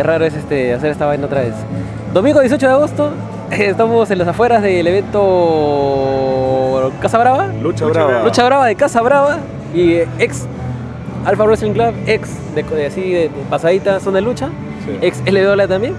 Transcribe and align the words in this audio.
Qué 0.00 0.04
raro 0.04 0.24
es 0.24 0.32
este, 0.32 0.72
hacer 0.72 0.92
esta 0.92 1.04
vaina 1.04 1.26
otra 1.26 1.42
vez. 1.42 1.52
Domingo 2.14 2.40
18 2.40 2.66
de 2.66 2.72
agosto, 2.72 3.10
estamos 3.50 4.10
en 4.10 4.16
las 4.16 4.28
afueras 4.28 4.62
del 4.62 4.86
evento 4.86 5.20
Casa 7.02 7.18
Brava. 7.18 7.48
Lucha, 7.48 7.84
Lucha 7.84 8.04
brava. 8.06 8.24
Lucha 8.24 8.46
Brava 8.46 8.66
de 8.66 8.76
Casa 8.76 9.02
Brava 9.02 9.36
y 9.74 9.92
eh, 9.96 10.08
ex 10.18 10.46
Alpha 11.26 11.44
Wrestling 11.44 11.74
Club, 11.74 11.92
ex 12.06 12.30
de, 12.54 12.62
de 12.62 12.86
así 12.86 13.12
de 13.12 13.30
pasadita 13.50 14.00
son 14.00 14.14
de 14.14 14.22
lucha, 14.22 14.48
Sí. 14.86 14.96
ex 15.02 15.20
LWA 15.30 15.68
también. 15.68 15.92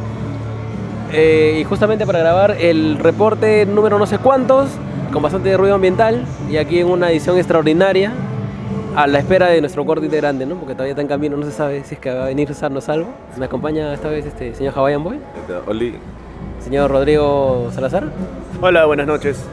Eh, 1.13 1.59
y 1.61 1.63
justamente 1.63 2.07
para 2.07 2.17
grabar 2.17 2.55
el 2.59 2.97
reporte 2.97 3.67
número 3.67 3.99
no 3.99 4.07
sé 4.07 4.17
cuántos, 4.17 4.69
con 5.13 5.21
bastante 5.21 5.55
ruido 5.57 5.75
ambiental, 5.75 6.25
y 6.49 6.57
aquí 6.57 6.79
en 6.79 6.87
una 6.87 7.11
edición 7.11 7.37
extraordinaria, 7.37 8.13
a 8.95 9.07
la 9.07 9.19
espera 9.19 9.47
de 9.47 9.61
nuestro 9.61 9.85
corte 9.85 10.05
integrante, 10.05 10.45
¿no? 10.45 10.55
Porque 10.55 10.73
todavía 10.73 10.91
está 10.91 11.01
en 11.01 11.07
camino, 11.07 11.37
no 11.37 11.45
se 11.45 11.51
sabe 11.51 11.83
si 11.83 11.95
es 11.95 11.99
que 12.01 12.13
va 12.13 12.23
a 12.23 12.27
venir 12.27 12.53
sano 12.53 12.79
o 12.79 12.81
salvo. 12.81 13.07
Me 13.37 13.45
acompaña 13.45 13.93
esta 13.93 14.09
vez 14.09 14.25
este 14.25 14.53
señor 14.55 14.73
Hawaiian 14.75 15.03
Boy, 15.03 15.19
Este, 15.39 15.53
Oli, 15.69 15.95
señor 16.63 16.91
Rodrigo 16.91 17.69
Salazar. 17.73 18.05
Hola, 18.61 18.85
buenas 18.85 19.07
noches. 19.07 19.43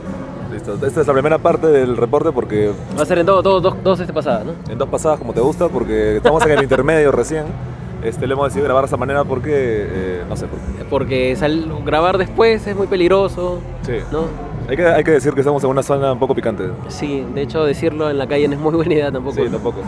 listo. 0.52 0.74
Esta 0.84 1.00
es 1.02 1.06
la 1.06 1.12
primera 1.12 1.38
parte 1.38 1.66
del 1.68 1.96
reporte 1.96 2.32
porque 2.32 2.72
Va 2.98 3.02
a 3.02 3.06
ser 3.06 3.18
en 3.18 3.26
todo, 3.26 3.42
todo, 3.42 3.60
dos, 3.60 3.74
dos 3.84 4.00
este 4.00 4.12
pasada, 4.12 4.42
¿no? 4.44 4.52
en 4.72 4.78
dos 4.78 4.88
pasadas 4.88 5.18
como 5.18 5.32
te 5.32 5.40
gusta, 5.40 5.68
porque 5.68 6.16
estamos 6.16 6.44
en 6.44 6.52
el 6.52 6.62
intermedio 6.62 7.12
recién. 7.12 7.44
Este, 8.02 8.26
le 8.28 8.34
hemos 8.34 8.46
decidido 8.46 8.66
grabar 8.66 8.84
de 8.84 8.86
esa 8.86 8.96
manera 8.96 9.24
porque, 9.24 9.50
eh, 9.52 10.22
no 10.28 10.36
sé, 10.36 10.46
por 10.46 10.58
qué. 10.60 10.84
Porque 10.88 11.36
sal- 11.36 11.68
grabar 11.84 12.16
después 12.16 12.64
es 12.66 12.76
muy 12.76 12.86
peligroso, 12.86 13.58
Sí. 13.82 13.94
¿no? 14.12 14.22
Hay 14.68 14.76
que, 14.76 14.86
hay 14.86 15.02
que 15.04 15.12
decir 15.12 15.32
que 15.32 15.40
estamos 15.40 15.64
en 15.64 15.70
una 15.70 15.82
zona 15.82 16.12
un 16.12 16.18
poco 16.18 16.34
picante. 16.34 16.64
Sí, 16.88 17.24
de 17.34 17.42
hecho 17.42 17.64
decirlo 17.64 18.10
en 18.10 18.18
la 18.18 18.26
calle 18.26 18.46
no 18.48 18.54
es 18.54 18.60
muy 18.60 18.74
buena 18.74 18.92
idea 18.92 19.10
tampoco. 19.10 19.36
Sí, 19.36 19.48
tampoco. 19.50 19.78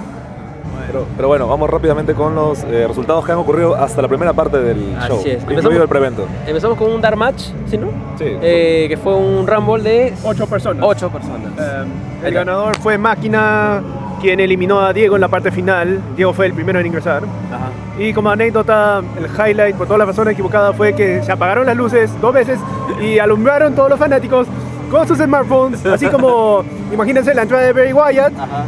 Pero, 0.87 1.07
pero 1.17 1.29
bueno, 1.29 1.47
vamos 1.47 1.69
rápidamente 1.71 2.15
con 2.15 2.35
los 2.35 2.65
eh, 2.65 2.87
resultados 2.89 3.25
que 3.25 3.31
han 3.33 3.39
ocurrido 3.39 3.77
hasta 3.77 4.01
la 4.03 4.09
primera 4.09 4.33
parte 4.33 4.59
del 4.59 4.97
Así 4.99 5.09
show, 5.09 5.19
es. 5.19 5.27
incluido 5.43 5.61
Empezamos- 5.61 5.83
el 5.83 5.89
prevento. 5.89 6.27
Empezamos 6.47 6.79
con 6.79 6.91
un 6.93 7.01
Dark 7.01 7.17
Match, 7.17 7.43
¿sí, 7.67 7.77
no? 7.79 7.89
Sí. 8.19 8.25
Eh, 8.27 8.87
que 8.89 8.97
fue 8.97 9.15
un 9.15 9.47
Rumble 9.47 9.83
de 9.85 10.15
Ocho 10.25 10.47
personas. 10.47 10.83
ocho 10.85 11.09
personas. 11.11 11.53
Eh, 11.59 11.85
el 12.27 12.35
ganador 12.35 12.77
fue 12.79 12.97
Máquina, 12.99 13.83
quien 14.21 14.41
eliminó 14.41 14.81
a 14.81 14.93
Diego 14.93 15.15
en 15.15 15.21
la 15.21 15.29
parte 15.29 15.53
final. 15.53 16.01
Diego 16.17 16.33
fue 16.33 16.47
el 16.47 16.55
primero 16.55 16.81
en 16.81 16.87
ingresar. 16.87 17.23
Ajá. 17.53 17.69
Y 18.03 18.13
como 18.15 18.31
anécdota, 18.31 19.03
el 19.19 19.27
highlight 19.27 19.77
por 19.77 19.87
toda 19.87 19.99
la 19.99 20.07
persona 20.07 20.31
equivocada 20.33 20.73
fue 20.73 20.95
que 20.95 21.23
se 21.23 21.31
apagaron 21.31 21.67
las 21.67 21.77
luces 21.77 22.11
dos 22.21 22.33
veces 22.33 22.59
y 23.01 23.19
alumbraron 23.19 23.75
todos 23.75 23.91
los 23.91 23.99
fanáticos 23.99 24.49
con 24.91 25.07
sus 25.07 25.19
smartphones, 25.19 25.85
así 25.87 26.07
como, 26.09 26.65
imagínense 26.93 27.33
la 27.35 27.43
entrada 27.43 27.65
de 27.65 27.73
Barry 27.73 27.93
Wyatt. 27.93 28.33
Ajá. 28.39 28.65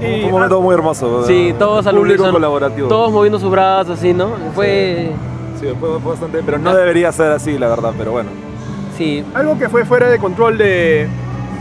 Y, 0.00 0.24
un 0.24 0.32
momento 0.32 0.60
muy 0.60 0.74
hermoso. 0.74 1.24
Sí, 1.26 1.54
todos 1.58 1.86
al 1.86 1.96
unísono, 1.98 2.32
colaborativo. 2.32 2.88
Todos 2.88 3.12
moviendo 3.12 3.38
sus 3.38 3.50
brazos, 3.50 3.98
así, 3.98 4.12
¿no? 4.12 4.30
Fue. 4.54 5.12
Sí, 5.60 5.66
fue, 5.78 6.00
fue 6.00 6.10
bastante, 6.12 6.42
pero 6.44 6.58
no 6.58 6.74
debería 6.74 7.12
ser 7.12 7.30
así, 7.30 7.56
la 7.56 7.68
verdad, 7.68 7.92
pero 7.96 8.10
bueno. 8.10 8.30
Sí, 8.98 9.24
algo 9.34 9.56
que 9.58 9.68
fue 9.68 9.84
fuera 9.84 10.08
de 10.08 10.18
control 10.18 10.58
de, 10.58 11.06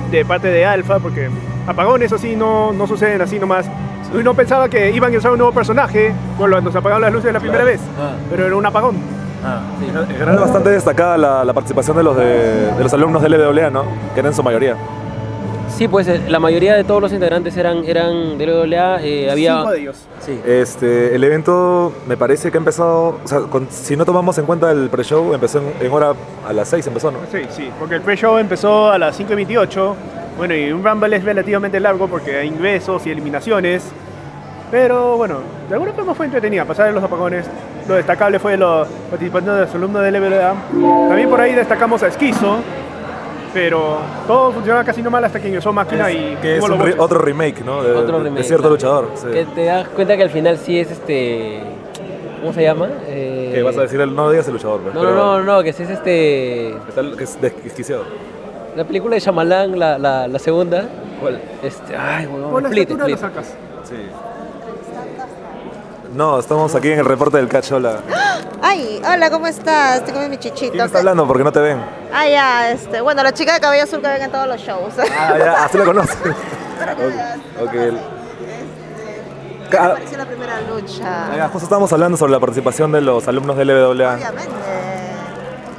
de 0.09 0.25
parte 0.25 0.47
de 0.47 0.65
Alpha, 0.65 0.97
porque 0.97 1.29
apagones 1.67 2.11
así 2.11 2.35
no, 2.35 2.73
no 2.73 2.87
suceden 2.87 3.21
así 3.21 3.37
nomás. 3.39 3.69
Y 4.13 4.23
no 4.23 4.33
pensaba 4.33 4.67
que 4.67 4.91
iban 4.91 5.13
a 5.13 5.17
usar 5.17 5.31
un 5.31 5.37
nuevo 5.37 5.53
personaje 5.53 6.11
cuando 6.37 6.71
se 6.71 6.77
apagaron 6.79 7.01
las 7.03 7.13
luces 7.13 7.31
la 7.31 7.39
primera 7.39 7.63
vez, 7.63 7.79
Ah. 7.99 8.13
pero 8.29 8.47
era 8.47 8.55
un 8.55 8.65
apagón. 8.65 8.95
Sí. 9.79 9.85
En 9.87 10.07
general 10.07 10.37
bastante 10.39 10.69
destacada 10.69 11.17
la, 11.17 11.43
la 11.43 11.53
participación 11.53 11.97
de 11.97 12.03
los, 12.03 12.15
de, 12.15 12.71
de 12.73 12.83
los 12.83 12.93
alumnos 12.93 13.21
del 13.21 13.33
LWA, 13.33 13.69
¿no? 13.69 13.83
Que 14.13 14.19
eran 14.19 14.31
en 14.31 14.35
su 14.35 14.43
mayoría. 14.43 14.75
Sí, 15.69 15.87
pues 15.87 16.07
eh, 16.07 16.21
la 16.27 16.39
mayoría 16.39 16.75
de 16.75 16.83
todos 16.83 17.01
los 17.01 17.13
integrantes 17.13 17.55
eran, 17.57 17.83
eran 17.85 18.37
de 18.37 18.45
LWA. 18.45 19.01
eh, 19.01 19.31
había. 19.31 19.55
Cinco 19.57 19.71
de 19.71 19.79
ellos. 19.79 19.97
Sí. 20.19 20.39
Este, 20.45 21.15
el 21.15 21.23
evento 21.23 21.93
me 22.07 22.17
parece 22.17 22.51
que 22.51 22.57
ha 22.57 22.59
empezado, 22.59 23.17
o 23.23 23.27
sea, 23.27 23.39
con- 23.41 23.67
si 23.71 23.95
no 23.95 24.05
tomamos 24.05 24.37
en 24.37 24.45
cuenta 24.45 24.69
el 24.71 24.89
pre-show, 24.89 25.33
empezó 25.33 25.59
en, 25.59 25.85
en 25.87 25.91
hora 25.91 26.13
a 26.47 26.53
las 26.53 26.67
6, 26.69 26.85
empezó, 26.87 27.09
¿no? 27.09 27.19
Sí, 27.31 27.39
sí, 27.49 27.69
porque 27.79 27.95
el 27.95 28.01
pre-show 28.01 28.37
empezó 28.37 28.91
a 28.91 28.97
las 28.97 29.15
5 29.15 29.31
y 29.33 29.35
28. 29.37 29.95
Bueno, 30.37 30.55
y 30.55 30.71
un 30.71 30.83
Rumble 30.83 31.15
es 31.15 31.23
relativamente 31.23 31.79
largo 31.79 32.07
porque 32.07 32.35
hay 32.37 32.47
ingresos 32.49 33.05
y 33.07 33.11
eliminaciones. 33.11 33.83
Pero 34.71 35.17
bueno, 35.17 35.39
de 35.67 35.73
alguna 35.75 35.91
forma 35.91 36.15
fue 36.15 36.25
entretenida, 36.25 36.61
a 36.61 36.65
pesar 36.65 36.87
de 36.87 36.93
los 36.93 37.03
apagones. 37.03 37.45
Lo 37.87 37.95
destacable 37.95 38.39
fue 38.39 38.55
los 38.57 38.87
participantes 39.09 39.53
de 39.53 39.59
los 39.61 39.75
alumnos 39.75 40.01
de 40.01 40.11
LBDA. 40.11 40.53
También 41.09 41.29
por 41.29 41.41
ahí 41.41 41.53
destacamos 41.53 42.01
a 42.03 42.07
Esquizo. 42.07 42.57
Pero 43.53 43.97
todo 44.27 44.53
funcionaba 44.53 44.85
casi 44.85 45.01
normal 45.01 45.25
hasta 45.25 45.41
que 45.41 45.49
ingresó 45.49 45.73
Máquina 45.73 46.09
y 46.09 46.37
que 46.41 46.55
es 46.57 46.63
un 46.63 46.79
re- 46.79 46.95
otro 46.97 47.19
remake, 47.19 47.65
¿no? 47.65 47.83
De, 47.83 47.91
Otro 47.91 48.19
remake, 48.19 48.37
de 48.37 48.43
cierto 48.45 48.77
claro. 48.77 49.07
luchador. 49.07 49.09
sí. 49.15 49.27
Que 49.29 49.43
te 49.45 49.65
das 49.65 49.89
cuenta 49.89 50.15
que 50.15 50.23
al 50.23 50.29
final 50.29 50.57
sí 50.57 50.79
es 50.79 50.89
este. 50.89 51.59
¿Cómo 52.39 52.53
se 52.53 52.63
llama? 52.63 52.87
Eh, 53.07 53.51
Que 53.53 53.61
vas 53.61 53.77
a 53.77 53.81
decir, 53.81 53.99
el- 53.99 54.15
no 54.15 54.29
digas 54.31 54.47
el 54.47 54.53
luchador, 54.53 54.79
pues, 54.79 54.95
No, 54.95 55.01
pero 55.01 55.13
no, 55.13 55.39
no, 55.39 55.57
no, 55.57 55.63
que 55.63 55.73
sí 55.73 55.83
es 55.83 55.89
este. 55.89 56.75
que 57.17 57.23
es 57.25 57.41
desquiciado. 57.41 58.03
La 58.77 58.85
película 58.85 59.15
de 59.15 59.19
Shyamalan, 59.19 59.77
la, 59.77 59.97
la, 59.99 60.29
la 60.29 60.39
segunda. 60.39 60.85
¿Cuál? 61.19 61.41
Este, 61.61 61.93
ay, 61.97 62.27
weón, 62.27 62.51
Por 62.51 62.63
la 62.63 62.69
Split, 62.69 62.89
lo 62.91 62.95
Split. 62.99 63.17
sacas. 63.17 63.53
Sí. 63.83 63.95
No, 66.13 66.39
estamos 66.39 66.75
aquí 66.75 66.91
en 66.91 66.99
el 66.99 67.05
reporte 67.05 67.37
del 67.37 67.47
catch, 67.47 67.71
hola. 67.71 67.99
Ay, 68.61 69.01
hola, 69.07 69.29
¿cómo 69.29 69.47
estás? 69.47 70.03
Tengo 70.03 70.19
mi 70.27 70.37
chichito. 70.37 70.71
¿Quién 70.73 70.85
está 70.85 70.99
hablando? 70.99 71.25
Porque 71.25 71.43
no 71.43 71.51
te 71.51 71.59
ven. 71.59 71.81
Ah, 72.13 72.27
ya, 72.27 72.71
este, 72.71 72.99
bueno, 73.01 73.23
la 73.23 73.31
chica 73.33 73.53
de 73.53 73.59
cabello 73.61 73.83
azul 73.83 74.01
que 74.01 74.07
ven 74.07 74.21
en 74.21 74.31
todos 74.31 74.47
los 74.47 74.59
shows. 74.59 74.93
Ah, 75.17 75.35
ya, 75.37 75.63
así 75.65 75.77
la 75.77 75.85
conoces. 75.85 76.17
ok. 76.21 77.63
ok. 77.63 77.73
Me 79.71 79.77
Ah, 79.77 79.91
pareció 79.93 80.17
la 80.17 80.25
primera 80.25 80.59
lucha. 80.69 81.27
ah, 81.45 81.49
justo 81.49 81.63
estábamos 81.65 81.93
hablando 81.93 82.17
sobre 82.17 82.33
la 82.33 82.39
participación 82.41 82.91
de 82.91 82.99
los 82.99 83.25
alumnos 83.29 83.55
del 83.55 83.69
LWA. 83.69 84.15
Obviamente. 84.15 84.90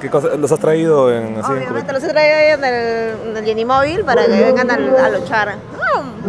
¿Qué 0.02 0.10
cosa 0.10 0.28
los 0.36 0.50
has 0.52 0.58
traído 0.58 1.10
en 1.12 1.38
así 1.38 1.52
en 1.52 1.58
Obviamente 1.58 1.92
los 1.92 2.02
he 2.02 2.08
traído 2.08 2.36
ahí 2.36 2.46
en 2.58 2.64
el, 2.64 3.28
en 3.30 3.36
el 3.36 3.44
Jenny 3.44 3.64
Móvil 3.64 4.04
para 4.04 4.26
que 4.26 4.30
vengan 4.42 4.70
a, 4.70 4.74
a 5.06 5.08
luchar. 5.10 5.54
Mm, 5.56 6.22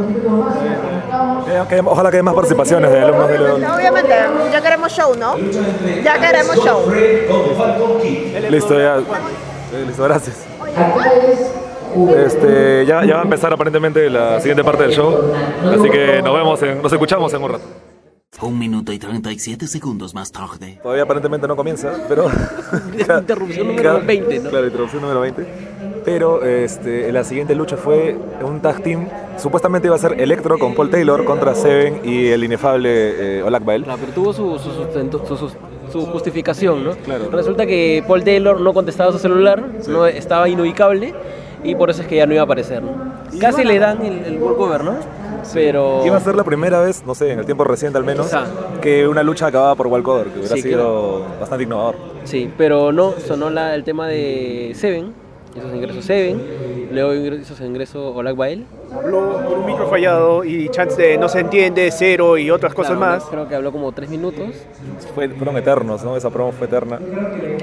Eh, 1.50 1.82
ojalá 1.86 2.10
que 2.10 2.18
haya 2.18 2.24
más 2.24 2.34
participaciones 2.36 2.92
de 2.92 3.00
alumnos 3.02 3.26
obviamente, 3.26 3.60
LWA. 3.62 3.76
obviamente, 3.76 4.14
ya 4.52 4.62
queremos 4.62 4.92
show, 4.92 5.16
¿no? 5.16 5.36
Ya 6.04 6.20
queremos 6.20 6.56
show. 6.58 6.92
Listo, 8.50 8.80
ya. 8.80 8.98
Eh, 8.98 9.86
Listo, 9.88 10.04
gracias. 10.04 10.38
Este, 12.26 12.86
ya, 12.88 13.06
ya 13.06 13.16
va 13.16 13.22
a 13.22 13.24
empezar 13.24 13.54
aparentemente 13.54 14.10
la 14.10 14.40
siguiente 14.40 14.64
parte 14.64 14.84
del 14.84 14.92
show. 14.94 15.32
Así 15.80 15.90
que 15.90 16.22
nos 16.24 16.34
vemos, 16.36 16.62
en- 16.64 16.82
nos 16.82 16.92
escuchamos 16.92 17.32
en 17.34 17.44
un 17.44 17.52
rato. 17.52 17.66
Un 18.42 18.60
minuto 18.60 18.92
y 18.92 19.00
37 19.00 19.68
segundos 19.68 20.14
más 20.14 20.32
tarde. 20.32 20.80
Todavía 20.82 21.04
aparentemente 21.04 21.48
no 21.48 21.56
comienza, 21.56 21.94
pero. 22.10 22.26
Interrupción 23.20 23.68
número 23.68 24.02
20, 24.06 24.40
¿no? 24.40 24.50
Claro, 24.50 24.66
interrupción 24.68 25.02
número 25.02 25.22
20. 25.22 25.46
Pero 26.04 26.44
este, 26.44 27.10
la 27.14 27.24
siguiente 27.24 27.56
lucha 27.56 27.78
fue 27.78 28.18
un 28.44 28.60
tag 28.60 28.84
team. 28.84 29.08
Supuestamente 29.38 29.88
iba 29.88 29.96
a 29.96 30.00
ser 30.00 30.20
Electro 30.20 30.58
con 30.60 30.76
Paul 30.76 30.90
Taylor 30.90 31.24
contra 31.24 31.56
Seven 31.56 32.02
y 32.04 32.28
el 32.28 32.44
inefable 32.44 33.38
eh, 33.40 33.44
Olak 33.44 33.64
Bael. 33.64 33.84
Claro, 33.86 34.00
pero 34.02 34.12
tuvo 34.14 34.34
su, 34.34 34.60
su, 34.60 34.72
sustento- 34.72 35.26
su, 35.26 35.38
su- 35.38 35.52
su 35.92 36.06
justificación, 36.08 36.84
¿no? 36.84 36.92
Claro. 36.98 37.30
Resulta 37.32 37.66
que 37.66 38.04
Paul 38.06 38.24
Taylor 38.24 38.60
no 38.60 38.74
contestaba 38.74 39.12
su 39.14 39.20
celular, 39.20 39.64
no 39.88 40.06
estaba 40.08 40.50
inubicable 40.50 41.14
y 41.64 41.76
por 41.76 41.90
eso 41.92 42.02
es 42.02 42.08
que 42.08 42.18
ya 42.18 42.26
no 42.26 42.34
iba 42.34 42.42
a 42.42 42.46
aparecer. 42.46 42.82
¿no? 42.84 42.92
Casi 43.40 43.64
le 43.64 43.80
dan 43.80 44.04
el, 44.04 44.26
el 44.26 44.38
walkover, 44.42 44.84
¿no? 44.84 44.96
Pero. 45.54 46.04
Iba 46.06 46.18
a 46.18 46.20
ser 46.20 46.36
la 46.36 46.44
primera 46.44 46.80
vez, 46.80 47.04
no 47.06 47.16
sé, 47.16 47.32
en 47.32 47.40
el 47.40 47.46
tiempo 47.46 47.64
reciente 47.64 47.98
al 47.98 48.04
menos, 48.04 48.32
que 48.82 49.08
una 49.08 49.24
lucha 49.24 49.48
acababa 49.48 49.76
por 49.76 49.88
walkover, 49.88 50.28
que 50.28 50.40
hubiera 50.40 50.56
Sí, 50.56 50.62
sido 50.62 51.22
bastante 51.40 51.64
innovador. 51.64 51.96
Sí, 52.24 52.52
pero 52.58 52.92
no, 52.92 53.14
sonó 53.26 53.50
la, 53.50 53.76
el 53.76 53.84
tema 53.84 54.08
de 54.08 54.72
Seven, 54.76 55.14
hizo 55.56 55.70
su 55.70 55.76
ingreso 55.76 56.02
Seven, 56.02 56.42
luego 56.92 57.14
hizo 57.36 57.56
su 57.56 57.64
ingreso 57.66 58.14
Olak 58.14 58.36
Bael. 58.36 58.66
Habló 58.96 59.42
con 59.44 59.60
un 59.62 59.66
micro 59.66 59.88
fallado 59.88 60.44
y 60.44 60.70
chance 60.70 61.02
de 61.02 61.18
no 61.18 61.28
se 61.28 61.40
entiende, 61.40 61.90
cero 61.92 62.38
y 62.38 62.52
otras 62.52 62.74
cosas 62.76 62.96
Claro, 62.96 63.14
más. 63.16 63.24
Creo 63.26 63.48
que 63.48 63.56
habló 63.56 63.72
como 63.72 63.92
tres 63.92 64.08
minutos, 64.10 64.50
Fue- 65.16 65.30
fueron 65.30 65.58
eternos, 65.58 66.04
¿no? 66.04 66.16
Esa 66.16 66.30
promo 66.30 66.52
fue 66.52 66.68
eterna. 66.68 67.00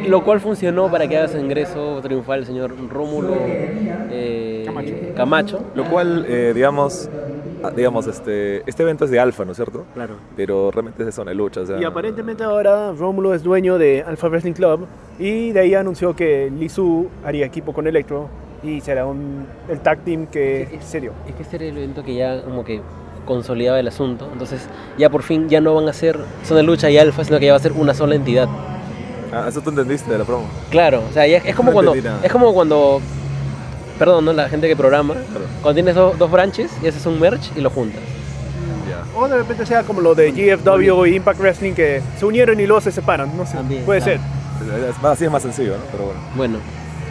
lo 0.08 0.24
cual 0.24 0.40
funcionó 0.40 0.90
para 0.90 1.06
que 1.06 1.16
haga 1.16 1.28
su 1.28 1.38
ingreso 1.38 2.00
triunfal 2.02 2.40
el 2.40 2.46
señor 2.46 2.72
Rómulo 2.90 3.34
eh, 4.10 4.62
Camacho. 4.66 4.92
Camacho. 5.14 5.60
Lo 5.74 5.84
cual, 5.84 6.26
eh, 6.28 6.52
digamos, 6.54 7.08
digamos 7.76 8.06
este, 8.06 8.62
este 8.68 8.82
evento 8.82 9.04
es 9.04 9.10
de 9.10 9.20
Alfa, 9.20 9.44
¿no 9.44 9.52
es 9.52 9.56
cierto? 9.56 9.84
Claro. 9.94 10.14
Pero 10.36 10.70
realmente 10.70 11.02
es 11.02 11.06
de 11.06 11.12
zona 11.12 11.30
de 11.30 11.36
lucha, 11.36 11.60
o 11.60 11.66
sea, 11.66 11.80
Y 11.80 11.84
aparentemente 11.84 12.44
ahora 12.44 12.92
Rómulo 12.92 13.34
es 13.34 13.42
dueño 13.42 13.78
de 13.78 14.02
Alpha 14.06 14.28
Wrestling 14.28 14.52
Club 14.52 14.86
y 15.18 15.52
de 15.52 15.60
ahí 15.60 15.74
anunció 15.74 16.14
que 16.16 16.50
Lizu 16.50 17.08
haría 17.24 17.46
equipo 17.46 17.72
con 17.72 17.86
Electro 17.86 18.28
y 18.62 18.80
será 18.80 19.06
un, 19.06 19.46
el 19.68 19.80
tag 19.80 20.00
team 20.00 20.26
que 20.26 20.78
se 20.80 21.00
dio. 21.00 21.12
Es 21.26 21.34
que 21.34 21.42
este 21.42 21.56
era 21.56 21.66
el 21.66 21.76
evento 21.76 22.02
que 22.02 22.14
ya 22.14 22.42
como 22.42 22.64
que 22.64 22.80
consolidaba 23.24 23.78
el 23.78 23.88
asunto. 23.88 24.28
Entonces 24.32 24.66
ya 24.98 25.10
por 25.10 25.22
fin 25.22 25.48
ya 25.48 25.60
no 25.60 25.74
van 25.74 25.88
a 25.88 25.92
ser 25.92 26.18
zona 26.44 26.58
de 26.58 26.66
lucha 26.66 26.90
y 26.90 26.98
alfa, 26.98 27.24
sino 27.24 27.38
que 27.38 27.46
ya 27.46 27.52
va 27.52 27.58
a 27.58 27.62
ser 27.62 27.72
una 27.72 27.94
sola 27.94 28.14
entidad. 28.14 28.48
Ah, 29.32 29.46
eso 29.48 29.60
tú 29.60 29.70
entendiste 29.70 30.10
de 30.10 30.18
la 30.18 30.24
promo. 30.24 30.48
Claro, 30.70 31.02
o 31.08 31.12
sea, 31.12 31.26
ya 31.26 31.38
es 31.38 31.54
como 31.54 31.70
No 31.70 31.74
cuando 31.74 31.94
es 31.94 32.32
como 32.32 32.52
cuando 32.52 33.00
perdón, 34.00 34.24
¿no? 34.24 34.32
La 34.32 34.48
gente 34.48 34.66
que 34.66 34.74
programa, 34.74 35.14
Claro. 35.14 35.44
cuando 35.62 35.74
tienes 35.74 35.94
do- 35.94 36.14
dos 36.18 36.30
branches 36.30 36.70
y 36.82 36.88
haces 36.88 37.06
un 37.06 37.20
merge 37.20 37.50
y 37.54 37.60
lo 37.60 37.70
juntas. 37.70 38.00
O 39.14 39.28
de 39.28 39.36
repente 39.36 39.66
sea 39.66 39.82
como 39.82 40.00
lo 40.00 40.14
de 40.14 40.32
GFW 40.32 41.06
y 41.06 41.16
Impact 41.16 41.38
Wrestling 41.40 41.74
que 41.74 42.00
se 42.18 42.24
unieron 42.24 42.58
y 42.60 42.66
luego 42.66 42.80
se 42.80 42.90
separan. 42.92 43.36
No 43.36 43.44
sé. 43.46 43.54
También, 43.54 43.84
Puede 43.84 44.00
claro. 44.00 44.20
ser. 44.62 44.88
Es 44.90 45.02
más- 45.02 45.12
Así 45.12 45.24
es 45.26 45.30
más 45.30 45.42
sencillo, 45.42 45.72
¿no? 45.76 45.82
Pero 45.92 46.04
bueno. 46.06 46.20
Bueno, 46.36 46.58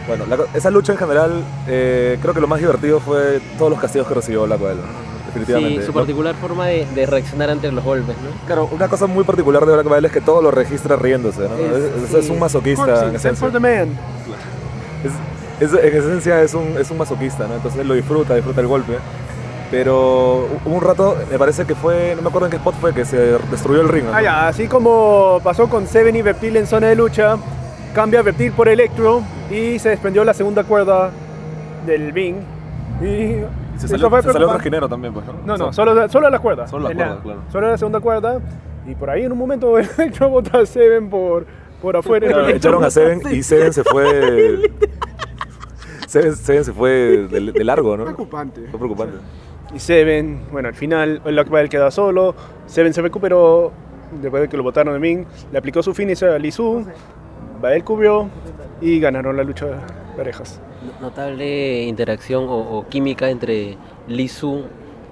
Bueno, 0.08 0.24
la 0.26 0.58
esa 0.58 0.70
lucha 0.70 0.92
en 0.92 0.98
general, 0.98 1.44
eh, 1.68 2.18
creo 2.20 2.34
que 2.34 2.40
lo 2.40 2.48
más 2.48 2.58
divertido 2.58 2.98
fue 3.00 3.40
todos 3.58 3.70
los 3.70 3.78
castigos 3.80 4.08
que 4.08 4.14
recibió 4.14 4.42
Black 4.44 4.60
Widow, 4.60 4.76
¿no? 4.76 5.10
Definitivamente. 5.26 5.80
sí, 5.80 5.86
su 5.86 5.92
¿no? 5.92 5.98
particular 6.00 6.34
forma 6.34 6.66
de, 6.66 6.86
de 6.94 7.06
reaccionar 7.06 7.50
ante 7.50 7.70
los 7.70 7.84
golpes, 7.84 8.16
¿no? 8.16 8.46
Claro, 8.46 8.68
una 8.72 8.88
cosa 8.88 9.06
muy 9.06 9.22
particular 9.22 9.64
de 9.66 9.72
Black 9.74 9.86
Widow 9.86 10.06
es 10.06 10.12
que 10.12 10.20
todo 10.20 10.42
lo 10.42 10.50
registra 10.50 10.96
riéndose, 10.96 11.42
¿no? 11.42 11.54
Es- 11.56 12.04
Es, 12.08 12.14
es 12.14 12.24
sí. 12.26 12.32
un 12.32 12.38
masoquista 12.40 13.06
en 13.12 13.36
for 13.36 13.52
the 13.52 13.60
man. 13.60 13.88
Es- 15.04 15.12
es- 15.60 15.72
en 15.74 15.96
esencia 15.96 16.42
es 16.42 16.54
un, 16.54 16.76
es 16.78 16.90
un 16.90 16.98
masoquista, 16.98 17.46
¿no? 17.46 17.54
Entonces 17.56 17.80
él 17.80 17.88
lo 17.88 17.94
disfruta, 17.94 18.34
disfruta 18.34 18.60
el 18.60 18.66
golpe. 18.66 18.94
Pero 19.70 20.48
hubo 20.64 20.74
un 20.74 20.80
rato, 20.82 21.16
me 21.30 21.38
parece 21.38 21.64
que 21.64 21.76
fue, 21.76 22.14
no 22.16 22.22
me 22.22 22.28
acuerdo 22.28 22.46
en 22.46 22.50
qué 22.50 22.56
spot 22.56 22.74
fue, 22.80 22.92
que 22.92 23.04
se 23.04 23.16
destruyó 23.50 23.82
el 23.82 23.88
ring. 23.88 24.04
¿no? 24.04 24.12
Ah, 24.14 24.20
ya, 24.22 24.48
así 24.48 24.66
como 24.66 25.40
pasó 25.44 25.68
con 25.68 25.86
Seven 25.86 26.16
y 26.16 26.22
Reptil 26.22 26.56
en 26.56 26.66
zona 26.66 26.88
de 26.88 26.96
lucha, 26.96 27.36
cambia 27.94 28.20
Reptil 28.22 28.50
por 28.52 28.68
Electro 28.68 29.22
y 29.48 29.78
se 29.78 29.90
desprendió 29.90 30.24
la 30.24 30.34
segunda 30.34 30.64
cuerda 30.64 31.10
del 31.86 32.10
Bing. 32.12 32.36
Y 33.00 33.36
se 33.78 33.86
salió, 33.86 34.10
fue 34.10 34.22
se 34.22 34.32
salió 34.32 34.48
trajinero 34.48 34.88
también, 34.88 35.14
pues, 35.14 35.24
¿no? 35.26 35.34
No, 35.46 35.56
no, 35.56 35.68
O 35.68 35.72
sea, 35.72 35.84
solo, 35.84 36.08
solo 36.08 36.28
la 36.30 36.38
cuerda. 36.40 36.66
Solo 36.66 36.88
la 36.88 36.94
cuerda, 36.94 37.20
claro. 37.22 37.40
Solo 37.52 37.70
la 37.70 37.78
segunda 37.78 38.00
cuerda. 38.00 38.40
Y 38.88 38.94
por 38.96 39.08
ahí 39.08 39.22
en 39.22 39.30
un 39.30 39.38
momento 39.38 39.78
Electro 39.78 40.30
bota 40.30 40.58
a 40.58 40.66
Seven 40.66 41.08
por, 41.08 41.46
por 41.80 41.96
afuera. 41.96 42.26
claro, 42.26 42.48
echaron 42.48 42.82
a 42.82 42.90
Seven 42.90 43.22
y 43.30 43.42
Seven 43.44 43.72
se 43.72 43.84
fue... 43.84 44.68
Seven, 46.10 46.34
Seven 46.34 46.64
se 46.64 46.72
fue 46.72 47.28
de, 47.30 47.52
de 47.52 47.64
largo, 47.64 47.96
¿no? 47.96 48.02
Preocupante. 48.02 48.62
Fue 48.68 48.80
preocupante. 48.80 49.18
Y 49.72 49.78
Seven, 49.78 50.40
bueno, 50.50 50.66
al 50.66 50.74
final 50.74 51.22
el 51.24 51.34
Black 51.44 51.68
queda 51.68 51.88
solo. 51.92 52.34
Seven 52.66 52.92
se 52.92 53.00
recuperó 53.00 53.70
después 54.20 54.42
de 54.42 54.48
que 54.48 54.56
lo 54.56 54.64
botaron 54.64 54.92
de 54.92 54.98
Ming. 54.98 55.24
Le 55.52 55.58
aplicó 55.58 55.84
su 55.84 55.94
finisher 55.94 56.30
a 56.30 56.38
Lisu. 56.40 56.84
Bael 57.60 57.84
cubrió 57.84 58.28
y 58.80 58.98
ganaron 58.98 59.36
la 59.36 59.44
lucha 59.44 59.66
de 59.66 59.76
parejas. 60.16 60.60
Notable 61.00 61.84
interacción 61.84 62.42
o, 62.48 62.58
o 62.58 62.88
química 62.88 63.30
entre 63.30 63.78
Lisu 64.08 64.64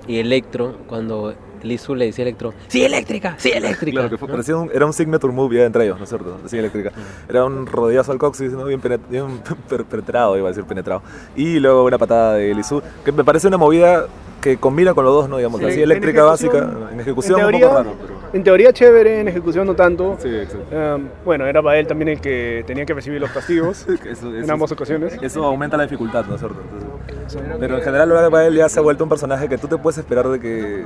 y 0.09 0.19
Electro 0.19 0.79
cuando 0.89 1.33
Lisu 1.63 1.95
le 1.95 2.07
decía 2.07 2.25
a 2.25 2.29
Electro, 2.29 2.55
¡Sí, 2.69 2.83
eléctrica! 2.85 3.35
¡Sí, 3.39 3.51
eléctrica! 3.51 3.93
Claro, 4.01 4.11
que 4.11 4.19
fue, 4.19 4.29
¿no? 4.29 4.33
parecía 4.33 4.57
un- 4.57 4.71
era 4.73 4.87
un 4.87 4.93
signature 4.93 5.33
move 5.33 5.57
ya 5.57 5.65
entre 5.65 5.85
ellos, 5.85 5.99
¿no 5.99 6.05
es 6.05 6.09
cierto? 6.11 6.39
Así 6.45 6.59
eléctrica. 6.59 6.93
Era 7.29 7.45
un 7.45 7.67
rodillazo 7.67 8.13
al 8.13 8.19
coxis, 8.19 8.53
¿no? 8.53 8.65
bien, 8.65 8.81
penet- 8.81 9.01
bien 9.09 9.27
per- 9.69 9.85
penetrado, 9.85 10.37
iba 10.37 10.49
a 10.49 10.51
decir 10.51 10.65
penetrado. 10.65 11.03
Y 11.37 11.59
luego 11.61 11.85
una 11.85 11.99
patada 11.99 12.35
de 12.35 12.55
Lisu, 12.55 12.83
que 13.05 13.13
me 13.13 13.25
parece 13.25 13.49
una 13.49 13.57
movida 13.59 14.07
que 14.41 14.57
combina 14.57 14.95
con 14.95 15.05
los 15.05 15.13
dos, 15.15 15.29
¿no? 15.29 15.37
Digamos, 15.39 15.61
Sí, 15.61 15.67
así 15.67 15.83
eléctrica 15.83 16.23
básica, 16.23 16.71
en 16.93 17.01
ejecución 17.01 17.41
en 17.41 17.47
un 17.47 17.61
poco 17.61 17.75
raro. 17.75 17.95
Pero... 18.01 18.18
En 18.33 18.45
teoría 18.45 18.73
chévere, 18.73 19.21
en 19.21 19.29
ejecución 19.29 19.67
no 19.67 19.75
tanto. 19.75 20.17
Sí, 20.21 20.29
exacto. 20.29 20.77
Um, 20.77 21.09
bueno, 21.25 21.47
era 21.47 21.61
Bael 21.61 21.87
también 21.87 22.09
el 22.09 22.21
que 22.21 22.63
tenía 22.67 22.85
que 22.85 22.95
recibir 22.95 23.21
los 23.21 23.31
castigos 23.31 23.87
Eso, 24.05 24.35
en 24.35 24.51
ambas 24.51 24.71
ocasiones. 24.73 25.17
Eso 25.23 25.45
aumenta 25.45 25.77
la 25.77 25.85
dificultad, 25.85 26.27
¿no 26.27 26.35
es 26.35 26.41
cierto? 26.41 26.61
Entonces, 26.61 27.41
pero 27.59 27.77
en 27.77 27.83
general, 27.83 28.09
Black 28.09 28.31
Pael 28.31 28.55
ya 28.55 28.69
se 28.69 28.79
ha 28.79 28.83
vuelto 28.83 29.05
un 29.05 29.11
personaje 29.11 29.49
que 29.49 29.59
tú 29.59 29.69
te 29.69 29.77
puedes 29.77 29.99
esperar 29.99 30.29
de 30.29 30.41
que. 30.41 30.85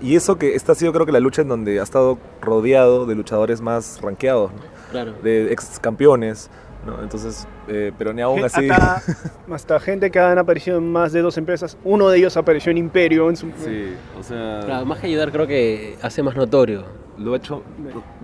Y 0.00 0.16
eso 0.16 0.38
que 0.38 0.54
esta 0.54 0.72
ha 0.72 0.74
sido, 0.74 0.92
creo 0.92 1.06
que, 1.06 1.12
la 1.12 1.20
lucha 1.20 1.42
en 1.42 1.48
donde 1.48 1.80
ha 1.80 1.82
estado 1.82 2.18
rodeado 2.40 3.06
de 3.06 3.14
luchadores 3.14 3.60
más 3.60 4.00
rankeados, 4.02 4.52
¿no? 4.52 4.78
Claro. 4.90 5.12
de 5.22 5.52
ex 5.52 5.78
campeones, 5.80 6.48
¿no? 6.86 7.02
Entonces, 7.02 7.46
eh, 7.68 7.92
pero 7.98 8.12
ni 8.12 8.22
aún 8.22 8.44
así. 8.44 8.68
Hasta, 8.70 9.02
hasta 9.54 9.80
gente 9.80 10.10
que 10.10 10.18
han 10.18 10.38
aparecido 10.38 10.78
en 10.78 10.90
más 10.90 11.12
de 11.12 11.20
dos 11.22 11.36
empresas. 11.38 11.76
Uno 11.84 12.08
de 12.08 12.18
ellos 12.18 12.36
apareció 12.36 12.70
en 12.70 12.78
Imperio. 12.78 13.28
En 13.28 13.36
su, 13.36 13.46
sí, 13.56 13.94
o 14.18 14.22
sea. 14.22 14.60
Claro, 14.64 14.86
más 14.86 14.98
que 14.98 15.06
ayudar 15.08 15.30
creo 15.32 15.46
que 15.46 15.96
hace 16.02 16.22
más 16.22 16.34
notorio. 16.36 16.84
Lo 17.18 17.34
ha 17.34 17.36
hecho. 17.36 17.62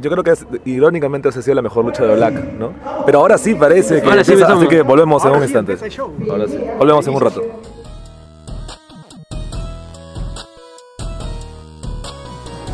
Yo 0.01 0.09
creo 0.11 0.23
que 0.23 0.31
es- 0.31 0.47
irónicamente 0.65 1.29
esa 1.29 1.41
ha 1.41 1.43
sido 1.43 1.57
la 1.57 1.63
mejor 1.63 1.85
lucha 1.85 2.05
de 2.05 2.15
Black, 2.15 2.35
¿no? 2.55 2.73
Pero 3.05 3.19
ahora 3.19 3.37
sí 3.39 3.55
parece 3.57 4.01
que. 4.01 4.09
Ahora 4.09 4.23
sí 4.23 4.33
empieza, 4.33 4.53
empezamos. 4.53 4.63
así 4.63 4.69
que 4.69 4.83
volvemos 4.83 5.23
en 5.25 5.29
Ahora 5.29 5.41
un 5.41 5.45
sí 5.49 5.49
instante. 5.53 5.73
empieza 5.73 5.87
el 5.87 5.93
show. 5.93 6.13
Ahora 6.31 6.47
sí. 6.47 6.59
Volvemos 6.79 7.07
en 7.09 7.15
un 7.15 7.21
rato. 7.21 7.43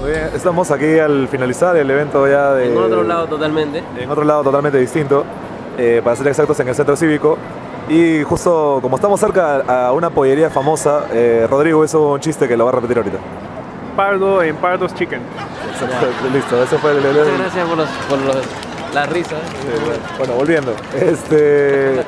Muy 0.00 0.10
bien, 0.12 0.30
estamos 0.34 0.70
aquí 0.70 0.98
al 0.98 1.28
finalizar 1.28 1.76
el 1.76 1.90
evento 1.90 2.26
ya 2.26 2.52
de. 2.54 2.70
En 2.72 2.78
otro 2.78 3.02
lado 3.02 3.26
totalmente. 3.26 3.82
en 3.98 4.10
otro 4.10 4.24
lado 4.24 4.42
totalmente 4.42 4.78
distinto, 4.78 5.24
eh, 5.80 6.00
para 6.04 6.14
ser 6.16 6.28
exactos 6.28 6.60
en 6.60 6.68
el 6.68 6.74
centro 6.74 6.94
cívico. 6.96 7.36
Y 7.88 8.22
justo 8.22 8.78
como 8.82 8.96
estamos 8.96 9.18
cerca 9.18 9.62
a 9.86 9.92
una 9.92 10.10
pollería 10.10 10.48
famosa, 10.50 11.06
eh, 11.12 11.46
Rodrigo 11.50 11.84
hizo 11.84 12.12
un 12.12 12.20
chiste 12.20 12.46
que 12.46 12.56
lo 12.56 12.64
va 12.64 12.70
a 12.70 12.74
repetir 12.74 12.98
ahorita. 12.98 13.18
Pardo 13.96 14.42
en 14.42 14.54
Pardo's 14.56 14.94
Chicken. 14.94 15.20
Listo, 16.32 16.62
ese 16.62 16.76
fue 16.78 16.92
el... 16.92 16.98
el- 16.98 17.12
Muchas 17.16 17.38
gracias 17.38 17.68
por, 17.68 17.76
los, 17.78 17.88
por 18.08 18.18
los, 18.20 18.36
las 18.94 19.08
risas. 19.10 19.38
Bueno, 20.18 20.34
volviendo. 20.34 20.72
Este, 20.94 22.00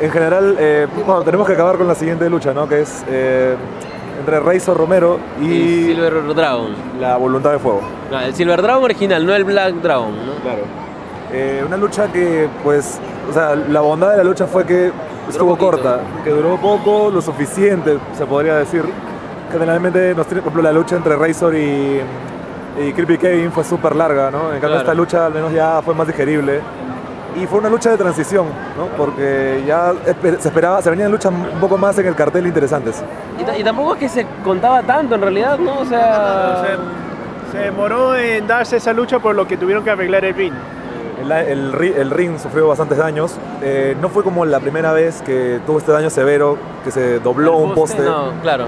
en 0.00 0.10
general, 0.12 0.56
eh, 0.58 0.86
bueno, 1.06 1.22
tenemos 1.22 1.46
que 1.46 1.54
acabar 1.54 1.76
con 1.76 1.88
la 1.88 1.94
siguiente 1.94 2.28
lucha, 2.30 2.52
¿no? 2.54 2.68
Que 2.68 2.82
es 2.82 3.04
eh, 3.08 3.56
entre 4.20 4.38
Razor 4.40 4.76
Romero 4.76 5.18
Y 5.40 5.46
y 5.50 5.84
Silver 5.86 6.34
Dragon. 6.34 6.74
la 7.00 7.16
Voluntad 7.16 7.52
de 7.52 7.58
Fuego. 7.58 7.80
No, 8.10 8.20
el 8.20 8.34
Silver 8.34 8.62
Dragon 8.62 8.84
original, 8.84 9.26
no 9.26 9.34
el 9.34 9.44
Black 9.44 9.74
Dragon, 9.76 10.10
¿no? 10.14 10.32
Claro. 10.42 10.62
Eh, 11.32 11.62
una 11.66 11.76
lucha 11.76 12.08
que, 12.12 12.48
pues, 12.64 12.98
o 13.28 13.32
sea, 13.32 13.54
la 13.54 13.80
bondad 13.80 14.10
de 14.12 14.16
la 14.18 14.24
lucha 14.24 14.46
fue 14.46 14.64
que 14.64 14.90
estuvo 15.28 15.50
poquito. 15.56 15.70
corta, 15.70 16.00
que 16.24 16.30
duró 16.30 16.56
poco, 16.56 17.10
lo 17.10 17.22
suficiente, 17.22 17.98
se 18.16 18.26
podría 18.26 18.56
decir. 18.56 18.82
Generalmente, 19.52 20.14
nos 20.14 20.26
tiene, 20.26 20.42
por 20.42 20.50
ejemplo, 20.52 20.62
la 20.62 20.72
lucha 20.72 20.96
entre 20.96 21.16
Razor 21.16 21.54
y, 21.54 22.00
y 22.80 22.92
Creepy 22.92 23.18
Kevin 23.18 23.52
fue 23.52 23.64
súper 23.64 23.94
larga, 23.96 24.30
¿no? 24.30 24.38
En 24.52 24.60
cambio, 24.60 24.68
Claro. 24.68 24.76
esta 24.78 24.94
lucha 24.94 25.26
al 25.26 25.34
menos 25.34 25.52
ya 25.52 25.80
fue 25.84 25.94
más 25.94 26.06
digerible. 26.06 26.60
Y 27.36 27.46
fue 27.46 27.60
una 27.60 27.68
lucha 27.68 27.90
de 27.90 27.96
transición, 27.96 28.46
¿no? 28.76 28.86
Porque 28.96 29.62
ya 29.64 29.92
se 30.40 30.48
esperaba, 30.48 30.82
se 30.82 30.90
venían 30.90 31.12
luchas 31.12 31.32
un 31.32 31.60
poco 31.60 31.78
más 31.78 31.96
en 31.98 32.06
el 32.06 32.16
cartel 32.16 32.44
interesantes. 32.46 33.04
Y, 33.38 33.60
y 33.60 33.62
tampoco 33.62 33.94
es 33.94 34.00
que 34.00 34.08
se 34.08 34.26
contaba 34.42 34.82
tanto 34.82 35.14
en 35.14 35.20
realidad, 35.20 35.56
¿no? 35.58 35.78
O 35.78 35.84
sea. 35.84 36.64
Se, 37.52 37.56
se 37.56 37.64
demoró 37.64 38.16
en 38.16 38.46
darse 38.48 38.76
esa 38.78 38.92
lucha 38.92 39.18
por 39.20 39.34
lo 39.36 39.46
que 39.46 39.56
tuvieron 39.56 39.82
que 39.84 39.90
arreglar 39.90 40.24
el 40.24 40.34
ring. 40.34 40.52
El, 41.20 41.30
el 41.32 41.72
ri- 41.72 41.94
el 41.96 42.10
ring 42.10 42.38
sufrió 42.38 42.68
bastantes 42.68 42.98
daños. 42.98 43.34
Eh, 43.62 43.96
no 44.00 44.08
fue 44.08 44.22
como 44.24 44.44
la 44.44 44.60
primera 44.60 44.92
vez 44.92 45.22
que 45.22 45.60
tuvo 45.66 45.78
este 45.78 45.92
daño 45.92 46.10
severo, 46.10 46.56
que 46.84 46.90
se 46.90 47.18
dobló 47.20 47.56
un 47.56 47.74
poste. 47.74 48.02
No, 48.02 48.32
claro. 48.42 48.66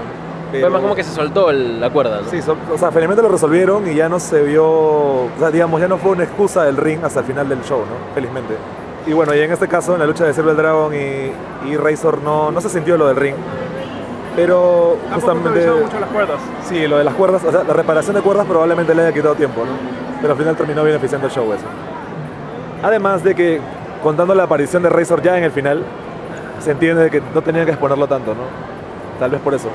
Pero- 0.51 0.65
Fue 0.67 0.69
más 0.69 0.81
como 0.81 0.95
que 0.95 1.03
se 1.03 1.11
soltó 1.11 1.49
el- 1.49 1.79
la 1.81 1.89
cuerda, 1.89 2.21
¿no? 2.21 2.29
Sí, 2.29 2.41
so- 2.41 2.55
o 2.71 2.77
sea, 2.77 2.91
felizmente 2.91 3.23
lo 3.23 3.29
resolvieron 3.29 3.89
y 3.89 3.95
ya 3.95 4.07
no 4.07 4.19
se 4.19 4.43
vio, 4.43 4.65
o 4.67 5.29
sea, 5.39 5.49
digamos, 5.49 5.81
ya 5.81 5.87
no 5.87 5.97
fue 5.97 6.11
una 6.11 6.23
excusa 6.25 6.63
del 6.65 6.77
ring 6.77 6.99
hasta 7.03 7.21
el 7.21 7.25
final 7.25 7.49
del 7.49 7.61
show, 7.63 7.79
¿no? 7.79 8.13
Felizmente. 8.13 8.53
Y 9.07 9.13
bueno, 9.13 9.33
y 9.35 9.39
en 9.39 9.51
este 9.51 9.67
caso, 9.67 9.93
en 9.93 9.99
la 9.99 10.05
lucha 10.05 10.25
de 10.25 10.33
Silver 10.33 10.55
Dragon 10.55 10.93
y, 10.93 11.67
y 11.69 11.75
Razor, 11.75 12.19
no, 12.23 12.51
no 12.51 12.61
se 12.61 12.69
sintió 12.69 12.97
lo 12.97 13.07
del 13.07 13.15
ring. 13.17 13.35
Pero 14.35 14.97
justamente... 15.13 15.69
mucho 15.71 15.99
las 15.99 16.09
cuerdas. 16.09 16.37
Sí, 16.67 16.87
lo 16.87 16.97
de 16.97 17.03
las 17.03 17.13
cuerdas, 17.13 17.43
o 17.43 17.51
sea, 17.51 17.63
la 17.63 17.73
reparación 17.73 18.15
de 18.15 18.21
cuerdas 18.21 18.45
probablemente 18.47 18.95
le 18.95 19.03
haya 19.03 19.13
quitado 19.13 19.35
tiempo, 19.35 19.61
¿no? 19.65 19.71
Pero 20.21 20.33
al 20.33 20.39
final 20.39 20.55
terminó 20.55 20.83
beneficiando 20.83 21.27
el 21.27 21.33
show 21.33 21.51
eso. 21.53 21.65
Además 22.83 23.23
de 23.23 23.33
que, 23.33 23.61
contando 24.03 24.35
la 24.35 24.43
aparición 24.43 24.83
de 24.83 24.89
Razor 24.89 25.21
ya 25.21 25.37
en 25.37 25.43
el 25.45 25.51
final, 25.51 25.83
se 26.59 26.71
entiende 26.71 27.09
que 27.09 27.21
no 27.33 27.41
tenían 27.41 27.65
que 27.65 27.71
exponerlo 27.71 28.07
tanto, 28.07 28.31
¿no? 28.33 28.41
Tal 29.19 29.31
vez 29.31 29.41
por 29.41 29.53
eso. 29.53 29.69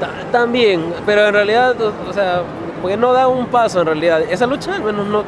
Ta- 0.00 0.08
También, 0.30 0.92
pero 1.04 1.26
en 1.26 1.34
realidad, 1.34 1.74
o, 1.80 1.92
o 2.08 2.12
sea, 2.12 2.42
porque 2.80 2.96
no 2.96 3.12
da 3.12 3.28
un 3.28 3.46
paso 3.46 3.80
en 3.80 3.86
realidad. 3.86 4.20
Esa 4.30 4.46
lucha 4.46 4.74
al 4.76 4.82
menos 4.82 5.06
no, 5.06 5.22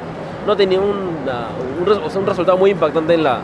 no 0.46 0.56
tenía 0.56 0.80
una- 0.80 1.48
un, 1.80 1.86
res- 1.86 1.98
o 2.04 2.08
sea, 2.10 2.20
un 2.20 2.26
resultado 2.26 2.56
muy 2.58 2.70
impactante 2.70 3.14
en 3.14 3.24
la... 3.24 3.38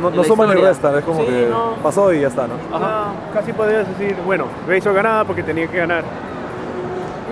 No, 0.00 0.10
no, 0.10 0.24
suma 0.24 0.46
ni 0.46 0.60
resta, 0.60 0.96
es 0.98 1.04
como 1.04 1.20
Sí, 1.20 1.26
que 1.26 1.48
no. 1.50 1.74
pasó 1.82 2.12
y 2.12 2.20
ya 2.20 2.28
está, 2.28 2.46
¿no? 2.46 2.54
Ajá. 2.74 3.06
Casi 3.34 3.52
podrías 3.52 3.86
decir, 3.88 4.16
bueno, 4.24 4.44
Razor 4.68 4.94
ganaba 4.94 5.24
porque 5.24 5.42
tenía 5.42 5.66
que 5.66 5.76
ganar. 5.76 6.04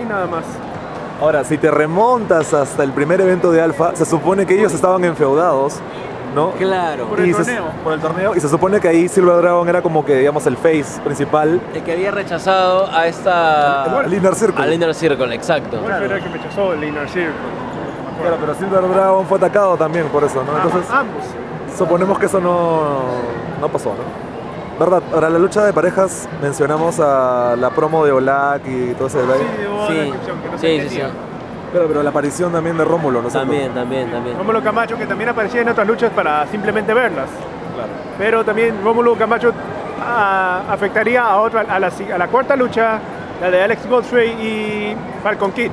Y 0.03 0.05
nada 0.07 0.27
más. 0.27 0.43
Ahora, 1.19 1.43
si 1.43 1.57
te 1.57 1.71
remontas 1.71 2.53
hasta 2.53 2.83
el 2.83 2.91
primer 2.91 3.19
evento 3.21 3.51
de 3.51 3.61
Alpha, 3.61 3.95
se 3.95 4.05
supone 4.05 4.45
que 4.45 4.53
ellos 4.59 4.71
estaban 4.73 5.03
enfeudados, 5.03 5.79
¿no? 6.35 6.51
Claro. 6.51 7.05
Por 7.07 7.19
el 7.21 7.29
Y 7.29 7.33
se- 7.33 7.37
torneo. 7.43 7.63
por 7.83 7.93
el 7.93 7.99
torneo. 7.99 8.35
Y 8.35 8.39
se 8.39 8.47
supone 8.49 8.79
que 8.79 8.87
ahí 8.87 9.07
Silver 9.09 9.37
Dragon 9.37 9.67
era 9.67 9.81
como 9.81 10.05
que, 10.05 10.15
digamos, 10.15 10.45
el 10.45 10.57
face 10.57 11.01
principal. 11.03 11.59
El 11.73 11.83
que 11.83 11.93
había 11.93 12.11
rechazado 12.11 12.87
a 12.91 13.07
esta... 13.07 14.01
El 14.05 14.13
Inner 14.13 14.35
Circle. 14.35 14.63
Al 14.63 14.73
Inner 14.73 14.93
Circle, 14.93 15.33
exacto. 15.33 15.79
Wolf 15.81 15.89
era 16.01 16.17
el 16.17 16.23
que 16.23 16.29
me 16.29 16.37
rechazó 16.37 16.73
el 16.73 16.83
Inner 16.83 17.09
Circle. 17.09 17.33
Claro, 18.21 18.37
pero 18.39 18.53
Silver 18.55 18.87
Dragon 18.95 19.25
fue 19.25 19.37
atacado 19.37 19.75
también 19.77 20.05
por 20.09 20.23
eso, 20.23 20.43
¿no? 20.43 20.55
Entonces, 20.55 20.91
ambos. 20.91 21.23
suponemos 21.77 22.19
que 22.19 22.25
eso 22.27 22.39
no, 22.39 22.99
no 23.59 23.67
pasó, 23.69 23.89
¿no? 23.89 24.26
¿Verdad? 24.79 25.01
Ahora, 25.13 25.29
la 25.29 25.39
lucha 25.39 25.65
de 25.65 25.73
parejas, 25.73 26.27
mencionamos 26.41 26.99
a 26.99 27.55
la 27.57 27.69
promo 27.71 28.05
de 28.05 28.11
Olac 28.11 28.61
y 28.67 28.93
todo 28.93 29.07
ese 29.07 29.19
detalle. 29.19 29.43
Sí, 29.87 30.13
Sí, 30.57 30.81
sí, 30.81 30.89
sí. 30.89 31.01
Pero, 31.73 31.87
pero 31.87 32.03
la 32.03 32.09
aparición 32.11 32.51
también 32.51 32.77
de 32.77 32.85
Rómulo, 32.85 33.21
¿no? 33.21 33.27
es 33.27 33.33
cierto? 33.33 33.49
También, 33.49 33.73
también, 33.73 34.09
también. 34.11 34.37
Rómulo 34.37 34.63
Camacho, 34.63 34.97
que 34.97 35.05
también 35.05 35.29
aparecía 35.29 35.61
en 35.61 35.69
otras 35.69 35.85
luchas 35.87 36.11
para 36.11 36.45
simplemente 36.47 36.93
verlas. 36.93 37.27
Claro. 37.75 37.89
Pero 38.17 38.45
también 38.45 38.75
Rómulo 38.83 39.15
Camacho 39.15 39.51
ah, 40.01 40.61
afectaría 40.69 41.23
a, 41.25 41.37
otra, 41.41 41.61
a, 41.67 41.79
la, 41.79 41.91
si- 41.91 42.09
a 42.11 42.17
la 42.17 42.27
cuarta 42.27 42.55
lucha 42.55 42.99
la 43.41 43.51
de 43.51 43.61
Alex 43.63 43.87
Godfrey 43.87 44.29
y 44.29 44.95
Falcon 45.23 45.51
Kid. 45.51 45.71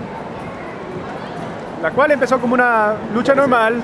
La 1.82 1.90
cual 1.90 2.11
empezó 2.11 2.38
como 2.40 2.54
una 2.54 2.94
lucha 3.14 3.34
normal, 3.34 3.80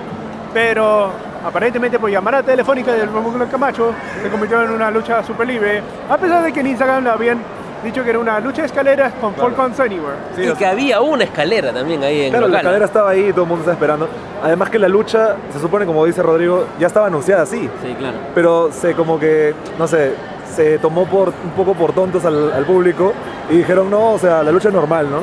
pero 0.52 1.10
aparentemente 1.44 1.98
por 1.98 2.10
llamada 2.10 2.42
telefónica 2.42 2.92
del 2.92 3.10
Rómulo 3.12 3.48
Camacho 3.48 3.92
se 4.22 4.28
convirtió 4.28 4.62
en 4.62 4.70
una 4.70 4.90
lucha 4.90 5.22
super 5.24 5.46
libre, 5.46 5.82
a 6.08 6.16
pesar 6.16 6.42
de 6.44 6.52
que 6.52 6.60
en 6.60 6.66
Instagram 6.68 7.04
lo 7.04 7.12
habían 7.12 7.38
dicho 7.82 8.04
que 8.04 8.10
era 8.10 8.18
una 8.18 8.38
lucha 8.40 8.60
de 8.62 8.66
escaleras 8.66 9.12
con 9.20 9.32
Claro. 9.32 9.50
Falcons 9.54 9.80
Anywhere. 9.80 10.16
Sí, 10.36 10.42
y 10.42 10.48
o 10.48 10.54
que 10.56 10.66
había 10.66 11.00
una 11.00 11.24
escalera 11.24 11.72
también 11.72 12.02
ahí 12.04 12.22
en 12.24 12.30
Claro, 12.30 12.44
el 12.46 12.52
la 12.52 12.58
local. 12.58 12.66
escalera 12.66 12.84
estaba 12.84 13.10
ahí 13.10 13.28
y 13.28 13.32
todo 13.32 13.42
el 13.44 13.48
mundo 13.48 13.62
está 13.62 13.72
esperando. 13.72 14.06
Además 14.42 14.68
que 14.68 14.78
la 14.78 14.88
lucha, 14.88 15.36
se 15.50 15.58
supone, 15.58 15.86
como 15.86 16.04
dice 16.04 16.22
Rodrigo, 16.22 16.66
ya 16.78 16.86
estaba 16.88 17.06
anunciada 17.06 17.42
así. 17.42 17.70
Sí, 17.82 17.94
claro. 17.98 18.18
Pero 18.34 18.70
se 18.70 18.92
como 18.94 19.18
que, 19.18 19.54
no 19.78 19.88
sé, 19.88 20.12
se 20.54 20.78
tomó 20.78 21.06
por 21.06 21.28
un 21.28 21.50
poco 21.56 21.72
por 21.74 21.92
tontos 21.94 22.22
al, 22.26 22.52
al 22.52 22.64
público 22.66 23.14
y 23.48 23.56
dijeron, 23.58 23.88
no, 23.88 24.12
o 24.12 24.18
sea, 24.18 24.42
la 24.42 24.52
lucha 24.52 24.68
es 24.68 24.74
normal, 24.74 25.08
¿no? 25.10 25.22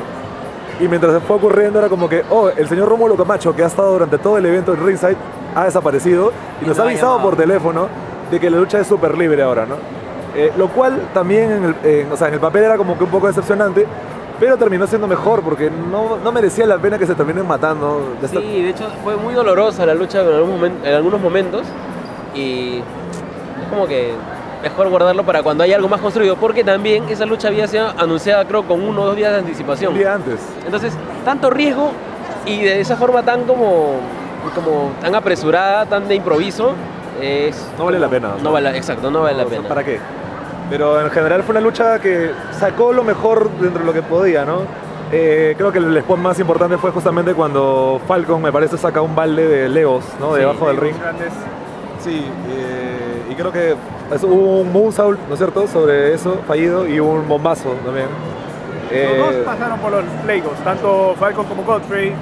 Y 0.80 0.86
mientras 0.86 1.12
se 1.12 1.20
fue 1.20 1.36
ocurriendo 1.36 1.78
era 1.78 1.88
como 1.88 2.08
que, 2.08 2.22
oh, 2.30 2.48
el 2.48 2.68
señor 2.68 2.88
Rómulo 2.88 3.16
Camacho, 3.16 3.54
que 3.54 3.64
ha 3.64 3.66
estado 3.66 3.92
durante 3.92 4.18
todo 4.18 4.38
el 4.38 4.46
evento 4.46 4.72
en 4.74 4.84
Ringside, 4.84 5.16
ha 5.54 5.64
desaparecido 5.64 6.32
y, 6.60 6.64
Y 6.64 6.68
nos 6.68 6.76
no 6.76 6.84
ha 6.84 6.86
avisado 6.86 7.12
llamado. 7.16 7.30
por 7.30 7.38
teléfono 7.38 7.88
de 8.30 8.38
que 8.38 8.50
la 8.50 8.58
lucha 8.58 8.78
es 8.80 8.86
súper 8.86 9.16
libre 9.18 9.42
ahora, 9.42 9.66
¿no? 9.66 9.76
Eh, 10.36 10.52
lo 10.56 10.68
cual 10.68 11.08
también, 11.12 11.50
en 11.50 11.64
el, 11.64 12.12
o 12.12 12.16
sea, 12.16 12.28
en 12.28 12.34
el 12.34 12.40
papel 12.40 12.64
era 12.64 12.76
como 12.76 12.96
que 12.96 13.04
un 13.04 13.10
poco 13.10 13.26
decepcionante, 13.26 13.86
pero 14.38 14.56
terminó 14.56 14.86
siendo 14.86 15.08
mejor 15.08 15.42
porque 15.42 15.68
no, 15.70 16.18
no 16.22 16.30
merecía 16.30 16.64
la 16.66 16.78
pena 16.78 16.96
que 16.96 17.06
se 17.06 17.14
terminen 17.14 17.46
matando. 17.46 18.14
Sí, 18.30 18.62
de 18.62 18.70
hecho 18.70 18.88
fue 19.02 19.16
muy 19.16 19.34
dolorosa 19.34 19.84
la 19.84 19.94
lucha 19.94 20.20
en, 20.20 20.28
algún 20.28 20.64
en 20.84 20.94
algunos 20.94 21.20
momentos 21.20 21.62
y 22.34 22.78
es 22.78 23.68
como 23.68 23.86
que 23.86 24.12
mejor 24.62 24.88
guardarlo 24.88 25.24
para 25.24 25.42
cuando 25.42 25.64
haya 25.64 25.76
algo 25.76 25.88
más 25.88 26.00
construido, 26.00 26.36
porque 26.36 26.64
también 26.64 27.08
esa 27.08 27.24
lucha 27.26 27.48
había 27.48 27.66
sido 27.66 27.88
anunciada 27.96 28.44
creo 28.46 28.64
con 28.64 28.82
uno 28.82 29.02
o 29.02 29.06
dos 29.06 29.16
días 29.16 29.32
de 29.32 29.38
anticipación. 29.38 29.92
Un 29.92 29.98
día 29.98 30.14
antes. 30.14 30.40
Entonces, 30.64 30.92
tanto 31.24 31.50
riesgo 31.50 31.92
y 32.46 32.62
de 32.62 32.80
esa 32.80 32.96
forma 32.96 33.22
tan 33.22 33.44
como, 33.44 33.96
como 34.54 34.92
tan 35.00 35.14
apresurada, 35.14 35.86
tan 35.86 36.08
de 36.08 36.14
improviso, 36.14 36.74
es 37.20 37.66
No 37.76 37.84
vale 37.86 37.98
la 37.98 38.08
pena. 38.08 38.30
no 38.42 38.52
vale, 38.52 38.76
exacto, 38.76 39.10
no 39.10 39.22
vale 39.22 39.36
la 39.38 39.44
pena. 39.44 39.68
¿Para 39.68 39.84
qué? 39.84 39.98
Pero 40.70 41.00
en 41.00 41.10
general 41.10 41.42
fue 41.42 41.52
una 41.52 41.60
lucha 41.60 41.98
que 41.98 42.30
sacó 42.52 42.92
lo 42.92 43.02
mejor 43.02 43.50
dentro 43.58 43.80
de 43.80 43.86
lo 43.86 43.92
que 43.92 44.02
podía, 44.02 44.44
¿no? 44.44 44.62
Eh, 45.10 45.54
creo 45.56 45.72
que 45.72 45.78
el 45.78 45.96
spot 45.96 46.18
más 46.18 46.38
importante 46.38 46.76
fue 46.76 46.90
justamente 46.90 47.32
cuando 47.32 47.98
Falcon, 48.06 48.42
me 48.42 48.52
parece, 48.52 48.76
saca 48.76 49.00
un 49.00 49.16
balde 49.16 49.48
de 49.48 49.68
Legos, 49.70 50.04
¿no? 50.20 50.34
Sí, 50.34 50.40
Debajo 50.40 50.68
del 50.68 50.76
ring. 50.76 50.94
Grandes. 51.00 51.32
Sí, 52.00 52.24
eh, 52.50 53.22
y 53.30 53.34
creo 53.34 53.50
que 53.52 53.74
es- 54.12 54.22
hubo 54.24 54.60
un 54.60 54.72
moonsault, 54.72 55.18
¿no 55.28 55.34
es 55.34 55.38
cierto?, 55.38 55.66
sobre 55.66 56.14
eso, 56.14 56.38
fallido, 56.46 56.86
y 56.86 57.00
un 57.00 57.26
bombazo 57.28 57.70
también. 57.84 58.06
Eh, 58.90 59.16
Los 59.18 59.34
dos 59.36 59.44
pasaron 59.44 59.78
por 59.80 59.90
los 59.92 60.04
Legos, 60.26 60.54
tanto 60.64 61.14
Falcon 61.18 61.44
como 61.46 61.62
Godfrey. 61.64 62.12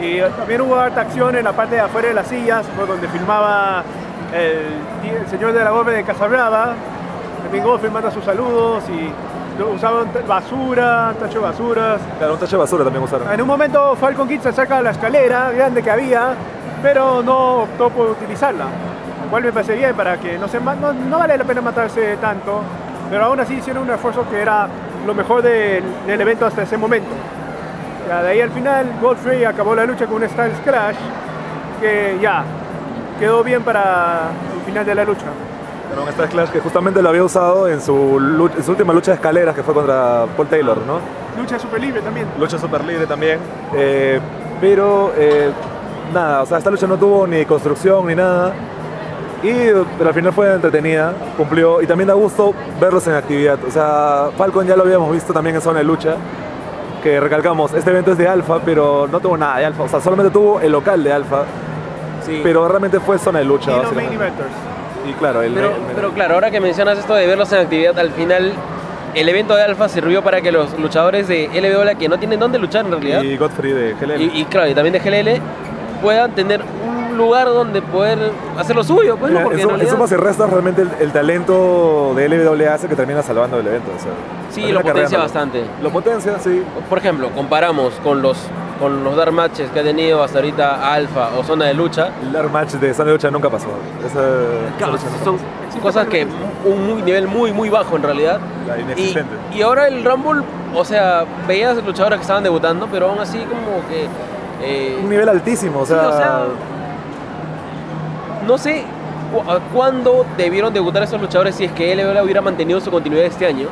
Y 0.00 0.18
eh, 0.18 0.26
también 0.36 0.60
hubo 0.62 0.76
harta 0.76 1.02
acción 1.02 1.36
en 1.36 1.44
la 1.44 1.52
parte 1.52 1.76
de 1.76 1.80
afuera 1.82 2.08
de 2.08 2.14
las 2.14 2.26
sillas, 2.26 2.66
por 2.76 2.88
donde 2.88 3.06
filmaba 3.08 3.84
el, 4.34 5.14
el 5.20 5.26
señor 5.28 5.52
de 5.52 5.62
la 5.62 5.70
golpe 5.70 5.92
de 5.92 6.02
Casabrava. 6.02 6.74
También 7.42 7.64
Godfrey 7.64 7.90
manda 7.92 8.10
sus 8.10 8.24
saludos 8.24 8.82
y 8.88 9.12
usaban 9.62 10.06
basura, 10.26 11.14
tacho 11.20 11.38
de 11.38 11.44
basuras. 11.44 12.00
claro, 12.18 12.32
un 12.32 12.38
tacho 12.40 12.56
de 12.56 12.60
basura 12.62 12.82
también 12.84 13.04
usaron. 13.04 13.30
En 13.32 13.40
un 13.40 13.46
momento 13.46 13.94
Falcon 13.94 14.26
Kid 14.26 14.40
se 14.40 14.48
acerca 14.48 14.78
a 14.78 14.82
la 14.82 14.90
escalera 14.90 15.52
grande 15.52 15.82
que 15.84 15.90
había, 15.90 16.34
pero 16.82 17.22
no 17.22 17.62
optó 17.62 17.90
por 17.90 18.08
utilizarla. 18.10 18.64
Cual 19.32 19.44
me 19.44 19.50
parece 19.50 19.74
bien 19.76 19.94
para 19.94 20.18
que 20.18 20.36
no, 20.36 20.46
se 20.46 20.60
no, 20.60 20.92
no 20.92 21.18
vale 21.18 21.38
la 21.38 21.44
pena 21.44 21.62
matarse 21.62 22.18
tanto, 22.18 22.60
pero 23.08 23.24
aún 23.24 23.40
así 23.40 23.54
hicieron 23.54 23.84
un 23.84 23.90
esfuerzo 23.90 24.26
que 24.28 24.38
era 24.38 24.68
lo 25.06 25.14
mejor 25.14 25.40
del, 25.40 25.82
del 26.06 26.20
evento 26.20 26.44
hasta 26.44 26.64
ese 26.64 26.76
momento. 26.76 27.08
Ya, 28.06 28.22
de 28.22 28.28
ahí 28.28 28.42
al 28.42 28.50
final 28.50 28.92
Godfrey 29.00 29.42
acabó 29.44 29.74
la 29.74 29.86
lucha 29.86 30.04
con 30.04 30.22
un 30.22 30.28
Styles 30.28 30.58
Crash 30.62 30.96
que 31.80 32.18
ya 32.20 32.44
quedó 33.18 33.42
bien 33.42 33.62
para 33.62 34.32
el 34.54 34.66
final 34.66 34.84
de 34.84 34.94
la 34.96 35.04
lucha. 35.06 35.24
Era 35.90 36.02
un 36.02 36.08
Star 36.10 36.28
Clash 36.28 36.50
que 36.50 36.60
justamente 36.60 37.00
lo 37.00 37.08
había 37.08 37.24
usado 37.24 37.70
en 37.70 37.80
su, 37.80 38.50
en 38.54 38.62
su 38.62 38.70
última 38.72 38.92
lucha 38.92 39.12
de 39.12 39.14
escaleras, 39.14 39.54
que 39.54 39.62
fue 39.62 39.72
contra 39.72 40.26
Paul 40.36 40.48
Taylor, 40.48 40.76
¿no? 40.86 40.98
Lucha 41.40 41.58
super 41.58 41.80
libre 41.80 42.02
también. 42.02 42.26
Lucha 42.38 42.58
super 42.58 42.84
libre 42.84 43.06
también. 43.06 43.38
eh, 43.74 44.20
pero 44.60 45.10
eh, 45.16 45.50
nada, 46.12 46.42
o 46.42 46.46
sea, 46.46 46.58
esta 46.58 46.70
lucha 46.70 46.86
no 46.86 46.98
tuvo 46.98 47.26
ni 47.26 47.46
construcción 47.46 48.06
ni 48.06 48.14
nada. 48.14 48.52
Y, 49.42 49.50
pero 49.98 50.08
al 50.08 50.14
final 50.14 50.32
fue 50.32 50.52
entretenida, 50.54 51.12
cumplió. 51.36 51.82
Y 51.82 51.86
también 51.86 52.08
da 52.08 52.14
gusto 52.14 52.54
verlos 52.80 53.06
en 53.08 53.14
actividad. 53.14 53.58
O 53.66 53.70
sea, 53.70 54.30
Falcon 54.38 54.66
ya 54.66 54.76
lo 54.76 54.84
habíamos 54.84 55.10
visto 55.12 55.32
también 55.32 55.56
en 55.56 55.62
zona 55.62 55.78
de 55.80 55.84
lucha. 55.84 56.14
Que 57.02 57.18
recalcamos, 57.18 57.74
este 57.74 57.90
evento 57.90 58.12
es 58.12 58.18
de 58.18 58.28
Alfa, 58.28 58.60
pero 58.64 59.08
no 59.10 59.18
tuvo 59.18 59.36
nada 59.36 59.58
de 59.58 59.64
Alfa. 59.66 59.82
O 59.82 59.88
sea, 59.88 60.00
solamente 60.00 60.30
tuvo 60.32 60.60
el 60.60 60.70
local 60.70 61.02
de 61.02 61.12
Alfa. 61.12 61.44
Sí. 62.24 62.40
Pero 62.44 62.68
realmente 62.68 63.00
fue 63.00 63.18
zona 63.18 63.40
de 63.40 63.44
lucha. 63.44 63.72
Y 63.72 63.74
los 63.82 63.92
main 63.92 64.06
básicamente. 64.06 64.42
eventers. 64.42 64.50
Y 65.10 65.12
claro, 65.14 65.42
el 65.42 65.52
Pero, 65.52 65.66
el- 65.70 65.74
pero 65.96 66.10
claro, 66.12 66.34
ahora 66.34 66.50
que 66.52 66.60
mencionas 66.60 66.96
esto 66.98 67.14
de 67.14 67.26
verlos 67.26 67.52
en 67.52 67.58
actividad, 67.58 67.98
al 67.98 68.10
final 68.12 68.52
el 69.16 69.28
evento 69.28 69.56
de 69.56 69.62
Alfa 69.64 69.88
sirvió 69.88 70.22
para 70.22 70.40
que 70.40 70.52
los 70.52 70.78
luchadores 70.78 71.26
de 71.26 71.50
LWA 71.52 71.96
que 71.96 72.08
no 72.08 72.20
tienen 72.20 72.38
dónde 72.38 72.60
luchar 72.60 72.84
en 72.86 72.92
realidad, 72.92 73.22
y 73.22 73.36
Godfrey 73.36 73.72
de 73.72 73.94
GLL. 74.00 74.22
y, 74.22 74.40
y 74.40 74.44
claro, 74.44 74.68
y 74.70 74.74
también 74.74 74.92
de 74.92 75.00
GLL, 75.00 75.40
puedan 76.00 76.30
tener 76.36 76.60
un 76.62 77.01
lugar 77.16 77.46
donde 77.48 77.82
poder 77.82 78.18
hacer 78.58 78.76
lo 78.76 78.84
suyo, 78.84 79.16
pues, 79.16 79.32
¿no? 79.32 79.40
Mira, 79.50 79.62
en 79.62 79.68
realidad, 79.68 79.90
sumas 79.92 80.12
y 80.12 80.16
restas 80.16 80.50
realmente 80.50 80.82
el, 80.82 80.90
el 81.00 81.12
talento 81.12 82.12
de 82.14 82.28
LWA 82.28 82.74
hace 82.74 82.88
que 82.88 82.96
termina 82.96 83.22
salvando 83.22 83.58
el 83.58 83.66
evento. 83.66 83.90
o 83.96 84.00
sea, 84.02 84.12
sí, 84.50 84.72
lo 84.72 84.80
potencia 84.82 85.18
bastante. 85.18 85.64
Lo 85.82 85.90
potencia, 85.90 86.38
sí. 86.38 86.62
Por 86.88 86.98
ejemplo, 86.98 87.30
comparamos 87.30 87.94
con 88.02 88.22
los 88.22 88.36
con 88.80 89.04
los 89.04 89.14
dark 89.14 89.32
matches 89.32 89.70
que 89.70 89.78
ha 89.78 89.82
tenido 89.84 90.24
hasta 90.24 90.38
ahorita 90.38 90.92
Alfa 90.92 91.28
o 91.38 91.44
Zona 91.44 91.66
de 91.66 91.74
Lucha, 91.74 92.08
El 92.20 92.32
dark 92.32 92.50
match 92.50 92.70
de 92.72 92.92
zona 92.92 93.08
de 93.08 93.12
lucha 93.12 93.30
nunca 93.30 93.48
pasó. 93.48 93.68
Esa, 94.04 94.08
esa 94.08 94.76
Claro, 94.76 94.94
son 95.24 95.38
cosas 95.80 96.08
que 96.08 96.26
un 96.64 96.86
muy, 96.88 97.02
nivel 97.02 97.28
muy 97.28 97.52
muy 97.52 97.68
bajo 97.68 97.94
en 97.96 98.02
realidad. 98.02 98.40
La 98.66 98.78
Y, 98.78 98.82
inexistente. 98.82 99.34
y 99.54 99.62
ahora 99.62 99.86
el 99.86 100.04
Rumble, 100.04 100.42
o 100.74 100.84
sea, 100.84 101.24
veías 101.46 101.76
luchadores 101.84 102.18
que 102.18 102.22
estaban 102.22 102.42
debutando, 102.42 102.88
pero 102.90 103.08
aún 103.10 103.20
así 103.20 103.38
como 103.38 103.86
que 103.88 104.08
eh, 104.64 104.98
Un 105.02 105.10
nivel 105.10 105.28
altísimo, 105.28 105.80
o 105.80 105.86
sí, 105.86 105.92
sea, 105.92 106.08
o 106.08 106.16
sea, 106.16 106.40
no 108.46 108.58
sé 108.58 108.84
cu- 109.32 109.50
a 109.50 109.58
cuándo 109.72 110.24
debieron 110.36 110.72
debutar 110.72 111.02
esos 111.02 111.20
luchadores 111.20 111.54
si 111.54 111.64
es 111.64 111.72
que 111.72 111.94
LWA 111.94 112.22
hubiera 112.22 112.40
mantenido 112.40 112.80
su 112.80 112.90
continuidad 112.90 113.26
este 113.26 113.46
año. 113.46 113.68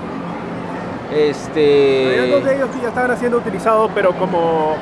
Había 1.10 1.26
Este 1.30 2.30
dos 2.30 2.44
de 2.44 2.54
ellos 2.56 2.68
que 2.74 2.80
ya 2.82 2.88
estaban 2.88 3.16
siendo 3.18 3.38
utilizados, 3.38 3.90
pero 3.94 4.12
como 4.12 4.74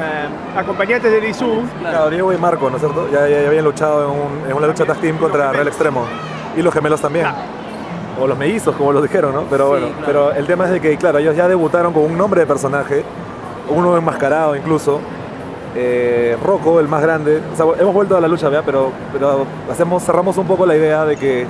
eh, 0.00 0.58
acompañantes 0.58 1.10
de 1.10 1.20
Lizu. 1.20 1.62
claro, 1.80 2.10
Diego 2.10 2.32
y 2.32 2.36
Marco, 2.36 2.68
¿no 2.68 2.76
es 2.76 2.82
cierto? 2.82 3.08
Ya, 3.10 3.26
ya- 3.26 3.40
ya 3.42 3.48
habían 3.48 3.64
luchado 3.64 4.04
en, 4.04 4.10
un- 4.44 4.50
en 4.50 4.56
una 4.56 4.66
lucha 4.66 4.84
tag 4.84 4.98
team 4.98 5.16
contra 5.16 5.52
Real 5.52 5.66
Extremo. 5.68 6.04
Y 6.56 6.62
los 6.62 6.72
gemelos 6.74 7.00
también. 7.00 7.26
O 8.20 8.26
los 8.26 8.36
mellizos, 8.38 8.74
como 8.76 8.92
los 8.92 9.02
dijeron, 9.02 9.34
¿no? 9.34 9.42
Pero 9.50 9.64
Sí, 9.64 9.70
bueno, 9.70 9.86
claro. 9.88 10.02
pero 10.06 10.32
el 10.32 10.46
tema 10.46 10.64
es 10.64 10.70
de 10.70 10.80
que, 10.80 10.96
claro, 10.96 11.18
ellos 11.18 11.36
ya 11.36 11.48
debutaron 11.48 11.92
con 11.92 12.02
un 12.04 12.16
nombre 12.16 12.40
de 12.42 12.46
personaje, 12.46 13.04
uno 13.68 13.96
enmascarado 13.96 14.56
incluso. 14.56 15.00
Eh, 15.78 16.36
Rocco, 16.42 16.80
el 16.80 16.88
más 16.88 17.02
grande. 17.02 17.40
O 17.52 17.56
sea, 17.56 17.66
hemos 17.78 17.92
vuelto 17.94 18.16
a 18.16 18.20
la 18.20 18.28
lucha, 18.28 18.48
¿verdad? 18.48 18.62
Pero, 18.64 18.90
pero 19.12 19.46
hacemos, 19.70 20.02
cerramos 20.02 20.36
un 20.38 20.46
poco 20.46 20.64
la 20.64 20.74
idea 20.74 21.04
de 21.04 21.16
que 21.16 21.46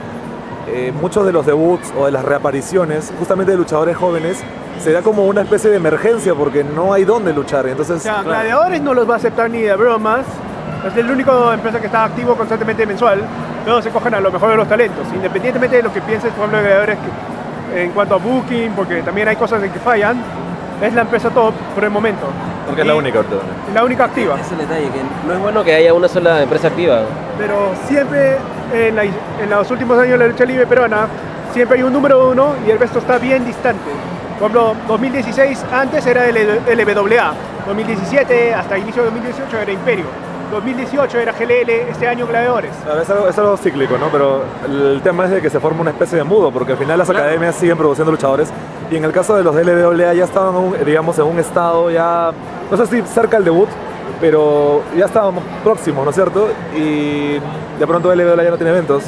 eh, 0.68 0.92
muchos 1.00 1.24
de 1.24 1.32
los 1.32 1.46
debuts 1.46 1.92
o 1.96 2.06
de 2.06 2.12
las 2.12 2.24
reapariciones, 2.24 3.12
justamente 3.18 3.52
de 3.52 3.58
luchadores 3.58 3.96
jóvenes, 3.96 4.42
se 4.82 4.92
da 4.92 5.02
como 5.02 5.24
una 5.26 5.42
especie 5.42 5.70
de 5.70 5.76
emergencia 5.76 6.34
porque 6.34 6.64
no 6.64 6.92
hay 6.92 7.04
dónde 7.04 7.32
luchar. 7.32 7.66
Entonces, 7.68 7.98
O 7.98 8.00
sea, 8.00 8.22
Gladiadores 8.22 8.80
no 8.82 8.94
los 8.94 9.08
va 9.08 9.14
a 9.14 9.16
aceptar 9.18 9.48
ni 9.48 9.60
de 9.62 9.74
bromas. 9.76 10.26
Es 10.86 10.96
el 10.96 11.10
único 11.10 11.52
empresa 11.52 11.78
que 11.80 11.86
está 11.86 12.04
activo 12.04 12.34
constantemente 12.36 12.84
mensual. 12.84 13.20
Todos 13.64 13.84
se 13.84 13.90
cogen 13.90 14.14
a 14.14 14.20
lo 14.20 14.30
mejor 14.32 14.50
de 14.50 14.56
los 14.56 14.68
talentos. 14.68 15.06
Independientemente 15.14 15.76
de 15.76 15.82
lo 15.84 15.92
que 15.92 16.00
pienses, 16.00 16.30
por 16.32 16.40
ejemplo, 16.48 16.58
de 16.58 16.64
Gladiadores 16.64 16.98
que- 16.98 17.82
en 17.82 17.90
cuanto 17.92 18.14
a 18.14 18.18
booking, 18.18 18.72
porque 18.72 19.02
también 19.02 19.28
hay 19.28 19.36
cosas 19.36 19.62
en 19.62 19.70
que 19.70 19.78
fallan, 19.78 20.16
es 20.82 20.92
la 20.94 21.02
empresa 21.02 21.30
top 21.30 21.52
por 21.74 21.84
el 21.84 21.90
momento. 21.90 22.26
Porque 22.66 22.80
es 22.82 22.86
la 22.86 22.94
única 22.94 23.18
ahorita. 23.18 23.36
La 23.74 23.84
única 23.84 24.04
activa. 24.04 24.38
es 24.40 24.50
el 24.52 24.58
detalle, 24.58 24.84
que 24.90 25.00
no 25.26 25.32
es 25.34 25.38
bueno 25.40 25.64
que 25.64 25.74
haya 25.74 25.94
una 25.94 26.08
sola 26.08 26.42
empresa 26.42 26.68
activa. 26.68 27.00
Pero 27.38 27.70
siempre 27.88 28.36
en, 28.72 28.96
la- 28.96 29.04
en 29.04 29.50
los 29.50 29.70
últimos 29.70 29.98
años 29.98 30.12
de 30.12 30.18
la 30.18 30.26
lucha 30.26 30.44
libre 30.44 30.66
peruana, 30.66 31.06
siempre 31.52 31.78
hay 31.78 31.82
un 31.84 31.92
número 31.92 32.28
uno 32.30 32.54
y 32.66 32.70
el 32.70 32.78
resto 32.78 32.98
está 32.98 33.18
bien 33.18 33.44
distante. 33.44 33.90
Por 34.38 34.50
ejemplo, 34.50 34.74
2016 34.88 35.64
antes 35.72 36.04
era 36.06 36.26
el 36.28 36.36
LWA, 36.36 37.32
2017 37.66 38.54
hasta 38.54 38.76
inicio 38.76 39.02
de 39.02 39.10
2018 39.10 39.58
era 39.58 39.72
Imperio, 39.72 40.04
2018 40.52 41.18
era 41.18 41.32
GLL, 41.32 41.70
este 41.90 42.06
año 42.06 42.26
Gladiadores. 42.26 42.70
Claro, 42.84 43.00
es, 43.00 43.08
algo, 43.10 43.28
es 43.28 43.38
algo 43.38 43.56
cíclico, 43.56 43.96
¿no? 43.98 44.08
Pero 44.12 44.42
el 44.66 45.00
tema 45.02 45.24
es 45.24 45.30
de 45.30 45.40
que 45.40 45.48
se 45.50 45.58
forma 45.58 45.80
una 45.80 45.90
especie 45.90 46.18
de 46.18 46.24
mudo, 46.24 46.50
porque 46.52 46.72
al 46.72 46.78
final 46.78 46.98
las 46.98 47.08
Claro. 47.08 47.24
academias 47.24 47.54
siguen 47.56 47.78
produciendo 47.78 48.12
luchadores. 48.12 48.48
Y 48.90 48.96
en 48.96 49.04
el 49.04 49.10
caso 49.12 49.34
de 49.36 49.42
los 49.42 49.54
LWA 49.56 50.12
ya 50.14 50.24
estaban, 50.24 50.72
digamos, 50.84 51.18
en 51.18 51.24
un 51.24 51.38
estado 51.38 51.90
ya, 51.90 52.30
no 52.70 52.76
sé 52.76 52.86
si 52.86 53.02
cerca 53.02 53.36
al 53.36 53.44
debut, 53.44 53.68
pero 54.20 54.82
ya 54.96 55.04
estábamos 55.06 55.44
próximos, 55.62 56.04
¿no 56.04 56.10
es 56.10 56.16
cierto? 56.16 56.48
Y 56.76 57.34
de 57.78 57.86
pronto 57.86 58.12
LWA 58.14 58.42
ya 58.42 58.50
no 58.50 58.56
tiene 58.56 58.70
eventos. 58.72 59.04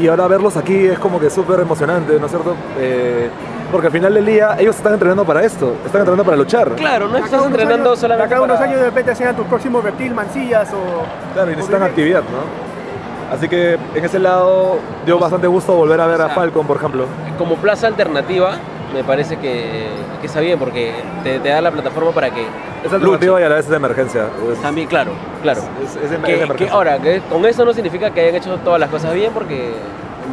Y 0.00 0.06
ahora 0.06 0.28
verlos 0.28 0.56
aquí 0.56 0.86
es 0.86 0.98
como 0.98 1.18
que 1.18 1.28
súper 1.30 1.60
emocionante, 1.60 2.18
¿no 2.18 2.26
es 2.26 2.30
cierto? 2.32 2.54
Eh, 2.78 3.28
Porque 3.72 3.86
al 3.88 3.92
final 3.92 4.14
del 4.14 4.26
día 4.26 4.56
ellos 4.58 4.74
están 4.76 4.92
entrenando 4.94 5.24
para 5.24 5.42
esto, 5.44 5.74
están 5.84 6.00
entrenando 6.00 6.24
para 6.24 6.36
luchar. 6.36 6.70
Claro, 6.76 7.06
no 7.08 7.16
estás 7.18 7.44
entrenando 7.44 7.90
años- 7.90 7.98
solamente 8.00 8.26
acá 8.26 8.40
a 8.40 8.44
unos 8.44 8.56
para- 8.56 8.68
años 8.68 8.80
de 8.80 8.86
repente 8.86 9.14
sean 9.14 9.36
tus 9.36 9.46
próximos 9.46 9.84
reptil, 9.84 10.12
mancillas 10.14 10.72
o... 10.72 11.04
Claro, 11.34 11.50
y 11.52 11.54
necesitan 11.54 11.82
actividad, 11.84 12.22
¿no? 12.22 13.34
Así 13.36 13.48
que 13.48 13.78
en 13.94 14.04
ese 14.04 14.18
lado 14.18 14.78
dio 15.06 15.18
bastante 15.20 15.46
gusto 15.46 15.72
volver 15.74 16.00
a 16.00 16.06
ver 16.06 16.20
a 16.20 16.26
sea, 16.26 16.34
Falcon, 16.34 16.66
por 16.66 16.78
ejemplo. 16.78 17.04
como 17.38 17.54
plaza 17.56 17.86
alternativa, 17.86 18.54
me 18.94 19.04
parece 19.04 19.36
que, 19.38 19.88
que 20.20 20.26
está 20.26 20.40
bien 20.40 20.58
porque 20.58 20.92
te, 21.22 21.38
te 21.38 21.48
da 21.48 21.60
la 21.60 21.70
plataforma 21.70 22.10
para 22.12 22.30
que 22.30 22.42
Es 22.84 22.92
alternativa 22.92 23.40
y 23.40 23.44
a 23.44 23.48
la 23.48 23.54
vez 23.56 23.64
es 23.64 23.70
de 23.70 23.76
emergencia. 23.76 24.26
Es- 24.52 24.60
también, 24.62 24.88
claro, 24.88 25.12
claro. 25.42 25.60
Es, 25.82 25.94
de, 25.94 26.16
de 26.16 26.16
Que, 26.18 26.22
que 26.34 26.42
emergencia. 26.42 26.72
ahora, 26.74 26.98
que 26.98 27.20
con 27.30 27.44
eso 27.46 27.64
no 27.64 27.72
significa 27.72 28.10
que 28.10 28.20
hayan 28.22 28.34
hecho 28.36 28.56
todas 28.58 28.80
las 28.80 28.90
cosas 28.90 29.14
bien 29.14 29.32
porque 29.32 29.74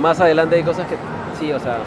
más 0.01 0.19
adelante 0.19 0.55
hay 0.55 0.63
cosas 0.63 0.87
que 0.87 0.95
sí, 1.39 1.51
o 1.53 1.59
sea, 1.59 1.77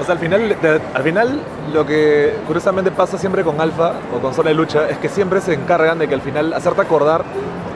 O 0.00 0.04
sea, 0.04 0.12
al 0.14 0.18
final, 0.18 0.48
de- 0.60 0.80
al 0.94 1.02
final 1.02 1.40
lo 1.72 1.84
que 1.86 2.34
curiosamente 2.46 2.90
pasa 2.90 3.16
siempre 3.18 3.42
con 3.44 3.60
Alpha 3.60 3.92
o 4.14 4.20
con 4.20 4.34
Zona 4.34 4.50
de 4.50 4.54
Lucha 4.54 4.88
es 4.88 4.98
que 4.98 5.08
siempre 5.08 5.40
se 5.40 5.54
encargan 5.54 5.98
de 5.98 6.06
que 6.08 6.14
al 6.14 6.20
final 6.20 6.52
hacerte 6.52 6.82
acordar 6.82 7.22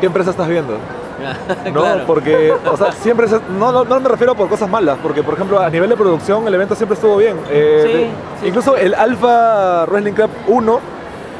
qué 0.00 0.06
empresa 0.06 0.30
estás 0.30 0.48
viendo. 0.48 0.74
¿no? 1.72 1.80
claro. 1.82 2.04
Porque, 2.06 2.52
o 2.70 2.76
sea, 2.76 2.92
siempre 2.92 3.28
se- 3.28 3.40
no, 3.58 3.72
no, 3.72 3.84
no 3.84 4.00
me 4.00 4.08
refiero 4.08 4.34
por 4.34 4.48
cosas 4.48 4.68
malas, 4.68 4.98
porque 5.02 5.22
por 5.22 5.34
ejemplo 5.34 5.58
a 5.60 5.68
nivel 5.70 5.88
de 5.90 5.96
producción 5.96 6.46
el 6.46 6.54
evento 6.54 6.74
siempre 6.74 6.94
estuvo 6.94 7.16
bien. 7.16 7.36
Eh, 7.50 7.82
Sí, 7.84 7.92
de- 7.92 8.04
sí, 8.40 8.46
incluso 8.48 8.76
el 8.76 8.94
Alpha 8.94 9.84
Wrestling 9.86 10.12
Club 10.14 10.30
1, 10.48 10.80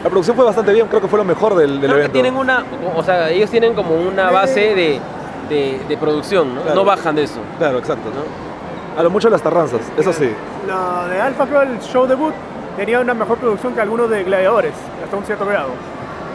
la 0.05 0.09
producción 0.11 0.37
fue 0.37 0.45
bastante 0.45 0.73
bien, 0.73 0.87
creo 0.89 1.01
que 1.01 1.09
fue 1.09 1.19
lo 1.19 1.25
mejor 1.25 1.55
del, 1.55 1.73
del 1.73 1.81
Creo 1.81 1.93
que 1.95 1.99
evento. 2.01 2.13
tienen 2.13 2.37
una, 2.37 2.65
o 2.97 3.03
sea, 3.03 3.31
ellos 3.31 3.51
tienen 3.51 3.75
como 3.75 3.95
una 3.95 4.31
base 4.31 4.75
de, 4.75 5.01
de, 5.49 5.81
de 5.89 5.97
producción, 5.99 6.55
¿no? 6.55 6.63
Claro. 6.63 6.77
No 6.77 6.85
bajan 6.85 7.15
de 7.17 7.25
eso, 7.25 7.41
Claro, 7.59 7.79
exacto. 7.79 8.09
¿no? 8.15 8.51
A 8.99 9.03
lo 9.03 9.11
mucho 9.11 9.29
las 9.31 9.41
tarranzas, 9.43 9.81
eso 9.97 10.13
sí. 10.13 10.31
Lo 10.67 11.09
de 11.09 11.21
Alpha 11.21 11.47
creo 11.47 11.63
el 11.63 11.81
show 11.81 12.07
debut 12.07 12.33
tenía 12.77 13.01
una 13.01 13.15
mejor 13.15 13.39
producción 13.39 13.75
que 13.75 13.81
algunos 13.81 14.09
de 14.11 14.25
Gladiadores, 14.25 14.73
hasta 15.05 15.17
un 15.17 15.25
cierto 15.25 15.45
grado. 15.47 15.69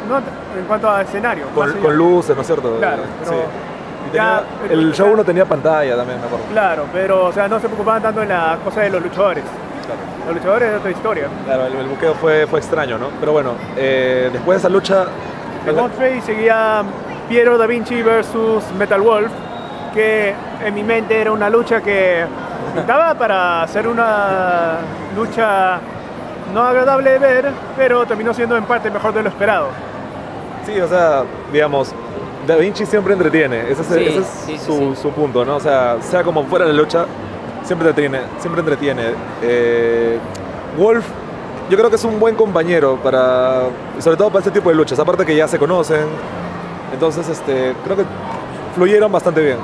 No 0.09 0.17
en 0.17 0.65
cuanto 0.67 0.89
a 0.89 1.01
escenario. 1.01 1.47
Con, 1.53 1.97
luces, 1.97 2.35
¿no 2.35 2.41
es 2.41 2.47
cierto? 2.47 2.77
Claro, 2.77 3.03
Sí. 3.23 3.33
tenía- 4.11 4.41
el 4.69 4.93
show 4.93 5.07
ya- 5.07 5.13
1 5.13 5.23
tenía 5.23 5.45
pantalla 5.45 5.95
también, 5.97 6.19
me 6.19 6.25
acuerdo. 6.27 6.45
Claro, 6.51 6.85
pero 6.93 7.25
o 7.25 7.31
sea, 7.33 7.47
no 7.47 7.59
se 7.59 7.67
preocupaban 7.67 8.01
tanto 8.01 8.21
en 8.21 8.29
la 8.29 8.57
cosa 8.63 8.81
de 8.81 8.89
los 8.89 9.01
luchadores. 9.01 9.43
Los 10.27 10.35
luchadores 10.35 10.71
es 10.71 10.79
otra 10.79 10.91
historia. 10.91 11.27
Claro, 11.45 11.65
el, 11.67 11.75
el 11.75 11.87
buqueo 11.87 12.13
fue, 12.15 12.47
fue 12.47 12.59
extraño, 12.59 12.97
¿no? 12.97 13.07
Pero 13.19 13.31
bueno, 13.31 13.51
eh, 13.77 14.29
después 14.31 14.55
de 14.55 14.59
esa 14.59 14.69
lucha... 14.69 15.05
En 15.67 15.75
Godfrey 15.75 16.21
seguía 16.21 16.83
Piero 17.29 17.57
da 17.57 17.65
Vinci 17.67 18.01
versus 18.01 18.63
Metal 18.77 19.01
Wolf, 19.01 19.31
que 19.93 20.33
en 20.63 20.73
mi 20.73 20.83
mente 20.83 21.19
era 21.19 21.31
una 21.31 21.49
lucha 21.49 21.81
que 21.81 22.25
pintaba 22.73 23.13
para 23.15 23.63
hacer 23.63 23.87
una 23.87 24.77
lucha 25.15 25.77
no 26.53 26.61
agradable 26.63 27.11
de 27.11 27.19
ver, 27.19 27.51
pero 27.75 28.05
terminó 28.05 28.33
siendo 28.33 28.55
en 28.57 28.63
parte 28.65 28.89
mejor 28.91 29.13
de 29.13 29.23
lo 29.23 29.29
esperado. 29.29 29.67
Sí, 30.65 30.79
o 30.79 30.87
sea, 30.87 31.23
digamos, 31.51 31.91
Da 32.47 32.55
Vinci 32.55 32.85
siempre 32.85 33.13
entretiene, 33.13 33.69
ese 33.69 33.81
es, 33.81 33.87
Sí, 33.87 33.93
ese 34.03 34.19
es 34.19 34.25
sí, 34.25 34.57
sí, 34.57 34.65
su, 34.65 34.95
sí. 34.95 35.01
su 35.01 35.09
punto, 35.11 35.43
¿no? 35.45 35.55
O 35.55 35.59
sea, 35.59 35.97
sea 36.01 36.23
como 36.23 36.43
fuera 36.45 36.65
la 36.65 36.73
lucha, 36.73 37.05
siempre 37.63 37.89
entretiene. 37.89 38.19
Siempre 38.39 38.61
entretiene. 38.61 39.03
Eh, 39.41 40.19
Wolf, 40.77 41.05
yo 41.69 41.77
creo 41.77 41.89
que 41.89 41.95
es 41.95 42.03
un 42.03 42.19
buen 42.19 42.35
compañero 42.35 42.97
para, 43.01 43.63
sobre 43.99 44.17
todo 44.17 44.29
para 44.29 44.39
este 44.39 44.51
tipo 44.51 44.69
de 44.69 44.75
luchas, 44.75 44.99
aparte 44.99 45.25
que 45.25 45.35
ya 45.35 45.47
se 45.47 45.57
conocen, 45.57 46.05
entonces 46.93 47.27
este, 47.29 47.73
creo 47.83 47.97
que 47.97 48.03
fluyeron 48.75 49.11
bastante 49.11 49.41
bien. 49.41 49.57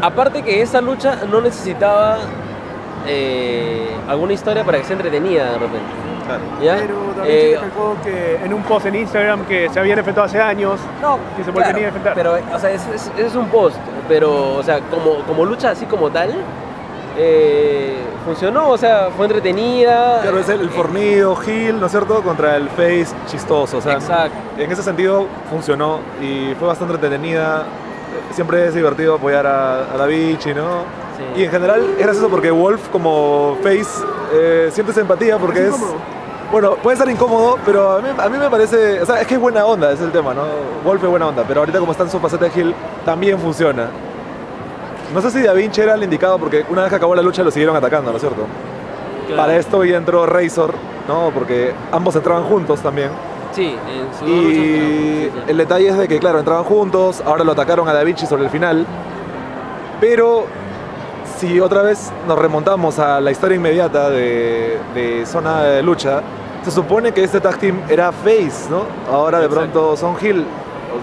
Aparte 0.00 0.42
que 0.42 0.62
esa 0.62 0.80
lucha 0.80 1.20
no 1.30 1.40
necesitaba 1.40 2.18
eh, 3.06 3.90
alguna 4.08 4.32
historia 4.32 4.64
para 4.64 4.78
que 4.78 4.84
sea 4.84 4.96
entretenida 4.96 5.52
de 5.52 5.58
repente. 5.58 6.07
¿Ya? 6.62 6.76
Pero 6.76 6.94
Vinci 7.22 7.26
Eh, 7.26 7.58
que 8.04 8.36
en 8.44 8.54
un 8.54 8.62
post 8.62 8.86
en 8.86 8.94
Instagram 8.96 9.44
que 9.46 9.68
se 9.70 9.78
habían 9.80 9.98
enfrentado 9.98 10.26
hace 10.26 10.40
años, 10.40 10.78
no, 11.02 11.18
que 11.36 11.44
se 11.44 11.50
claro, 11.52 11.76
a 11.84 11.88
enfrentar. 11.88 12.14
Pero, 12.14 12.36
o 12.54 12.58
sea, 12.58 12.70
es, 12.70 12.86
es- 12.94 13.10
es 13.18 13.34
un 13.34 13.46
post, 13.48 13.76
pero, 14.08 14.54
o 14.56 14.62
sea, 14.62 14.80
como, 14.90 15.22
como 15.26 15.44
lucha 15.44 15.70
así 15.70 15.86
como 15.86 16.10
tal, 16.10 16.34
eh, 17.16 17.96
funcionó, 18.24 18.68
o 18.70 18.78
sea, 18.78 19.08
fue 19.16 19.26
entretenida. 19.26 20.20
Claro, 20.22 20.38
es 20.38 20.48
el, 20.48 20.60
el 20.60 20.70
fornido, 20.70 21.34
Gil, 21.36 21.80
¿no 21.80 21.86
es 21.86 21.92
cierto? 21.92 22.22
Contra 22.22 22.56
el 22.56 22.68
face 22.70 23.08
chistoso, 23.26 23.78
o 23.78 23.80
sea, 23.80 23.94
Exacto. 23.94 24.36
en 24.56 24.70
ese 24.70 24.82
sentido 24.82 25.26
funcionó 25.50 26.00
y 26.22 26.54
fue 26.58 26.68
bastante 26.68 26.94
entretenida. 26.94 27.64
Siempre 28.32 28.66
es 28.66 28.74
divertido 28.74 29.14
apoyar 29.16 29.46
a, 29.46 29.92
a 29.92 29.96
Da 29.96 30.06
Vinci, 30.06 30.54
¿no? 30.54 30.82
Sí. 31.34 31.40
Y 31.40 31.44
en 31.44 31.50
general 31.50 31.82
es 31.98 32.04
gracioso 32.04 32.28
porque 32.28 32.50
Wolf 32.50 32.88
como 32.90 33.56
face 33.62 34.04
eh, 34.32 34.68
sientes 34.72 34.96
empatía 34.98 35.36
porque 35.38 35.66
Es 35.66 35.74
es... 35.74 35.80
Bueno, 36.50 36.76
puede 36.76 36.96
ser 36.96 37.10
incómodo, 37.10 37.58
pero 37.64 37.92
a 37.92 38.00
mí, 38.00 38.08
a 38.16 38.28
mí 38.28 38.38
me 38.38 38.48
parece... 38.48 39.02
O 39.02 39.06
sea, 39.06 39.20
es 39.20 39.26
que 39.26 39.34
es 39.34 39.40
buena 39.40 39.66
onda, 39.66 39.92
es 39.92 40.00
el 40.00 40.10
tema, 40.10 40.32
¿no? 40.32 40.44
Wolf 40.82 41.02
es 41.04 41.10
buena 41.10 41.26
onda, 41.26 41.44
pero 41.46 41.60
ahorita 41.60 41.78
como 41.78 41.92
está 41.92 42.04
en 42.04 42.10
su 42.10 42.18
faceta 42.20 42.46
de 42.46 42.50
Gil, 42.50 42.74
también 43.04 43.38
funciona. 43.38 43.90
No 45.12 45.20
sé 45.20 45.30
si 45.30 45.42
Da 45.42 45.52
Vinci 45.52 45.80
era 45.80 45.94
el 45.94 46.02
indicado 46.02 46.38
porque 46.38 46.64
una 46.70 46.82
vez 46.82 46.90
que 46.90 46.96
acabó 46.96 47.14
la 47.14 47.22
lucha 47.22 47.42
lo 47.42 47.50
siguieron 47.50 47.76
atacando, 47.76 48.10
¿no 48.10 48.16
es 48.16 48.22
cierto? 48.22 48.46
claro. 49.26 49.42
Para 49.42 49.56
esto 49.56 49.84
ya 49.84 49.98
entró 49.98 50.24
Razor, 50.24 50.72
¿no? 51.06 51.30
Porque 51.34 51.74
ambos 51.92 52.16
entraban 52.16 52.44
juntos 52.44 52.80
también. 52.80 53.10
Sí, 53.52 53.76
en 53.88 54.18
su 54.18 54.26
Y 54.26 54.54
sí, 54.54 55.30
el 55.48 55.56
detalle 55.56 55.88
es 55.88 55.98
de 55.98 56.08
que, 56.08 56.18
claro, 56.18 56.38
entraban 56.38 56.64
juntos, 56.64 57.22
ahora 57.26 57.44
lo 57.44 57.52
atacaron 57.52 57.88
a 57.88 57.92
Da 57.92 58.04
Vinci 58.04 58.26
sobre 58.26 58.44
el 58.44 58.50
final. 58.50 58.86
Pero 60.00 60.46
si 61.38 61.60
otra 61.60 61.82
vez 61.82 62.12
nos 62.26 62.38
remontamos 62.38 62.98
a 62.98 63.20
la 63.20 63.30
historia 63.30 63.56
inmediata 63.56 64.10
de, 64.10 64.78
de 64.94 65.24
Zona 65.26 65.62
de 65.62 65.82
Lucha, 65.82 66.20
se 66.64 66.70
supone 66.70 67.12
que 67.12 67.22
este 67.24 67.40
tag 67.40 67.56
team 67.58 67.80
era 67.88 68.10
Face, 68.12 68.68
¿no? 68.68 68.82
Ahora 69.10 69.38
de 69.38 69.46
Exacto. 69.46 69.70
pronto 69.72 69.96
son 69.96 70.16
Hill. 70.20 70.44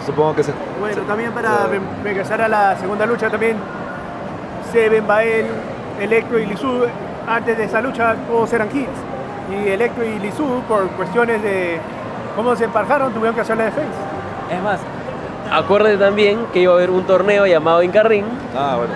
Supongo 0.05 0.35
que 0.35 0.43
se... 0.43 0.51
Bueno, 0.79 0.95
se- 0.95 1.01
también 1.01 1.31
para 1.31 1.67
regresar 2.03 2.41
a 2.41 2.47
la 2.49 2.75
segunda 2.77 3.05
lucha 3.05 3.29
también, 3.29 3.55
Seven, 4.73 5.07
Bael, 5.07 5.45
Electro 6.01 6.37
y 6.39 6.45
Lizu, 6.47 6.81
antes 7.27 7.57
de 7.57 7.63
esa 7.63 7.81
lucha 7.81 8.15
todos 8.27 8.51
eran 8.51 8.67
hits. 8.75 8.89
Y 9.49 9.69
Electro 9.69 10.03
y 10.03 10.19
Lizu, 10.19 10.61
por 10.67 10.87
cuestiones 10.91 11.41
de 11.41 11.79
cómo 12.35 12.55
se 12.55 12.65
emparejaron, 12.65 13.13
tuvieron 13.13 13.35
que 13.35 13.41
hacer 13.41 13.55
la 13.57 13.65
defensa. 13.65 13.89
Es 14.51 14.61
más, 14.61 14.79
acuérdate 15.51 15.97
también 15.97 16.39
que 16.51 16.59
iba 16.59 16.73
a 16.73 16.75
haber 16.75 16.89
un 16.89 17.05
torneo 17.05 17.45
llamado 17.47 17.81
Inca 17.81 18.03
Ring. 18.03 18.25
Ah, 18.57 18.75
bueno. 18.77 18.93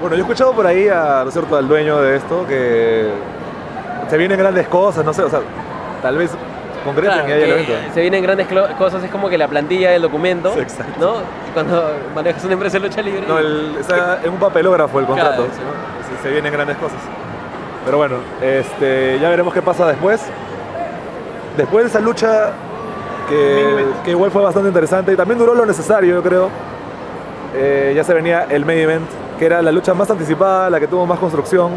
Bueno, 0.00 0.16
yo 0.16 0.20
he 0.20 0.24
escuchado 0.24 0.52
por 0.52 0.66
ahí 0.66 0.88
a, 0.88 1.20
¿no 1.22 1.28
es 1.28 1.32
cierto?, 1.34 1.56
al 1.56 1.66
dueño 1.68 2.00
de 2.00 2.16
esto 2.16 2.46
que 2.46 3.08
se 4.08 4.16
vienen 4.16 4.38
grandes 4.38 4.68
cosas, 4.68 5.04
no 5.04 5.12
sé, 5.12 5.22
o 5.22 5.30
sea, 5.30 5.40
tal 6.02 6.16
vez 6.18 6.30
concreten 6.84 7.12
Claro, 7.14 7.28
y 7.28 7.32
haya 7.32 7.44
el 7.46 7.66
que 7.66 7.72
evento. 7.74 7.94
se 7.94 8.00
vienen 8.02 8.22
grandes 8.22 8.46
cosas, 8.78 9.02
es 9.02 9.10
como 9.10 9.28
que 9.28 9.36
la 9.38 9.48
plantilla 9.48 9.90
del 9.90 10.02
documento, 10.02 10.52
Sí, 10.54 10.60
exacto. 10.60 10.92
¿no? 11.00 11.14
Cuando 11.54 11.90
manejas 12.14 12.44
una 12.44 12.52
empresa 12.52 12.78
de 12.78 12.86
lucha 12.88 13.02
libre. 13.02 13.22
No, 13.26 13.38
el- 13.38 13.76
está 13.80 14.20
en 14.22 14.30
un 14.30 14.38
papelógrafo 14.38 15.00
el 15.00 15.06
contrato. 15.06 15.36
Claro, 15.44 15.50
sí. 15.52 15.60
¿no? 15.60 16.16
Se, 16.18 16.22
se 16.22 16.30
vienen 16.32 16.52
grandes 16.52 16.76
cosas. 16.76 16.98
Pero 17.84 17.96
bueno, 17.96 18.16
este, 18.42 19.18
ya 19.20 19.28
veremos 19.30 19.52
qué 19.54 19.62
pasa 19.62 19.86
después. 19.86 20.20
Después 21.56 21.84
de 21.84 21.88
esa 21.88 22.00
lucha, 22.00 22.50
que, 23.28 23.86
que 24.04 24.10
igual 24.12 24.30
fue 24.30 24.42
bastante 24.42 24.68
interesante 24.68 25.12
y 25.12 25.16
también 25.16 25.38
duró 25.38 25.54
lo 25.54 25.64
necesario, 25.66 26.14
yo 26.16 26.22
creo. 26.22 26.50
eh, 27.56 27.92
ya 27.96 28.04
se 28.04 28.12
venía 28.14 28.46
el 28.50 28.64
main 28.66 28.78
event, 28.80 29.06
que 29.38 29.46
era 29.46 29.62
la 29.62 29.72
lucha 29.72 29.94
más 29.94 30.10
anticipada, 30.10 30.70
la 30.70 30.80
que 30.80 30.86
tuvo 30.86 31.06
más 31.06 31.18
construcción. 31.18 31.72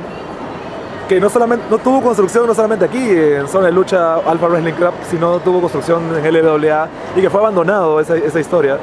Que 1.07 1.19
no 1.19 1.27
solamente 1.29 1.65
no 1.71 1.79
tuvo 1.79 2.01
construcción 2.01 2.45
no 2.45 2.53
solamente 2.53 2.85
aquí 2.85 3.09
en 3.09 3.47
zona 3.47 3.65
de 3.67 3.71
lucha 3.71 4.15
Alpha 4.17 4.47
Wrestling 4.47 4.73
Club, 4.73 4.93
sino 5.09 5.39
tuvo 5.39 5.59
construcción 5.61 6.03
en 6.23 6.33
LWA 6.33 6.87
y 7.15 7.21
que 7.21 7.29
fue 7.31 7.39
abandonado 7.41 7.99
esa, 7.99 8.15
esa 8.15 8.39
historia. 8.39 8.77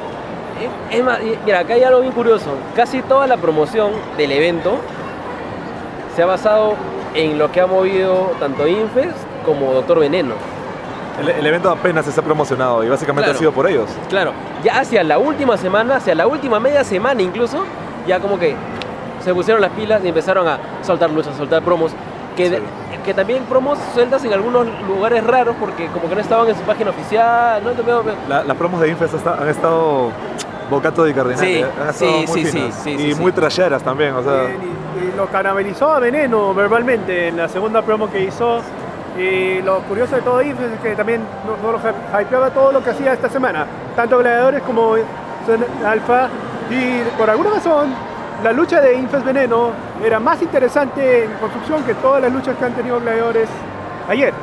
Es- 0.91 1.03
más, 1.03 1.19
mira, 1.45 1.59
acá 1.59 1.75
hay 1.75 1.83
algo 1.83 2.01
bien 2.01 2.11
curioso. 2.11 2.47
Casi 2.75 3.01
toda 3.01 3.27
la 3.27 3.37
promoción 3.37 3.91
del 4.17 4.31
evento 4.33 4.75
se 6.15 6.23
ha 6.23 6.25
basado 6.25 6.73
en 7.13 7.37
lo 7.37 7.49
que 7.51 7.61
ha 7.61 7.67
movido 7.67 8.31
tanto 8.39 8.67
Infest 8.67 9.15
como 9.45 9.71
Doctor 9.73 9.99
Veneno. 9.99 10.33
El, 11.21 11.29
el 11.29 11.47
evento 11.47 11.69
apenas 11.71 12.05
se 12.05 12.19
ha 12.19 12.23
promocionado 12.23 12.83
y 12.83 12.89
básicamente 12.89 13.23
Claro. 13.25 13.37
ha 13.37 13.39
sido 13.39 13.51
por 13.53 13.67
ellos. 13.69 13.89
Claro, 14.09 14.33
ya 14.63 14.79
hacia 14.79 15.01
la 15.03 15.17
última 15.17 15.55
semana, 15.57 15.95
hacia 15.95 16.13
la 16.13 16.27
última 16.27 16.59
media 16.59 16.83
semana 16.83 17.21
incluso, 17.21 17.63
ya 18.07 18.19
como 18.19 18.39
que 18.39 18.55
se 19.23 19.33
pusieron 19.33 19.61
las 19.61 19.71
pilas 19.71 20.01
y 20.03 20.07
empezaron 20.07 20.47
a 20.47 20.57
soltar 20.81 21.09
luchas, 21.11 21.35
soltar 21.35 21.61
promos. 21.61 21.91
Que, 22.35 22.49
de- 22.51 22.61
que 23.03 23.13
también 23.15 23.43
promos 23.45 23.79
sueltas 23.95 24.23
en 24.23 24.31
algunos 24.31 24.67
lugares 24.87 25.23
raros 25.25 25.55
porque 25.59 25.87
como 25.87 26.07
que 26.07 26.13
no 26.15 26.21
estaban 26.21 26.47
en 26.47 26.55
su 26.55 26.61
página 26.61 26.91
oficial, 26.91 27.61
¿no? 27.63 27.71
La- 28.29 28.43
las 28.43 28.57
promos 28.57 28.79
de 28.79 28.89
Infest 28.89 29.15
han 29.25 29.47
estado 29.49 30.11
bocato 30.69 31.03
de 31.03 31.13
cardinal. 31.15 31.39
Sí, 31.39 31.55
¿eh? 31.55 31.65
Sí, 31.93 32.25
muy 32.27 32.45
sí, 32.45 32.51
finas. 32.51 32.75
sí, 32.75 32.81
sí, 32.83 32.89
Y 32.91 32.97
sí, 33.09 33.13
sí. 33.15 33.21
muy 33.21 33.31
trasheras 33.31 33.81
también, 33.81 34.13
o 34.13 34.21
sea. 34.23 34.43
Y, 34.43 35.05
y 35.13 35.13
lo 35.17 35.25
caramelizó 35.27 35.91
a 35.93 35.99
Veneno 35.99 36.53
verbalmente 36.53 37.29
en 37.29 37.37
la 37.37 37.49
segunda 37.49 37.81
promo 37.81 38.09
que 38.11 38.23
hizo. 38.23 38.59
Y 39.17 39.63
lo 39.63 39.79
curioso 39.79 40.15
de 40.15 40.21
todo 40.21 40.39
Infest 40.43 40.75
es 40.75 40.79
que 40.81 40.95
también 40.95 41.21
no, 41.47 41.57
no 41.65 41.71
lo 41.71 41.79
hy- 41.79 42.21
hypeaba 42.21 42.51
todo 42.51 42.71
lo 42.71 42.83
que 42.83 42.91
hacía 42.91 43.13
esta 43.13 43.29
semana, 43.29 43.65
tanto 43.95 44.19
Gladiadores 44.19 44.61
como 44.61 44.93
Alpha. 45.83 46.29
Y 46.69 47.01
por 47.17 47.29
alguna 47.29 47.51
razón, 47.51 47.93
la 48.43 48.51
lucha 48.51 48.81
de 48.81 48.95
Infes 48.95 49.23
Veneno 49.23 49.71
era 50.03 50.19
más 50.19 50.41
interesante 50.41 51.25
en 51.25 51.31
construcción 51.33 51.83
que 51.83 51.93
todas 51.95 52.21
las 52.21 52.31
luchas 52.31 52.55
que 52.57 52.65
han 52.65 52.73
tenido 52.73 52.99
gladiadores 52.99 53.47
ayer. 54.09 54.33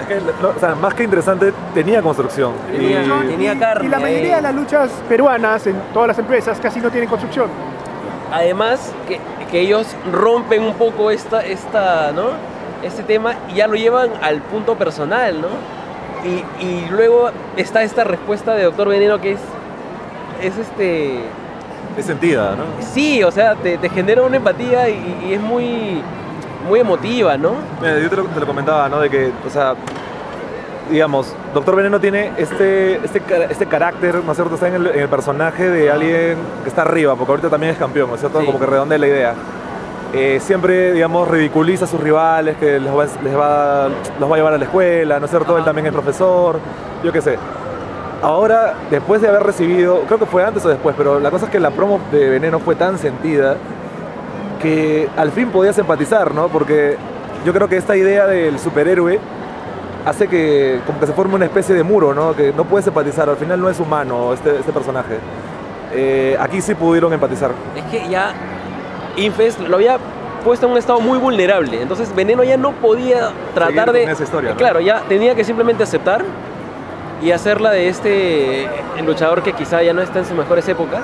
Es 0.00 0.06
que, 0.06 0.14
no, 0.42 0.48
o 0.56 0.58
sea, 0.58 0.74
más 0.74 0.94
que 0.94 1.04
interesante, 1.04 1.52
tenía 1.74 2.00
construcción. 2.00 2.52
Tenía- 2.72 3.02
y, 3.02 3.28
tenía 3.28 3.58
carne 3.58 3.84
Y 3.86 3.88
la 3.88 3.98
mayoría 4.00 4.36
de 4.36 4.42
las 4.42 4.54
luchas 4.54 4.90
peruanas 5.08 5.66
en 5.66 5.76
todas 5.92 6.08
las 6.08 6.18
empresas 6.18 6.58
casi 6.60 6.80
no 6.80 6.90
tienen 6.90 7.08
construcción. 7.08 7.48
Además, 8.32 8.92
que, 9.06 9.20
que 9.50 9.60
ellos 9.60 9.86
rompen 10.10 10.62
un 10.62 10.74
poco 10.74 11.10
esta, 11.10 11.44
esta, 11.44 12.12
¿no? 12.12 12.28
Este 12.82 13.02
tema 13.02 13.34
y 13.50 13.56
ya 13.56 13.66
lo 13.66 13.74
llevan 13.74 14.10
al 14.22 14.40
punto 14.40 14.76
personal, 14.76 15.40
¿no? 15.42 15.48
Y, 16.24 16.44
y 16.64 16.86
luego 16.90 17.30
está 17.56 17.82
esta 17.82 18.04
respuesta 18.04 18.54
de 18.54 18.64
Doctor 18.64 18.88
Veneno 18.88 19.20
que 19.20 19.32
es, 19.32 19.40
es 20.42 20.56
este... 20.56 21.20
es 21.96 22.06
sentida, 22.06 22.54
¿no? 22.56 22.64
Sí, 22.92 23.22
o 23.22 23.30
sea, 23.30 23.54
te, 23.56 23.78
te 23.78 23.88
genera 23.88 24.22
una 24.22 24.36
empatía 24.36 24.88
y, 24.88 25.26
y 25.28 25.34
es 25.34 25.40
muy, 25.40 26.02
muy 26.68 26.80
emotiva, 26.80 27.36
¿no? 27.36 27.52
Mira, 27.80 27.98
yo 27.98 28.08
te 28.10 28.16
lo, 28.16 28.24
te 28.24 28.40
lo 28.40 28.46
comentaba, 28.46 28.88
¿no? 28.88 29.00
De 29.00 29.10
que, 29.10 29.30
o 29.46 29.50
sea, 29.50 29.74
digamos, 30.90 31.34
Doctor 31.54 31.76
Veneno 31.76 32.00
tiene 32.00 32.32
este, 32.36 32.96
este, 33.04 33.22
este 33.50 33.66
carácter, 33.66 34.16
¿no 34.24 34.32
es 34.32 34.36
cierto? 34.36 34.54
Está 34.54 34.68
en 34.68 34.74
el, 34.74 34.86
en 34.88 35.00
el 35.00 35.08
personaje 35.08 35.68
de 35.68 35.90
alguien 35.90 36.36
que 36.62 36.68
está 36.68 36.82
arriba, 36.82 37.14
porque 37.16 37.32
ahorita 37.32 37.48
también 37.48 37.72
es 37.72 37.78
campeón, 37.78 38.08
¿no 38.08 38.14
es 38.14 38.20
cierto? 38.20 38.40
Sí. 38.40 38.46
Como 38.46 38.58
que 38.58 38.66
redondea 38.66 38.98
la 38.98 39.06
idea. 39.06 39.34
Eh, 40.12 40.40
siempre, 40.42 40.92
digamos, 40.92 41.28
ridiculiza 41.28 41.84
a 41.84 41.88
sus 41.88 42.00
rivales, 42.00 42.56
que 42.56 42.80
les 42.80 42.92
va, 42.92 43.04
les 43.22 43.36
va- 43.38 43.88
los 44.18 44.28
va 44.28 44.34
a 44.34 44.36
llevar 44.38 44.54
a 44.54 44.58
la 44.58 44.64
escuela, 44.64 45.20
¿no 45.20 45.26
es 45.26 45.30
cierto? 45.30 45.56
Él 45.56 45.62
también 45.64 45.86
es 45.86 45.92
profesor, 45.92 46.58
yo 47.04 47.12
qué 47.12 47.20
sé. 47.22 47.38
Ahora, 48.22 48.74
después 48.90 49.22
de 49.22 49.28
haber 49.28 49.42
recibido, 49.42 50.02
creo 50.06 50.18
que 50.18 50.26
fue 50.26 50.44
antes 50.44 50.64
o 50.64 50.68
después, 50.68 50.94
pero 50.96 51.20
la 51.20 51.30
cosa 51.30 51.46
es 51.46 51.50
que 51.50 51.58
la 51.58 51.70
promo 51.70 52.00
de 52.12 52.28
Veneno 52.28 52.58
fue 52.58 52.74
tan 52.74 52.98
sentida 52.98 53.56
que 54.60 55.08
al 55.16 55.32
fin 55.32 55.50
podías 55.50 55.78
empatizar, 55.78 56.34
¿no? 56.34 56.48
Porque 56.48 56.96
yo 57.46 57.52
creo 57.54 57.68
que 57.68 57.78
esta 57.78 57.96
idea 57.96 58.26
del 58.26 58.58
superhéroe 58.58 59.18
hace 60.04 60.28
que 60.28 60.80
como 60.86 61.00
que 61.00 61.06
se 61.06 61.12
forme 61.14 61.34
una 61.34 61.46
especie 61.46 61.74
de 61.74 61.82
muro, 61.82 62.12
¿no? 62.14 62.36
Que 62.36 62.52
no 62.52 62.64
puedes 62.64 62.86
empatizar, 62.86 63.28
al 63.30 63.36
final 63.36 63.58
no 63.58 63.70
es 63.70 63.80
humano 63.80 64.34
este, 64.34 64.58
este 64.58 64.72
personaje. 64.72 65.18
Eh, 65.92 66.36
aquí 66.38 66.60
sí 66.60 66.74
pudieron 66.74 67.12
empatizar. 67.14 67.52
Es 67.74 67.84
que 67.84 68.06
ya 68.08 68.32
Infest 69.16 69.60
lo 69.60 69.76
había 69.76 69.98
puesto 70.44 70.66
en 70.66 70.72
un 70.72 70.78
estado 70.78 71.00
muy 71.00 71.18
vulnerable. 71.18 71.80
Entonces 71.80 72.14
Veneno 72.14 72.44
ya 72.44 72.58
no 72.58 72.72
podía 72.72 73.30
tratar 73.54 73.86
Seguir 73.86 73.92
de... 73.92 74.02
con 74.02 74.10
esa 74.10 74.24
historia, 74.24 74.50
¿no? 74.50 74.56
Claro, 74.56 74.80
ya 74.80 75.02
tenía 75.08 75.34
que 75.34 75.44
simplemente 75.44 75.82
aceptar 75.82 76.22
y 77.22 77.32
hacerla 77.32 77.70
de 77.70 77.88
este 77.88 78.64
eh, 78.64 78.68
luchador 79.04 79.42
que 79.42 79.52
quizá 79.52 79.82
ya 79.82 79.92
no 79.92 80.02
está 80.02 80.20
en 80.20 80.24
sus 80.24 80.36
mejores 80.36 80.68
épocas. 80.68 81.02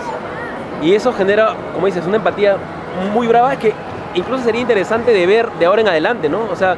Y 0.82 0.94
eso 0.94 1.12
genera, 1.12 1.54
como 1.74 1.86
dices, 1.86 2.06
una 2.06 2.16
empatía 2.16 2.56
muy 3.12 3.26
brava 3.26 3.56
que 3.56 3.72
incluso 4.14 4.44
sería 4.44 4.60
interesante 4.60 5.12
de 5.12 5.26
ver 5.26 5.50
de 5.58 5.66
ahora 5.66 5.82
en 5.82 5.88
adelante, 5.88 6.28
¿no? 6.28 6.46
O 6.50 6.56
sea, 6.56 6.76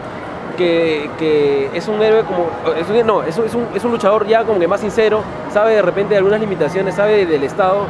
que, 0.57 1.09
que 1.19 1.71
es 1.73 1.87
un 1.89 2.03
héroe 2.03 2.25
como... 2.25 2.51
Es 2.77 2.89
un, 2.89 3.07
no, 3.07 3.23
es 3.23 3.39
un, 3.39 3.69
es, 3.75 3.85
un, 3.85 3.91
luchador 3.91 4.27
ya 4.27 4.45
como 4.45 4.59
que 4.59 4.67
más 4.67 4.81
sincero, 4.81 5.23
sabe 5.53 5.75
de 5.75 5.83
repente 5.83 6.17
algunas 6.17 6.41
limitaciones, 6.41 6.95
sabe 6.95 7.27
del 7.27 7.45
estado 7.45 7.87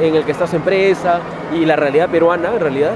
en 0.00 0.14
el 0.14 0.24
que 0.24 0.32
está 0.32 0.46
su 0.46 0.56
empresa 0.56 1.20
y 1.52 1.64
la 1.64 1.76
realidad 1.76 2.08
peruana 2.08 2.50
en 2.54 2.60
realidad. 2.60 2.92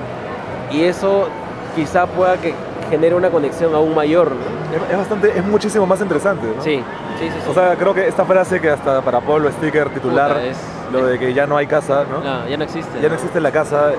Y 0.70 0.84
eso 0.84 1.28
quizá 1.74 2.06
pueda 2.06 2.36
que 2.36 2.54
genere 2.88 3.14
una 3.14 3.30
conexión 3.30 3.74
aún 3.74 3.94
mayor, 3.94 4.30
¿no? 4.30 4.55
Es, 4.74 4.90
es 4.92 4.98
bastante, 4.98 5.38
es 5.38 5.44
muchísimo 5.44 5.86
más 5.86 6.00
interesante, 6.00 6.46
¿no? 6.56 6.62
Sí, 6.62 6.82
sí, 7.18 7.28
sí. 7.28 7.30
sí. 7.44 7.50
O 7.50 7.54
sea, 7.54 7.74
creo 7.76 7.94
que 7.94 8.06
esta 8.08 8.24
frase 8.24 8.60
que 8.60 8.70
hasta 8.70 9.00
para 9.02 9.20
Pablo 9.20 9.50
Sticker 9.52 9.88
titular, 9.90 10.28
Puta, 10.34 10.44
es- 10.44 10.58
lo 10.92 11.04
de 11.06 11.18
que 11.18 11.32
ya 11.34 11.46
no 11.46 11.56
hay 11.56 11.66
casa, 11.66 12.04
¿no? 12.10 12.20
No, 12.20 12.48
ya 12.48 12.56
no 12.56 12.64
existe. 12.64 13.00
Ya 13.00 13.08
no 13.08 13.14
existe 13.14 13.40
la 13.40 13.50
casa, 13.50 13.90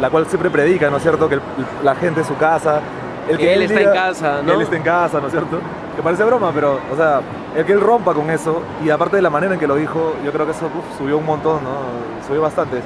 la 0.00 0.10
cual 0.10 0.26
siempre 0.26 0.50
predica, 0.50 0.90
¿no 0.90 0.96
es 0.98 1.02
cierto? 1.02 1.28
Que 1.28 1.36
el- 1.36 1.42
la 1.82 1.94
gente 1.94 2.20
en 2.20 2.26
su 2.26 2.36
casa. 2.36 2.80
El 3.28 3.38
Que 3.38 3.54
él 3.54 3.62
está 3.62 3.80
en 3.80 3.92
casa, 3.92 4.40
¿no? 4.44 4.52
Él 4.52 4.60
está 4.62 4.76
en 4.76 4.82
casa, 4.82 5.20
¿no 5.20 5.26
es 5.26 5.32
cierto? 5.32 5.58
Que 5.96 6.02
parece 6.02 6.22
broma, 6.24 6.52
pero, 6.54 6.78
o 6.92 6.96
sea, 6.96 7.20
el 7.56 7.64
que 7.64 7.72
él 7.72 7.80
rompa 7.80 8.12
con 8.14 8.30
eso, 8.30 8.62
y 8.84 8.90
aparte 8.90 9.16
de 9.16 9.22
la 9.22 9.30
manera 9.30 9.54
en 9.54 9.58
que 9.60 9.66
lo 9.66 9.74
dijo, 9.76 10.14
yo 10.24 10.30
creo 10.30 10.44
que 10.46 10.52
eso 10.52 10.66
uf, 10.66 10.98
subió 10.98 11.18
un 11.18 11.24
montón, 11.26 11.64
¿no? 11.64 12.24
Subió 12.26 12.42
bastante. 12.42 12.80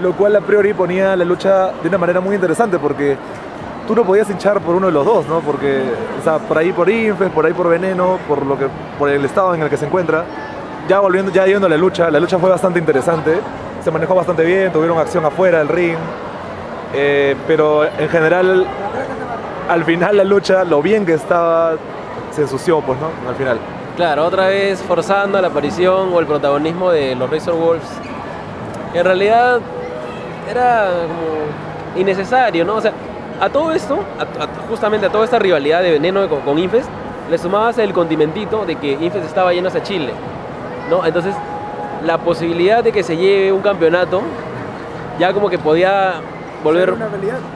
Lo 0.00 0.12
cual 0.12 0.36
a 0.36 0.40
priori 0.40 0.72
ponía 0.74 1.16
la 1.16 1.24
lucha 1.24 1.72
de 1.82 1.88
una 1.88 1.98
manera 1.98 2.20
muy 2.20 2.34
interesante, 2.36 2.78
porque 2.78 3.16
tú 3.86 3.94
no 3.94 4.04
podías 4.04 4.28
hinchar 4.30 4.60
por 4.60 4.74
uno 4.74 4.86
de 4.86 4.92
los 4.92 5.04
dos, 5.04 5.26
¿no? 5.26 5.40
Porque, 5.40 5.82
o 6.20 6.22
sea, 6.22 6.38
por 6.38 6.58
ahí 6.58 6.72
por 6.72 6.88
Infes, 6.88 7.30
por 7.30 7.46
ahí 7.46 7.52
por 7.52 7.68
Veneno, 7.68 8.18
por, 8.28 8.44
lo 8.44 8.58
que, 8.58 8.66
por 8.98 9.08
el 9.08 9.24
estado 9.24 9.54
en 9.54 9.62
el 9.62 9.70
que 9.70 9.76
se 9.76 9.86
encuentra. 9.86 10.24
Ya 10.88 11.00
volviendo, 11.00 11.30
ya 11.30 11.46
yendo 11.46 11.66
a 11.66 11.70
la 11.70 11.76
lucha, 11.76 12.10
la 12.10 12.18
lucha 12.18 12.38
fue 12.38 12.50
bastante 12.50 12.78
interesante, 12.78 13.38
se 13.82 13.90
manejó 13.90 14.14
bastante 14.14 14.44
bien, 14.44 14.72
tuvieron 14.72 14.98
acción 14.98 15.24
afuera 15.24 15.58
del 15.58 15.68
ring, 15.68 15.96
eh, 16.94 17.36
pero 17.46 17.84
en 17.84 18.08
general, 18.08 18.66
al 19.68 19.84
final 19.84 20.16
la 20.16 20.24
lucha, 20.24 20.64
lo 20.64 20.82
bien 20.82 21.06
que 21.06 21.14
estaba, 21.14 21.74
se 22.32 22.42
ensució, 22.42 22.80
pues, 22.80 22.98
¿no? 22.98 23.08
Al 23.28 23.36
final. 23.36 23.58
Claro, 23.96 24.24
otra 24.24 24.48
vez 24.48 24.80
forzando 24.82 25.40
la 25.40 25.48
aparición 25.48 26.12
o 26.12 26.20
el 26.20 26.26
protagonismo 26.26 26.90
de 26.90 27.14
los 27.14 27.30
Razor 27.30 27.54
Wolves. 27.54 27.88
En 28.94 29.04
realidad 29.04 29.60
era 30.50 30.88
como 31.06 32.00
innecesario, 32.00 32.64
¿no? 32.64 32.76
O 32.76 32.80
sea, 32.80 32.92
a 33.40 33.48
todo 33.48 33.72
esto, 33.72 33.98
a- 34.18 34.44
a- 34.44 34.68
justamente 34.68 35.06
a 35.06 35.10
toda 35.10 35.24
esta 35.24 35.38
rivalidad 35.38 35.82
de 35.82 35.92
veneno 35.92 36.28
con, 36.28 36.40
con 36.40 36.58
Infest, 36.58 36.88
le 37.30 37.38
sumabas 37.38 37.78
el 37.78 37.92
condimentito 37.92 38.64
de 38.66 38.76
que 38.76 38.92
Infest 38.92 39.24
estaba 39.26 39.52
yendo 39.52 39.68
hacia 39.68 39.82
Chile, 39.82 40.12
¿no? 40.90 41.04
Entonces, 41.06 41.34
la 42.04 42.18
posibilidad 42.18 42.82
de 42.82 42.92
que 42.92 43.02
se 43.02 43.16
lleve 43.16 43.52
un 43.52 43.60
campeonato 43.60 44.22
ya 45.18 45.32
como 45.32 45.48
que 45.50 45.58
podía 45.58 46.14
volver 46.64 46.92
Una. 46.92 47.08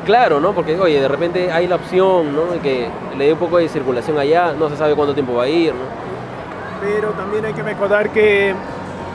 Claro, 0.07 0.41
¿no? 0.41 0.53
Porque, 0.53 0.79
oye, 0.79 1.01
de 1.01 1.09
repente 1.09 1.51
hay 1.53 1.67
la 1.67 1.77
opción, 1.77 2.35
¿no? 2.35 2.47
De 2.53 2.59
que 2.61 2.89
le 3.17 3.27
dé 3.27 3.33
un 3.33 3.39
poco 3.39 3.59
de 3.59 3.69
circulación 3.69 4.19
allá, 4.19 4.53
no 4.59 4.69
se 4.69 4.77
sabe 4.77 4.95
cuánto 4.95 5.13
tiempo 5.15 5.35
va 5.35 5.45
a 5.45 5.49
ir, 5.49 5.73
¿no? 5.75 5.81
Pero 6.81 7.11
también 7.11 7.45
hay 7.45 7.53
que 7.53 7.63
recordar 7.63 8.11
que 8.11 8.55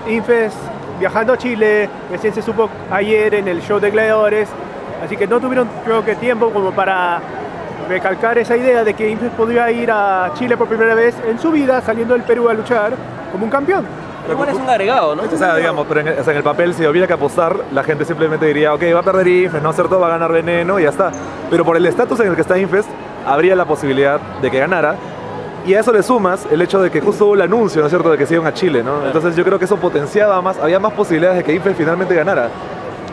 Infes 0.07 0.53
viajando 0.99 1.33
a 1.33 1.37
Chile, 1.37 1.89
recién 2.11 2.33
se 2.33 2.41
supo 2.41 2.69
ayer 2.91 3.33
en 3.35 3.47
el 3.47 3.61
show 3.61 3.79
de 3.79 3.89
gladiadores, 3.91 4.49
así 5.03 5.15
que 5.17 5.27
no 5.27 5.39
tuvieron 5.39 5.67
creo 5.83 6.03
que 6.03 6.15
tiempo 6.15 6.49
como 6.51 6.71
para 6.71 7.19
recalcar 7.87 8.37
esa 8.37 8.55
idea 8.55 8.83
de 8.83 8.93
que 8.93 9.09
Infes 9.09 9.31
podría 9.31 9.71
ir 9.71 9.89
a 9.91 10.31
Chile 10.35 10.55
por 10.57 10.67
primera 10.67 10.93
vez 10.93 11.15
en 11.27 11.39
su 11.39 11.51
vida 11.51 11.81
saliendo 11.81 12.13
del 12.13 12.23
Perú 12.23 12.49
a 12.49 12.53
luchar 12.53 12.93
como 13.31 13.45
un 13.45 13.49
campeón. 13.51 13.85
Pero 14.23 14.33
igual 14.33 14.49
es 14.49 14.55
un 14.55 14.69
agregado, 14.69 15.15
¿no? 15.15 15.23
O 15.23 15.37
sea, 15.37 15.55
digamos, 15.55 15.85
pero 15.87 16.01
en, 16.01 16.07
el- 16.09 16.19
o 16.19 16.23
sea, 16.23 16.31
en 16.33 16.37
el 16.37 16.43
papel, 16.43 16.73
si 16.75 16.85
hubiera 16.85 17.07
que 17.07 17.13
apostar, 17.13 17.55
la 17.73 17.83
gente 17.83 18.05
simplemente 18.05 18.45
diría, 18.45 18.73
ok, 18.75 18.81
va 18.93 18.99
a 18.99 19.03
perder 19.03 19.27
Infest, 19.27 19.63
no 19.63 19.69
es 19.71 19.75
cierto, 19.75 19.99
va 19.99 20.07
a 20.07 20.09
ganar 20.11 20.31
Veneno 20.31 20.79
y 20.79 20.83
ya 20.83 20.89
está. 20.89 21.11
Pero 21.49 21.65
por 21.65 21.77
el 21.77 21.85
estatus 21.85 22.19
en 22.19 22.27
el 22.27 22.35
que 22.35 22.41
está 22.41 22.57
Infest, 22.59 22.87
habría 23.25 23.55
la 23.55 23.65
posibilidad 23.65 24.19
de 24.41 24.51
que 24.51 24.59
ganara. 24.59 24.95
Y 25.65 25.73
a 25.73 25.79
eso 25.79 25.91
le 25.91 26.03
sumas 26.03 26.45
el 26.51 26.61
hecho 26.61 26.79
de 26.81 26.91
que 26.91 27.01
justo 27.01 27.25
hubo 27.25 27.33
el 27.33 27.41
anuncio, 27.41 27.81
¿no 27.81 27.87
es 27.87 27.91
cierto?, 27.91 28.11
de 28.11 28.17
que 28.17 28.25
se 28.27 28.35
iban 28.35 28.45
a 28.47 28.53
Chile, 28.53 28.83
¿no? 28.83 29.05
Entonces 29.05 29.35
yo 29.35 29.43
creo 29.43 29.57
que 29.57 29.65
eso 29.65 29.77
potenciaba 29.77 30.39
más, 30.41 30.59
había 30.59 30.79
más 30.79 30.93
posibilidades 30.93 31.37
de 31.39 31.43
que 31.43 31.53
Infest 31.53 31.77
finalmente 31.77 32.13
ganara. 32.13 32.49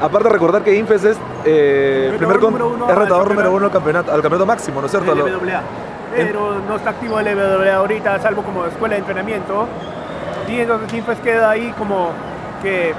Aparte 0.01 0.29
de 0.29 0.33
recordar 0.35 0.63
que 0.63 0.75
Infest 0.77 1.05
es, 1.07 1.17
eh, 1.45 2.11
Retador 2.13 2.19
primer 2.19 2.39
con- 2.39 2.51
número 2.53 2.69
uno 2.69 2.85
es 2.87 2.91
al 2.93 2.97
retador 2.99 3.29
número 3.29 3.53
uno 3.53 3.67
al 3.67 3.73
campeonato, 3.73 4.11
al 4.13 4.21
campeonato 4.23 4.47
máximo, 4.47 4.81
¿no 4.81 4.87
es 4.87 4.91
cierto? 4.93 5.13
LWA. 5.15 5.61
Pero 6.15 6.55
no 6.69 6.77
está 6.77 6.91
activo 6.91 7.19
el 7.21 7.27
LWA 7.29 7.75
ahorita, 7.77 8.19
salvo 8.21 8.43
como 8.43 8.65
escuela 8.67 8.95
de 8.95 9.01
entrenamiento. 9.01 9.67
Y 10.49 10.61
entonces 10.61 10.93
Infes 10.95 11.19
queda 11.21 11.51
ahí 11.51 11.73
como 11.79 12.11
que... 12.63 12.91
eh, 12.91 12.95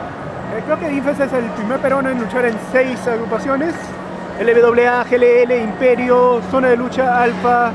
creo 0.65 0.79
que 0.79 0.91
Infes 0.91 1.19
es 1.19 1.31
el 1.33 1.45
primer 1.51 1.79
peruano 1.79 2.09
en 2.09 2.19
luchar 2.19 2.45
en 2.45 2.55
seis 2.71 2.99
agrupaciones. 3.07 3.73
LWA, 4.39 5.03
GLL, 5.03 5.51
Imperio, 5.63 6.41
Zona 6.51 6.69
de 6.69 6.77
Lucha, 6.77 7.21
Alfa 7.21 7.71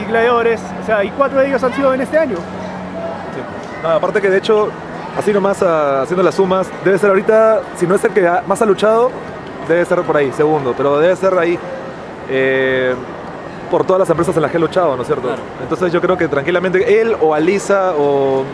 y 0.00 0.04
Gladiadores. 0.04 0.60
O 0.82 0.86
sea, 0.86 1.02
y 1.04 1.10
cuatro 1.10 1.40
de 1.40 1.48
ellos 1.48 1.62
han 1.64 1.72
sido 1.74 1.92
en 1.94 2.00
este 2.02 2.18
año. 2.18 2.36
No, 3.82 3.88
aparte 3.90 4.20
que 4.22 4.30
de 4.30 4.38
hecho, 4.38 4.68
así 5.18 5.32
nomás 5.32 5.62
ah, 5.62 6.02
haciendo 6.02 6.22
las 6.22 6.34
sumas, 6.34 6.66
debe 6.84 6.98
ser 6.98 7.10
ahorita, 7.10 7.60
si 7.76 7.86
no 7.86 7.94
es 7.94 8.04
el 8.04 8.12
que 8.12 8.26
ha- 8.26 8.42
más 8.46 8.60
ha 8.62 8.66
luchado, 8.66 9.10
debe 9.68 9.84
ser 9.84 10.00
por 10.02 10.16
ahí, 10.16 10.32
segundo, 10.32 10.74
pero 10.76 10.98
debe 10.98 11.14
ser 11.16 11.36
ahí 11.38 11.58
eh, 12.28 12.94
por 13.70 13.84
todas 13.84 14.00
las 14.00 14.10
empresas 14.10 14.34
en 14.36 14.42
las 14.42 14.50
que 14.50 14.56
ha 14.56 14.60
luchado, 14.60 14.94
¿no 14.96 15.02
es 15.02 15.06
cierto? 15.06 15.26
Claro. 15.28 15.42
Entonces 15.62 15.92
yo 15.92 16.00
creo 16.00 16.16
que 16.16 16.28
tranquilamente 16.28 17.00
él 17.00 17.16
o 17.20 17.34
Alisa 17.34 17.92
o... 17.98 18.44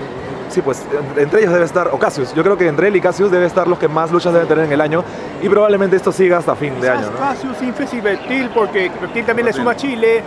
Sí, 0.48 0.62
pues 0.62 0.82
en- 1.16 1.22
entre 1.22 1.40
ellos 1.40 1.52
debe 1.52 1.64
estar, 1.64 1.88
o 1.92 1.98
Cassius, 1.98 2.34
yo 2.34 2.42
creo 2.42 2.56
que 2.58 2.66
entre 2.66 2.88
él 2.88 2.96
y 2.96 3.00
Cassius 3.00 3.30
debe 3.30 3.46
estar 3.46 3.68
los 3.68 3.78
que 3.78 3.86
más 3.86 4.10
luchas 4.10 4.32
deben 4.32 4.48
tener 4.48 4.64
en 4.64 4.72
el 4.72 4.80
año 4.80 5.04
y 5.40 5.48
probablemente 5.48 5.94
esto 5.96 6.10
siga 6.10 6.38
hasta 6.38 6.56
fin 6.56 6.80
de 6.80 6.90
año, 6.90 7.08
¿no? 7.12 7.18
Cassius, 7.18 7.62
Infes 7.62 7.94
y 7.94 8.00
Reptil, 8.00 8.50
porque 8.52 8.90
Reptil 9.00 9.24
también 9.24 9.46
le 9.46 9.52
suma 9.52 9.70
a 9.72 9.76
Chile 9.76 10.22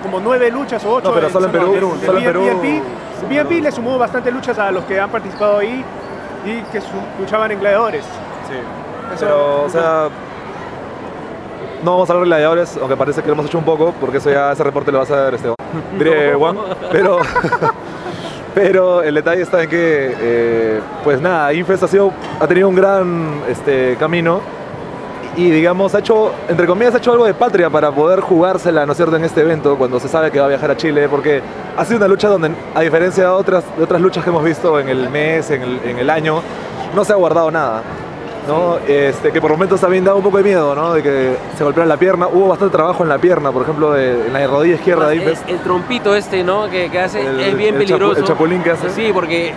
como 0.00 0.20
nueve 0.20 0.48
luchas 0.50 0.84
o 0.84 0.90
ocho. 0.94 1.08
No, 1.08 1.14
pero 1.14 1.28
solo 1.30 1.46
en 1.46 1.52
Perú, 1.52 1.94
solo 2.06 2.18
en 2.18 2.24
Perú. 2.24 2.42
BNP 3.28 3.60
le 3.60 3.72
sumó 3.72 3.98
bastante 3.98 4.30
luchas 4.30 4.58
a 4.58 4.70
los 4.70 4.84
que 4.84 5.00
han 5.00 5.10
participado 5.10 5.58
ahí 5.58 5.84
y 6.44 6.60
que 6.72 6.80
luchaban 7.18 7.50
en 7.52 7.60
gladiadores. 7.60 8.04
Sí. 8.48 8.54
Eso- 9.14 9.24
Pero, 9.26 9.62
o 9.64 9.68
sea, 9.70 10.08
no 11.82 11.92
vamos 11.92 12.08
a 12.08 12.12
hablar 12.12 12.24
de 12.24 12.28
gladiadores, 12.30 12.76
aunque 12.80 12.96
parece 12.96 13.20
que 13.22 13.26
lo 13.28 13.34
hemos 13.34 13.46
hecho 13.46 13.58
un 13.58 13.64
poco, 13.64 13.92
porque 14.00 14.18
eso 14.18 14.30
ya, 14.30 14.52
ese 14.52 14.64
reporte 14.64 14.90
lo 14.90 14.98
va 14.98 15.02
a 15.02 15.06
hacer 15.06 15.34
Esteban. 15.34 15.56
Diré 15.98 16.34
Juan, 16.34 16.56
pero, 16.90 17.18
pero 18.54 19.02
el 19.02 19.14
detalle 19.14 19.42
está 19.42 19.62
en 19.62 19.68
que, 19.70 20.14
eh, 20.18 20.80
pues 21.02 21.20
nada, 21.20 21.52
Infest 21.52 21.82
ha, 21.82 21.88
sido, 21.88 22.12
ha 22.40 22.46
tenido 22.46 22.68
un 22.68 22.74
gran 22.74 23.40
este, 23.48 23.96
camino 23.98 24.40
y 25.36 25.50
digamos, 25.50 25.94
ha 25.94 25.98
hecho, 26.00 26.32
entre 26.48 26.66
comillas, 26.66 26.94
ha 26.94 26.98
hecho 26.98 27.12
algo 27.12 27.24
de 27.24 27.34
patria 27.34 27.70
para 27.70 27.90
poder 27.90 28.20
jugársela, 28.20 28.86
¿no 28.86 28.92
es 28.92 28.96
cierto?, 28.96 29.16
en 29.16 29.24
este 29.24 29.40
evento, 29.40 29.76
cuando 29.76 29.98
se 30.00 30.08
sabe 30.08 30.30
que 30.30 30.38
va 30.40 30.46
a 30.46 30.48
viajar 30.48 30.70
a 30.70 30.76
Chile, 30.76 31.08
porque 31.08 31.40
ha 31.76 31.84
sido 31.84 31.98
una 31.98 32.08
lucha 32.08 32.28
donde, 32.28 32.50
a 32.74 32.80
diferencia 32.80 33.24
de 33.24 33.30
otras, 33.30 33.64
de 33.76 33.84
otras 33.84 34.00
luchas 34.00 34.22
que 34.24 34.30
hemos 34.30 34.44
visto 34.44 34.78
en 34.78 34.88
el 34.88 35.08
mes, 35.10 35.50
en 35.50 35.62
el, 35.62 35.80
en 35.84 35.98
el 35.98 36.10
año, 36.10 36.40
no 36.94 37.04
se 37.04 37.12
ha 37.12 37.16
guardado 37.16 37.50
nada. 37.50 37.82
¿no? 38.46 38.76
Este, 38.86 39.32
que 39.32 39.40
por 39.40 39.50
momentos 39.50 39.80
también 39.80 40.04
daba 40.04 40.18
un 40.18 40.22
poco 40.22 40.36
de 40.36 40.44
miedo, 40.44 40.74
¿no? 40.74 40.92
De 40.92 41.02
que 41.02 41.34
se 41.56 41.64
golpeara 41.64 41.86
la 41.88 41.96
pierna. 41.96 42.26
Hubo 42.26 42.48
bastante 42.48 42.76
trabajo 42.76 43.02
en 43.02 43.08
la 43.08 43.16
pierna, 43.16 43.50
por 43.50 43.62
ejemplo, 43.62 43.92
de, 43.92 44.26
en 44.26 44.32
la 44.34 44.46
rodilla 44.46 44.74
izquierda. 44.74 45.08
de 45.08 45.16
el, 45.16 45.38
el 45.48 45.58
trompito 45.60 46.14
este, 46.14 46.44
¿no? 46.44 46.68
Que, 46.68 46.90
que 46.90 47.00
hace 47.00 47.26
El- 47.26 47.40
es 47.40 47.56
bien 47.56 47.74
el 47.76 47.80
chapu- 47.80 47.86
peligroso. 47.86 48.20
el 48.20 48.26
chapulín 48.26 48.62
que 48.62 48.72
hace. 48.72 48.90
Sí, 48.90 49.10
porque, 49.14 49.54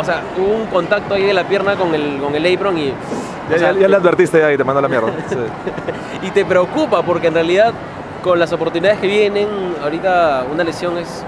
o 0.00 0.04
sea, 0.04 0.22
hubo 0.38 0.54
un 0.54 0.66
contacto 0.66 1.14
ahí 1.14 1.24
de 1.24 1.34
la 1.34 1.48
pierna 1.48 1.74
con 1.74 1.92
el, 1.92 2.18
con 2.22 2.32
el 2.32 2.54
apron 2.54 2.78
y. 2.78 2.92
Ya, 3.50 3.56
o 3.56 3.58
sea, 3.58 3.72
ya- 3.72 3.78
ya 3.80 3.88
le 3.88 3.96
advertiste 3.96 4.38
ya 4.40 4.52
y 4.52 4.56
te 4.56 4.64
mandó 4.64 4.78
a 4.78 4.82
la 4.82 4.88
mierda. 4.88 5.08
Sí. 5.28 5.36
y 6.22 6.30
te 6.30 6.44
preocupa 6.44 7.02
porque 7.02 7.28
en 7.28 7.34
realidad 7.34 7.72
con 8.22 8.38
las 8.38 8.52
oportunidades 8.52 8.98
que 9.00 9.06
vienen, 9.06 9.48
ahorita 9.82 10.44
una 10.52 10.64
lesión 10.64 10.98
es. 10.98 11.24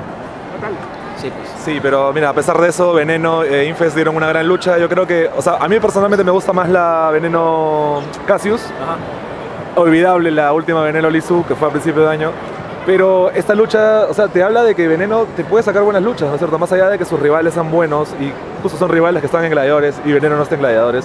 Sí, 1.20 1.30
pues. 1.30 1.50
Sí, 1.64 1.78
pero 1.82 2.12
mira, 2.12 2.30
a 2.30 2.32
pesar 2.32 2.58
de 2.60 2.68
eso, 2.68 2.92
Veneno 2.94 3.42
e 3.44 3.66
Infest 3.66 3.94
dieron 3.94 4.16
una 4.16 4.26
gran 4.28 4.46
lucha. 4.48 4.78
Yo 4.78 4.88
creo 4.88 5.06
que, 5.06 5.30
o 5.36 5.42
sea, 5.42 5.56
a 5.60 5.68
mí 5.68 5.78
personalmente 5.78 6.24
me 6.24 6.30
gusta 6.30 6.52
más 6.52 6.68
la 6.68 7.10
Veneno 7.12 8.00
Cassius. 8.26 8.62
Olvidable 9.76 10.30
la 10.30 10.52
última 10.52 10.82
Veneno 10.82 11.08
Lizu, 11.10 11.44
que 11.46 11.54
fue 11.54 11.68
a 11.68 11.70
principio 11.70 12.02
de 12.02 12.08
año. 12.10 12.32
Pero 12.86 13.30
esta 13.30 13.54
lucha, 13.54 14.06
o 14.08 14.14
sea, 14.14 14.28
te 14.28 14.42
habla 14.42 14.62
de 14.64 14.74
que 14.74 14.88
Veneno 14.88 15.26
te 15.36 15.44
puede 15.44 15.62
sacar 15.62 15.82
buenas 15.82 16.02
luchas, 16.02 16.28
¿no 16.28 16.34
es 16.34 16.40
cierto? 16.40 16.58
Más 16.58 16.72
allá 16.72 16.88
de 16.88 16.98
que 16.98 17.04
sus 17.04 17.20
rivales 17.20 17.54
sean 17.54 17.70
buenos, 17.70 18.08
y 18.18 18.32
justo 18.62 18.78
son 18.78 18.88
rivales 18.88 19.20
que 19.20 19.26
están 19.26 19.44
en 19.44 19.50
gladiadores 19.52 20.00
y 20.04 20.12
Veneno 20.12 20.36
no 20.36 20.42
está 20.42 20.54
en 20.54 20.62
gladiadores, 20.62 21.04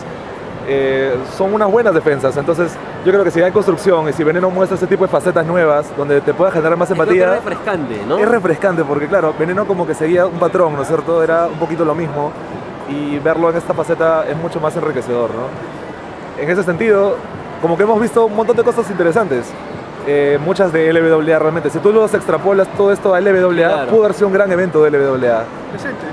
eh, 0.67 1.15
son 1.38 1.54
unas 1.54 1.69
buenas 1.71 1.93
defensas. 1.93 2.36
Entonces, 2.38 2.71
yo 3.06 3.12
creo 3.12 3.23
que 3.23 3.32
si 3.32 3.41
hay 3.41 3.51
construcción 3.51 4.10
y 4.10 4.13
si 4.13 4.23
Veneno 4.23 4.49
muestra 4.49 4.78
ese 4.78 4.88
tipo 4.88 5.04
de 5.06 5.10
facetas 5.12 5.45
nuevas, 5.45 5.86
donde 5.95 6.21
te 6.21 6.34
pueda 6.34 6.51
generar 6.51 6.78
más 6.78 6.89
empatía. 6.91 7.36
es 7.36 7.43
refrescante, 7.43 8.01
¿no? 8.08 8.17
Es 8.17 8.28
refrescante 8.28 8.84
porque, 8.84 9.08
claro, 9.08 9.34
Veneno 9.38 9.65
como 9.65 9.86
que 9.86 9.93
seguía 9.93 10.25
un 10.25 10.39
patrón, 10.39 10.75
¿no 10.75 10.82
es 10.82 10.88
cierto? 10.88 11.21
Era 11.23 11.47
un 11.47 11.60
poquito 11.60 11.86
lo 11.86 11.93
mismo 11.95 12.32
y 12.89 13.17
verlo 13.19 13.49
en 13.49 13.58
esta 13.58 13.73
faceta 13.73 14.25
es 14.30 14.36
mucho 14.38 14.60
más 14.60 14.75
enriquecedor, 14.75 15.30
¿no? 15.32 16.41
En 16.41 16.49
ese 16.49 16.63
sentido, 16.63 17.15
como 17.62 17.78
que 17.78 17.84
hemos 17.84 17.99
visto 18.01 18.25
un 18.25 18.36
montón 18.36 18.56
de 18.58 18.63
cosas 18.63 18.89
interesantes. 18.89 19.45
Eh, 20.08 20.38
muchas 20.43 20.71
de 20.71 20.91
LWA 20.93 21.39
realmente. 21.39 21.69
Si 21.71 21.80
tú 21.80 21.91
los 21.91 22.13
extrapolas 22.13 22.67
todo 22.78 22.91
esto 22.91 23.15
a 23.15 23.19
LWA, 23.21 23.54
Claro. 23.56 23.88
pudo 23.89 24.04
haber 24.04 24.13
sido 24.13 24.28
un 24.28 24.34
gran 24.34 24.51
evento 24.51 24.84
de 24.84 24.91
LWA. 24.91 25.43
Presente. 25.71 26.06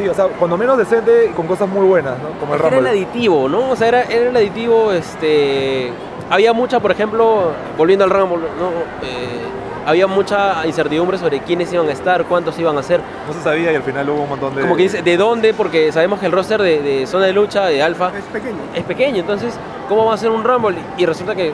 Sí, 0.00 0.08
o 0.08 0.14
sea, 0.14 0.26
cuando 0.26 0.56
menos 0.56 0.78
decente 0.78 1.26
y 1.30 1.32
con 1.34 1.46
cosas 1.46 1.68
muy 1.68 1.84
buenas, 1.86 2.14
¿no? 2.18 2.38
Como 2.40 2.54
el 2.54 2.60
Era 2.60 2.68
el 2.68 2.74
Rumble. 2.76 2.90
aditivo, 2.90 3.48
¿no? 3.48 3.70
O 3.70 3.76
sea, 3.76 3.88
era, 3.88 4.02
era 4.04 4.30
el 4.30 4.36
aditivo, 4.36 4.92
este... 4.92 5.92
Había 6.30 6.52
mucha, 6.52 6.78
por 6.80 6.90
ejemplo, 6.92 7.52
volviendo 7.76 8.04
al 8.04 8.10
Rumble, 8.10 8.46
¿no? 8.58 8.68
Eh, 9.06 9.40
había 9.84 10.06
mucha 10.06 10.64
incertidumbre 10.66 11.18
sobre 11.18 11.40
quiénes 11.40 11.72
iban 11.72 11.88
a 11.88 11.92
estar, 11.92 12.24
cuántos 12.26 12.56
iban 12.58 12.78
a 12.78 12.82
ser. 12.82 13.00
No 13.26 13.32
se 13.32 13.42
sabía 13.42 13.72
y 13.72 13.74
al 13.76 13.82
final 13.82 14.08
hubo 14.10 14.22
un 14.22 14.28
montón 14.28 14.54
de... 14.54 14.62
Como 14.62 14.76
que 14.76 14.84
dice, 14.84 15.02
¿de 15.02 15.16
dónde? 15.16 15.52
Porque 15.54 15.90
sabemos 15.90 16.20
que 16.20 16.26
el 16.26 16.32
roster 16.32 16.62
de, 16.62 16.80
de 16.80 17.06
zona 17.06 17.26
de 17.26 17.32
lucha, 17.32 17.66
de 17.66 17.82
Alfa, 17.82 18.12
Es 18.16 18.24
pequeño. 18.24 18.58
es 18.74 18.84
pequeño. 18.84 19.16
Entonces, 19.20 19.54
¿cómo 19.88 20.06
va 20.06 20.14
a 20.14 20.16
ser 20.18 20.30
un 20.30 20.44
Rumble? 20.44 20.76
Y 20.98 21.04
resulta 21.06 21.34
que 21.34 21.52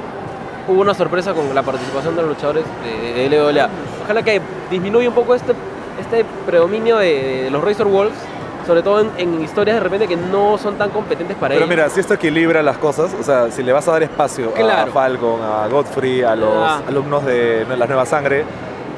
hubo 0.68 0.80
una 0.82 0.92
sorpresa 0.94 1.32
con 1.32 1.54
la 1.54 1.62
participación 1.62 2.14
de 2.16 2.22
los 2.22 2.30
luchadores 2.32 2.64
de, 2.85 3.28
de 3.28 3.28
LWA. 3.52 3.68
Ojalá 4.04 4.22
que 4.22 4.40
disminuya 4.70 5.09
un 5.09 5.14
poco 5.14 5.35
este, 5.35 5.52
este 6.00 6.24
predominio 6.44 6.98
de, 6.98 7.44
de 7.44 7.50
los 7.50 7.64
Razor 7.64 7.87
Wolves, 7.87 8.18
sobre 8.66 8.83
todo 8.83 9.00
en, 9.00 9.11
en 9.16 9.42
historias 9.44 9.76
de 9.76 9.81
repente 9.81 10.09
que 10.09 10.16
no 10.16 10.59
son 10.59 10.76
tan 10.76 10.90
competentes 10.90 11.37
para 11.37 11.55
Pero 11.55 11.64
ellos. 11.66 11.68
mira, 11.68 11.88
si 11.90 12.00
esto 12.00 12.14
equilibra 12.14 12.62
las 12.62 12.79
cosas, 12.79 13.14
o 13.18 13.22
sea, 13.22 13.50
si 13.50 13.62
le 13.62 13.72
vas 13.72 13.87
a 13.88 13.92
dar 13.92 14.02
espacio 14.02 14.50
Claro. 14.52 14.90
a 14.90 14.92
Falcon, 14.92 15.40
a 15.42 15.68
Godfrey, 15.68 16.22
a 16.22 16.35
los 16.35 16.50
Ah. 16.52 16.81
alumnos 16.88 17.24
de 17.24 17.64
la 17.79 17.87
nueva 17.87 18.05
sangre, 18.07 18.44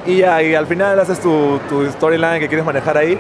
y, 0.07 0.17
ya, 0.19 0.43
y 0.43 0.55
al 0.55 0.67
final 0.67 0.99
haces 0.99 1.21
tu, 1.21 1.59
tu 1.69 1.85
storyline 1.87 2.41
que 2.41 2.49
quieres 2.49 2.65
manejar 2.65 2.97
ahí, 2.97 3.19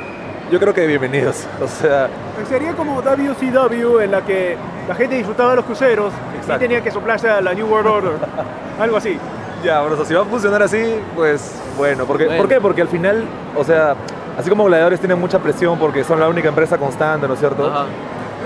yo 0.51 0.59
creo 0.59 0.73
que 0.73 0.87
bienvenidos. 0.87 1.47
O 1.63 1.69
sea, 1.69 2.09
Sería 2.49 2.73
como 2.73 3.03
WCW 3.03 3.99
en 4.01 4.11
la 4.13 4.23
que 4.23 4.57
la 4.89 4.95
gente 4.95 5.17
disfrutaba 5.17 5.51
de 5.51 5.57
los 5.57 5.65
cruceros 5.65 6.13
y 6.35 6.37
Exacto. 6.39 6.61
tenía 6.61 6.81
que 6.83 6.91
soplarse 6.91 7.29
a 7.29 7.41
la 7.41 7.53
New 7.53 7.67
World 7.67 7.87
Order. 7.89 8.13
Algo 8.81 8.97
así. 8.97 9.19
ya, 9.63 9.81
bueno, 9.81 9.95
o 9.95 9.99
sea, 9.99 10.07
si 10.07 10.15
va 10.15 10.23
a 10.23 10.25
funcionar 10.25 10.63
así, 10.63 10.83
pues 11.17 11.53
bueno. 11.77 12.05
Porque, 12.07 12.25
Bueno. 12.27 12.41
¿Por 12.41 12.49
qué? 12.49 12.61
Porque 12.61 12.81
al 12.83 12.89
final, 12.89 13.25
o 13.57 13.65
sea, 13.65 13.95
así 14.39 14.49
como 14.49 14.65
gladiadores 14.65 15.01
tienen 15.01 15.19
mucha 15.21 15.39
presión 15.39 15.79
porque 15.79 16.05
son 16.05 16.21
la 16.21 16.29
única 16.29 16.49
empresa 16.49 16.79
constante, 16.79 17.27
¿no 17.29 17.35
es 17.35 17.41
cierto? 17.41 17.67
Ajá. 17.67 17.85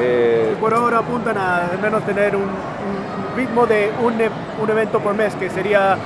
Eh, 0.01 0.57
Por 0.59 0.73
ahora 0.75 0.99
apuntan 0.99 1.37
a 1.37 1.67
al 1.71 1.79
menos 1.79 2.03
tener 2.05 2.35
un, 2.35 2.43
un 2.45 3.37
ritmo 3.37 3.67
de 3.67 3.93
un, 4.03 4.21
e- 4.21 4.31
un 4.61 4.71
evento 4.71 4.99
por 5.01 5.15
mes, 5.15 5.35
que 5.37 5.51
sería 5.51 5.97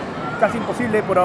casi 0.40 0.58
imposible 0.58 1.02
por 1.02 1.16
eh, 1.16 1.22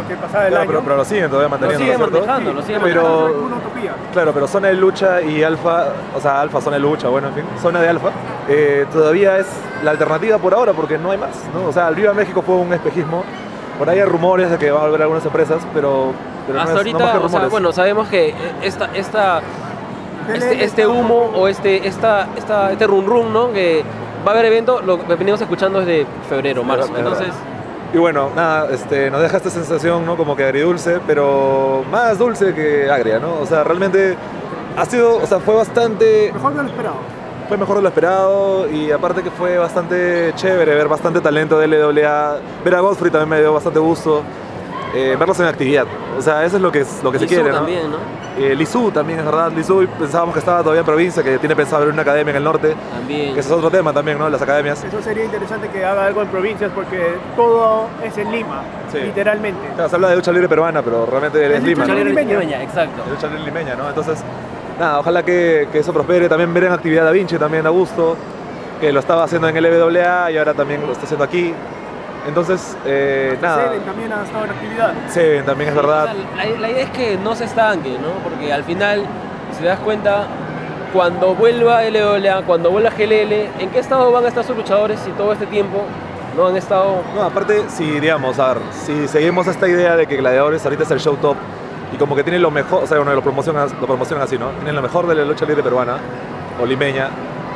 lo 0.00 0.08
que 0.08 0.14
pasaba 0.14 0.44
el 0.44 0.50
claro, 0.50 0.62
año. 0.62 0.70
pero, 0.70 0.82
pero 0.82 0.96
lo 0.96 1.04
siguen 1.04 1.28
todavía 1.28 1.48
manteniendo, 1.48 1.84
siguen 1.84 1.98
¿no 1.98 2.04
es 2.06 2.10
cierto? 2.12 2.26
manejando, 2.26 2.52
lo 2.54 2.62
siguen 2.62 2.80
Pero- 2.82 3.02
manejando. 3.02 3.44
Una 3.46 3.56
utopía. 3.56 3.92
Claro, 4.12 4.32
pero 4.32 4.46
zona 4.48 4.68
de 4.68 4.74
lucha 4.74 5.20
y 5.20 5.42
alfa, 5.42 5.86
o 6.16 6.20
sea, 6.20 6.40
alfa, 6.40 6.60
zona 6.60 6.76
de 6.76 6.82
lucha, 6.82 7.08
bueno, 7.08 7.28
en 7.28 7.34
fin, 7.34 7.44
zona 7.60 7.80
de 7.82 7.88
alfa, 7.88 8.08
eh, 8.48 8.86
todavía 8.92 9.38
es 9.38 9.46
la 9.82 9.90
alternativa 9.90 10.38
por 10.38 10.54
ahora 10.54 10.72
porque 10.72 10.96
no 10.96 11.10
hay 11.10 11.18
más, 11.18 11.30
¿no? 11.52 11.68
O 11.68 11.72
sea, 11.72 11.88
el 11.88 11.96
Viva 11.96 12.14
México 12.14 12.40
fue 12.40 12.54
un 12.54 12.72
espejismo. 12.72 13.24
Por 13.78 13.90
ahí 13.90 13.98
hay 13.98 14.04
rumores 14.06 14.48
de 14.50 14.56
que 14.58 14.70
va 14.70 14.80
a 14.80 14.84
volver 14.84 15.02
algunas 15.02 15.26
empresas, 15.26 15.60
pero, 15.74 16.12
pero 16.46 16.60
Hasta 16.60 16.74
no 16.74 16.80
es, 16.80 16.86
no 16.86 16.98
ahorita, 16.98 17.18
que 17.18 17.24
o 17.24 17.28
sea, 17.28 17.48
bueno, 17.48 17.72
sabemos 17.72 18.08
que 18.08 18.34
esta, 18.62 18.90
esta, 18.94 19.40
DLL 20.28 20.36
este, 20.36 20.64
este 20.64 20.86
humo 20.86 21.30
o 21.34 21.48
este, 21.48 21.86
esta, 21.86 22.28
esta, 22.36 22.72
este 22.72 22.86
run 22.86 23.06
run, 23.06 23.32
¿no? 23.32 23.52
Que 23.52 23.84
va 24.26 24.32
a 24.32 24.34
haber 24.34 24.46
evento, 24.46 24.80
lo 24.80 25.06
que 25.06 25.14
venimos 25.16 25.40
escuchando 25.40 25.80
desde 25.80 26.06
febrero, 26.28 26.64
marzo. 26.64 26.92
verdad. 26.92 27.12
Entonces, 27.12 27.34
Y 27.92 27.98
bueno, 27.98 28.30
nada, 28.34 28.68
este, 28.72 29.10
nos 29.10 29.20
deja 29.20 29.36
esta 29.36 29.50
sensación, 29.50 30.04
¿no? 30.06 30.16
Como 30.16 30.34
que 30.34 30.44
agridulce, 30.44 31.00
pero 31.06 31.84
más 31.90 32.18
dulce 32.18 32.54
que 32.54 32.90
agria, 32.90 33.18
¿no? 33.18 33.38
O 33.40 33.46
sea, 33.46 33.64
realmente 33.64 34.16
ha 34.76 34.84
sido, 34.86 35.16
o 35.16 35.26
sea, 35.26 35.38
fue 35.40 35.54
bastante 35.54 36.30
Mejor 36.32 36.54
de 36.54 36.62
lo 36.62 36.68
esperado. 36.68 36.96
fue 37.48 37.56
mejor 37.56 37.76
de 37.76 37.82
lo 37.82 37.88
esperado 37.88 38.68
y 38.70 38.90
aparte 38.90 39.22
que 39.22 39.30
fue 39.30 39.58
bastante 39.58 40.32
chévere 40.34 40.74
ver 40.74 40.88
bastante 40.88 41.20
talento 41.20 41.58
de 41.58 41.68
LWA. 41.68 42.38
Ver 42.64 42.74
a 42.74 42.80
Godfrey 42.80 43.10
también 43.10 43.28
me 43.28 43.40
dio 43.40 43.52
bastante 43.52 43.78
gusto. 43.78 44.22
Eh, 44.94 45.16
verlos 45.18 45.38
en 45.40 45.46
actividad. 45.46 45.86
O 46.16 46.22
sea, 46.22 46.44
eso 46.44 46.56
es 46.56 46.62
lo 46.62 46.70
que, 46.70 46.80
es, 46.80 47.02
lo 47.02 47.10
que 47.10 47.18
se 47.18 47.26
quiere, 47.26 47.50
¿no? 47.50 47.56
también, 47.56 47.90
¿no? 47.90 47.96
Eh, 48.36 48.56
también, 48.92 49.18
es 49.20 49.24
verdad. 49.24 49.52
Lizu 49.52 49.86
pensábamos 49.98 50.32
que 50.34 50.40
estaba 50.40 50.60
todavía 50.60 50.80
en 50.80 50.86
provincia, 50.86 51.22
que 51.22 51.38
tiene 51.38 51.54
pensado 51.54 51.78
abrir 51.78 51.92
una 51.92 52.02
academia 52.02 52.30
en 52.30 52.36
el 52.36 52.44
norte. 52.44 52.74
También. 52.92 53.34
Que 53.34 53.40
ese 53.40 53.48
es 53.48 53.54
otro 53.54 53.70
tema 53.70 53.92
también, 53.92 54.18
¿no? 54.18 54.28
Las 54.28 54.42
academias. 54.42 54.82
Eso 54.84 55.02
sería 55.02 55.24
interesante 55.24 55.68
que 55.68 55.84
haga 55.84 56.06
algo 56.06 56.22
en 56.22 56.28
provincias 56.28 56.70
porque 56.74 57.14
todo 57.36 57.88
es 58.02 58.16
en 58.18 58.30
Lima, 58.32 58.62
Sí. 58.92 58.98
literalmente. 58.98 59.60
Claro, 59.74 59.88
se 59.88 59.94
habla 59.96 60.08
de 60.10 60.16
lucha 60.16 60.32
libre 60.32 60.48
peruana, 60.48 60.82
pero 60.82 61.06
realmente 61.06 61.44
es 61.44 61.52
Es 61.58 61.62
Lima, 61.62 61.82
lucha 61.84 61.94
libre. 61.94 62.10
Limeña, 62.10 62.40
limeña. 62.40 62.62
exacto. 62.62 63.02
Es 63.04 63.10
lucha 63.10 63.26
libre 63.28 63.44
limeña, 63.44 63.74
¿no? 63.76 63.88
Entonces, 63.88 64.18
nada, 64.78 64.98
ojalá 65.00 65.22
que, 65.24 65.68
que 65.70 65.78
eso 65.78 65.92
prospere. 65.92 66.28
También 66.28 66.52
ver 66.54 66.64
en 66.64 66.72
actividad 66.72 67.04
Da 67.04 67.10
Vinci 67.12 67.36
también 67.38 67.66
a 67.66 67.70
gusto, 67.70 68.16
que 68.80 68.92
lo 68.92 69.00
estaba 69.00 69.24
haciendo 69.24 69.48
en 69.48 69.56
LWA 69.56 70.30
y 70.32 70.38
ahora 70.38 70.54
también 70.54 70.84
lo 70.86 70.92
está 70.92 71.04
haciendo 71.04 71.24
aquí. 71.24 71.52
Entonces, 72.26 72.76
eh, 72.86 73.36
nada. 73.40 73.64
Seven 73.64 73.82
también 73.82 74.12
ha 74.12 74.22
estado 74.24 74.44
en 74.44 74.50
actividad. 74.50 74.94
Seven 75.08 75.44
también 75.44 75.70
es 75.70 75.76
verdad. 75.76 76.04
O 76.04 76.06
sea, 76.06 76.14
la, 76.54 76.60
la 76.60 76.70
idea 76.70 76.84
es 76.84 76.90
que 76.90 77.18
no 77.18 77.34
se 77.34 77.44
estanque, 77.44 77.98
¿no? 77.98 78.22
Porque 78.22 78.52
al 78.52 78.64
final, 78.64 79.04
si 79.52 79.60
te 79.60 79.66
das 79.66 79.78
cuenta, 79.80 80.26
cuando 80.92 81.34
vuelva 81.34 81.82
LWA, 81.82 82.42
cuando 82.46 82.70
vuelva 82.70 82.90
GLL, 82.90 83.32
¿en 83.60 83.70
qué 83.70 83.80
estado 83.80 84.10
van 84.12 84.24
a 84.24 84.28
estar 84.28 84.44
sus 84.44 84.56
luchadores 84.56 85.00
si 85.00 85.10
todo 85.10 85.32
este 85.32 85.46
tiempo 85.46 85.82
no 86.36 86.46
han 86.46 86.56
estado 86.56 87.02
No, 87.14 87.22
aparte, 87.22 87.64
si 87.68 88.00
digamos, 88.00 88.38
a 88.38 88.54
ver, 88.54 88.62
si 88.72 89.08
seguimos 89.08 89.46
esta 89.46 89.68
idea 89.68 89.96
de 89.96 90.06
que 90.06 90.16
Gladiadores 90.16 90.64
ahorita 90.64 90.84
es 90.84 90.90
el 90.92 91.00
show 91.00 91.16
top 91.16 91.36
y 91.92 91.96
como 91.96 92.16
que 92.16 92.22
tiene 92.22 92.38
lo 92.38 92.50
mejor, 92.50 92.84
o 92.84 92.86
sea, 92.86 92.96
bueno, 92.98 93.12
lo 93.12 93.22
promocionan, 93.22 93.68
lo 93.80 93.86
promocionan 93.86 94.24
así, 94.24 94.38
¿no? 94.38 94.50
Tienen 94.50 94.74
lo 94.74 94.82
mejor 94.82 95.06
de 95.06 95.14
la 95.16 95.24
lucha 95.24 95.44
libre 95.46 95.62
peruana 95.62 95.96
o 96.60 96.66
limeña. 96.66 97.08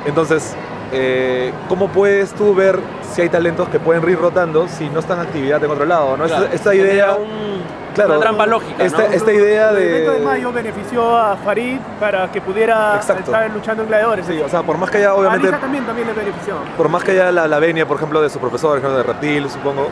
Entonces, 0.05 0.57
eh, 0.93 1.53
¿cómo 1.69 1.89
puedes 1.89 2.33
tú 2.33 2.55
ver 2.55 2.79
si 3.13 3.23
hay 3.23 3.29
talentos 3.29 3.69
que 3.69 3.79
pueden 3.79 4.09
ir 4.09 4.19
rotando 4.19 4.69
si 4.69 4.89
no 4.89 5.01
están 5.01 5.19
en 5.21 5.27
actividad 5.27 5.63
en 5.63 5.71
otro 5.71 5.85
lado? 5.85 6.17
¿no? 6.17 6.25
Claro, 6.25 6.47
esta, 6.53 6.75
idea, 6.75 7.15
un- 7.15 7.63
claro, 7.95 8.13
una 8.13 8.21
trampa 8.21 8.47
lógica, 8.47 8.83
esta, 8.85 8.99
¿no? 9.09 9.15
esta 9.15 9.33
idea 9.33 9.71
El 9.71 9.79
evento 9.79 10.13
de 10.13 10.19
de... 10.21 10.25
mayo 10.25 10.53
benefició 10.53 11.17
a 11.17 11.37
Farid 11.37 11.79
para 12.01 12.31
que 12.33 12.41
pudiera 12.41 12.97
Exacto. 12.97 13.25
estar 13.25 13.51
luchando 13.51 13.83
en 13.83 13.89
gladiadores. 13.89 14.27
Sí, 14.27 14.41
o 14.41 14.49
sea, 14.49 14.63
por 14.63 14.79
más 14.79 14.91
que 14.91 14.99
haya, 14.99 15.11
a 15.11 15.15
obviamente, 15.15 15.51
también, 15.53 15.85
también 15.85 16.07
le 16.09 16.15
benefició. 16.15 16.55
por 16.77 16.89
más 16.89 17.05
que 17.05 17.11
haya 17.13 17.31
la, 17.33 17.47
la 17.49 17.59
venia, 17.59 17.87
por 17.87 17.97
ejemplo, 17.97 18.23
de 18.23 18.31
su 18.31 18.39
profesor, 18.39 18.79
ejemplo, 18.79 18.97
de 18.97 19.03
Reptil, 19.05 19.51
supongo, 19.51 19.89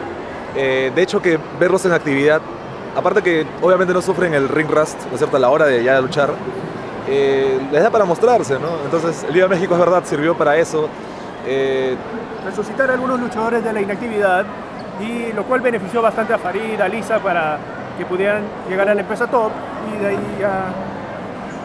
eh, 0.55 0.91
de 0.95 1.03
hecho 1.03 1.21
que 1.21 1.39
verlos 1.61 1.85
en 1.85 1.93
actividad, 1.93 2.41
aparte 2.97 3.21
que 3.23 3.47
obviamente 3.61 3.93
no 3.93 4.01
sufren 4.01 4.33
el 4.33 4.49
ring 4.49 4.71
rust, 4.71 4.99
¿no 5.09 5.13
es 5.13 5.19
cierto?, 5.19 5.37
a 5.37 5.41
la 5.41 5.51
hora 5.51 5.67
de 5.67 5.83
ya 5.85 6.01
luchar, 6.01 6.31
eh, 7.09 7.61
les 7.71 7.83
da 7.83 7.91
para 7.91 8.05
mostrarse, 8.05 8.59
¿no? 8.59 8.69
Entonces, 8.85 9.25
el 9.25 9.35
Viva 9.35 9.49
México 9.49 9.75
es 9.75 9.81
verdad, 9.81 10.03
sirvió 10.05 10.37
para 10.37 10.57
eso. 10.57 10.89
Eh, 11.47 11.97
Resucitar 12.45 12.91
a 12.91 12.95
algunos 12.95 13.21
luchadores 13.21 13.63
de 13.63 13.73
la 13.73 13.81
inactividad 13.81 14.45
y 15.01 15.33
lo 15.33 15.45
cual 15.45 15.61
benefició 15.61 16.03
bastante 16.03 16.33
a 16.33 16.39
Farid, 16.39 16.81
a 16.81 16.89
Lisa 16.89 17.19
para 17.19 17.59
que 17.99 18.05
pudieran 18.05 18.43
llegar 18.69 18.89
a 18.89 18.95
la 18.95 19.01
empresa 19.01 19.27
top 19.27 19.51
y 19.93 20.03
de 20.03 20.09
ahí 20.09 20.43
a 20.45 20.73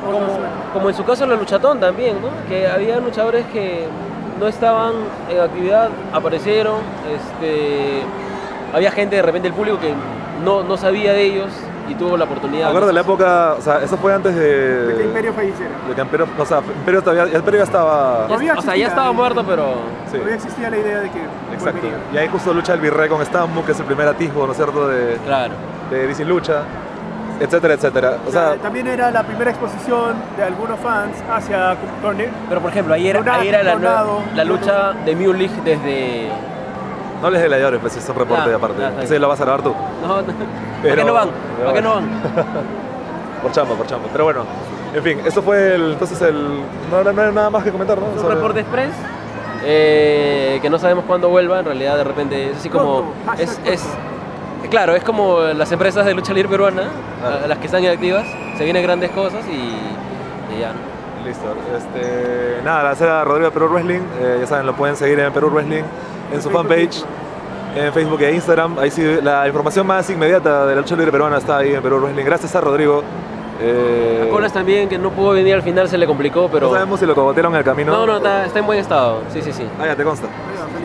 como, 0.06 0.20
como 0.74 0.90
en 0.90 0.96
su 0.96 1.04
caso 1.06 1.26
la 1.26 1.36
luchatón 1.36 1.80
también, 1.80 2.18
¿no? 2.22 2.30
Que 2.50 2.68
había 2.68 3.00
luchadores 3.00 3.46
que 3.48 3.88
no 4.40 4.48
estaban 4.48 4.94
en 5.30 5.40
actividad, 5.40 5.90
aparecieron, 6.12 6.78
este, 7.14 8.02
había 8.74 8.92
gente 8.92 9.18
de 9.18 9.22
repente 9.22 9.48
del 9.48 9.56
público 9.56 9.80
que 9.80 9.94
no, 10.44 10.64
no 10.64 10.78
sabía 10.78 11.14
de 11.14 11.24
ellos 11.24 11.52
y 11.90 11.96
tuvo 11.96 12.16
la 12.18 12.26
oportunidad. 12.26 12.70
Acuerdo 12.70 12.88
de 12.88 12.94
la 12.94 13.02
época, 13.02 13.56
o 13.58 13.62
sea, 13.62 13.80
eso 13.84 13.98
fue 13.98 14.14
antes 14.14 14.34
de... 14.36 14.86
De 14.88 14.96
que 14.96 15.04
Imperio 15.04 15.34
falleciera. 15.34 15.72
de 15.90 15.96
que 15.96 16.02
Imperio, 16.02 16.28
o 16.38 16.46
sea, 16.46 16.60
Imperio 16.60 17.02
todavía, 17.02 17.38
Imperio 17.38 17.60
ya 17.60 17.64
estaba... 17.64 18.28
Ya- 18.42 18.54
o 18.58 18.62
sea, 18.62 18.76
ya 18.76 18.88
estaba 18.88 19.12
muerto, 19.12 19.44
pero 19.46 19.74
Sí, 20.10 20.14
Todavía 20.18 20.36
existía 20.36 20.70
la 20.70 20.78
idea 20.78 21.00
de 21.00 21.10
que 21.10 21.20
exacto. 21.54 21.80
volvería. 21.82 21.98
Y 22.14 22.18
ahí 22.18 22.28
justo 22.28 22.54
lucha 22.54 22.74
el 22.74 22.80
Virrey 22.82 23.10
con 23.10 23.22
Stambu, 23.26 23.64
que 23.66 23.72
es 23.72 23.80
el 23.80 23.86
primer 23.86 24.08
atisbo, 24.08 24.46
¿no 24.46 24.52
es 24.52 24.58
cierto?, 24.58 24.88
de, 24.88 25.18
claro. 25.26 25.54
de 25.90 26.08
DC 26.08 26.26
Lucha, 26.26 26.62
etcétera, 27.40 27.74
etcétera. 27.74 28.18
O 28.26 28.30
O 28.30 28.32
sea, 28.32 28.50
sea, 28.54 28.58
también 28.62 28.88
era 28.88 29.10
la 29.12 29.24
primera 29.24 29.50
exposición 29.52 30.16
de 30.38 30.44
algunos 30.44 30.80
fans 30.80 31.16
hacia 31.32 31.76
torneo. 32.02 32.30
Pero 32.50 32.62
por 32.62 32.72
ejemplo, 32.72 32.94
ahí 32.94 33.08
era, 33.08 33.20
ahí 33.36 33.48
era 33.48 33.64
la, 33.64 33.72
Tornado, 33.74 34.20
la 34.36 34.44
lucha 34.44 34.92
de 35.06 35.16
Mulich 35.16 35.52
desde... 35.64 36.30
no 37.22 37.30
les 37.30 37.42
de 37.42 37.48
gladiadores, 37.48 37.80
pues 37.80 37.96
es 37.98 38.08
un 38.10 38.16
reporte 38.16 38.50
Ya, 38.50 38.56
aparte. 38.58 38.82
Ese 39.04 39.18
lo 39.18 39.28
vas 39.28 39.40
a 39.42 39.46
grabar 39.46 39.62
tú. 39.64 39.74
No, 40.02 40.22
no. 40.22 40.71
¿Para 40.82 40.96
qué 40.96 41.04
no 41.04 41.14
van? 41.14 41.30
¿Para 41.60 41.74
qué 41.74 41.82
no 41.82 41.90
van? 41.96 42.10
Por 43.42 43.52
chamba, 43.52 43.76
por 43.76 43.88
chamba. 43.88 44.08
Pero 44.12 44.24
bueno, 44.26 44.44
en 44.94 45.04
fin, 45.04 45.20
esto 45.26 45.42
fue 45.42 45.76
el, 45.76 45.94
entonces 45.94 46.22
el... 46.22 46.60
No, 46.92 47.04
no, 47.04 47.12
no 47.14 47.22
hay 47.22 47.32
nada 47.34 47.50
más 47.50 47.64
que 47.64 47.72
comentar, 47.72 47.98
¿no? 47.98 48.08
Es 48.08 48.14
un 48.14 48.20
Sobre- 48.22 48.36
reporte 48.36 48.60
express 48.62 48.92
eh, 49.64 50.60
que 50.62 50.70
no 50.70 50.78
sabemos 50.80 51.06
cuándo 51.06 51.30
vuelva. 51.30 51.60
En 51.60 51.66
realidad, 51.66 51.98
de 51.98 52.04
repente 52.04 52.52
es 52.52 52.58
así 52.58 52.70
como. 52.70 53.14
Hashtag 53.26 53.50
Es, 53.50 53.84
es- 53.84 54.70
claro, 54.70 54.96
es 54.96 55.04
como 55.04 55.40
las 55.40 55.72
empresas 55.72 56.06
de 56.06 56.14
lucha 56.14 56.34
libre 56.34 56.50
peruana, 56.50 56.84
Claro. 57.20 57.46
a- 57.46 57.48
las 57.48 57.58
que 57.60 57.66
están 57.66 57.84
inactivas. 57.84 58.26
Se 58.58 58.64
vienen 58.64 58.84
grandes 58.84 59.12
cosas 59.12 59.42
y, 59.48 60.56
y 60.56 60.60
ya. 60.60 60.74
¿no? 60.74 61.26
Listo. 61.26 61.56
Este, 61.78 62.62
nada, 62.64 62.84
la 62.84 63.06
era 63.06 63.24
Rodrigo 63.24 63.50
de 63.50 63.52
Perú 63.54 63.68
Wrestling. 63.70 64.02
eh, 64.20 64.38
ya 64.42 64.48
saben, 64.48 64.66
lo 64.66 64.74
pueden 64.74 64.96
seguir 64.96 65.20
en 65.20 65.32
Perú 65.32 65.50
Wrestling, 65.52 65.84
en 66.34 66.42
su 66.42 66.50
fanpage, 66.50 67.04
en 67.76 67.94
Facebook 67.94 68.22
e 68.22 68.34
Instagram. 68.34 68.78
Ahí 68.80 68.92
sí, 68.92 69.04
la 69.22 69.48
información 69.48 69.88
más 69.88 70.10
inmediata 70.10 70.66
de 70.66 70.76
la 70.76 70.82
lucha 70.82 70.96
libre 70.96 71.12
peruana 71.12 71.38
está 71.38 71.58
ahí 71.58 71.74
en 71.74 71.82
Perú 71.82 72.00
Wrestling. 72.00 72.26
Gracias 72.26 72.56
a 72.56 72.62
Rodrigo. 72.62 73.04
Eh, 73.64 74.26
A 74.28 74.32
Colas 74.32 74.52
también, 74.52 74.90
que 74.90 74.98
no 74.98 75.12
pudo 75.12 75.32
venir 75.32 75.54
al 75.54 75.62
final, 75.62 75.88
se 75.88 75.98
le 75.98 76.08
complicó, 76.08 76.50
pero. 76.52 76.68
No 76.68 76.74
sabemos 76.74 77.00
si 77.00 77.06
lo 77.06 77.14
cogotearon 77.14 77.54
en 77.54 77.60
el 77.60 77.64
camino. 77.64 77.92
No, 77.92 78.06
no, 78.06 78.18
está, 78.18 78.46
está 78.46 78.60
en 78.60 78.66
buen 78.66 78.80
estado. 78.80 79.22
Sí, 79.32 79.42
sí, 79.42 79.54
sí. 79.54 79.68
Ah, 79.80 79.86
ya 79.88 79.96
te 79.96 80.04
consta. 80.04 80.28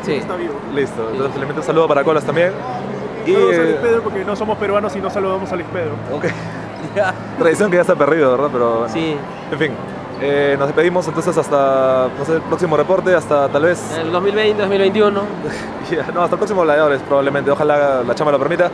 Sí. 0.03 0.13
está 0.13 0.37
vivo. 0.37 0.55
Listo. 0.75 1.09
Entonces 1.11 1.41
le 1.41 1.47
meto 1.47 1.61
un 1.61 1.67
saludo 1.67 1.89
para 1.89 2.05
Colas 2.05 2.25
también. 2.25 2.53
Y, 3.27 3.33
Saludos 3.33 3.59
a 3.59 3.63
Luis 3.63 3.77
Pedro 3.77 4.03
porque 4.03 4.25
no 4.25 4.37
somos 4.37 4.59
peruanos 4.59 4.95
y 4.95 5.01
no 5.01 5.11
saludamos 5.11 5.51
a 5.51 5.57
Luis 5.57 5.67
Pedro. 5.73 5.93
ok. 6.15 6.25
Tradición 7.39 7.71
que 7.71 7.77
ya 7.79 7.85
se 7.85 7.93
ha 7.93 7.97
perdido, 7.97 8.31
¿verdad? 8.33 8.49
Pero, 8.53 8.87
Sí, 8.89 9.17
en 9.53 9.59
fin. 9.59 9.73
eh, 10.21 10.57
nos 10.59 10.69
despedimos 10.69 11.07
entonces 11.09 11.37
hasta, 11.37 12.09
no 12.19 12.25
sé, 12.25 12.35
el 12.35 12.43
próximo 12.43 12.77
reporte, 12.77 13.15
hasta 13.15 13.49
tal 13.49 13.63
vez... 13.63 13.97
el 14.01 14.11
2020, 14.13 14.61
2021. 14.61 15.21
Ya, 15.91 16.07
no, 16.13 16.23
hasta 16.23 16.35
el 16.35 16.39
próximo 16.39 16.63
Gladiadores 16.63 17.01
probablemente. 17.03 17.51
Ojalá 17.51 18.03
la 18.03 18.15
chama 18.15 18.33
lo 18.33 18.39
permita. 18.39 18.71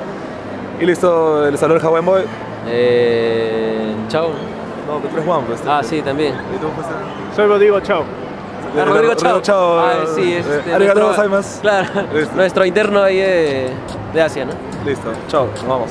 Y 0.80 0.86
listo, 0.86 1.46
el 1.46 1.56
saludo 1.58 1.78
del 1.78 1.86
Hawaiian 1.86 2.06
Boy. 2.06 2.22
Eh, 2.68 3.94
chao. 4.08 4.30
No, 4.86 4.98
tú 4.98 5.08
eres 5.12 5.24
Juan, 5.24 5.42
pues. 5.46 5.60
Ah, 5.66 5.80
sí, 5.82 6.00
también. 6.02 6.34
¿Y 6.54 6.58
tú, 6.58 6.68
pues? 6.74 6.86
Soy 7.36 7.46
Rodrigo, 7.46 7.80
chao. 7.80 8.02
Ah, 8.78 8.84
Rodrigo 8.86 9.14
Chao. 9.14 9.40
Chao. 9.42 9.78
Ah, 9.80 9.92
sí, 10.14 10.32
es 10.34 10.46
Eh, 10.46 10.58
este, 10.58 10.74
arigato 10.74 11.00
nuestro-. 11.00 11.42
Claro, 11.62 11.88
Listo. 12.14 12.34
nuestro 12.36 12.64
interno 12.64 13.02
ahí 13.02 13.18
de, 13.18 13.70
de 14.14 14.22
Asia, 14.22 14.44
¿no? 14.46 14.52
Listo, 14.84 15.12
chao, 15.28 15.46
nos 15.54 15.66
vamos. 15.66 15.90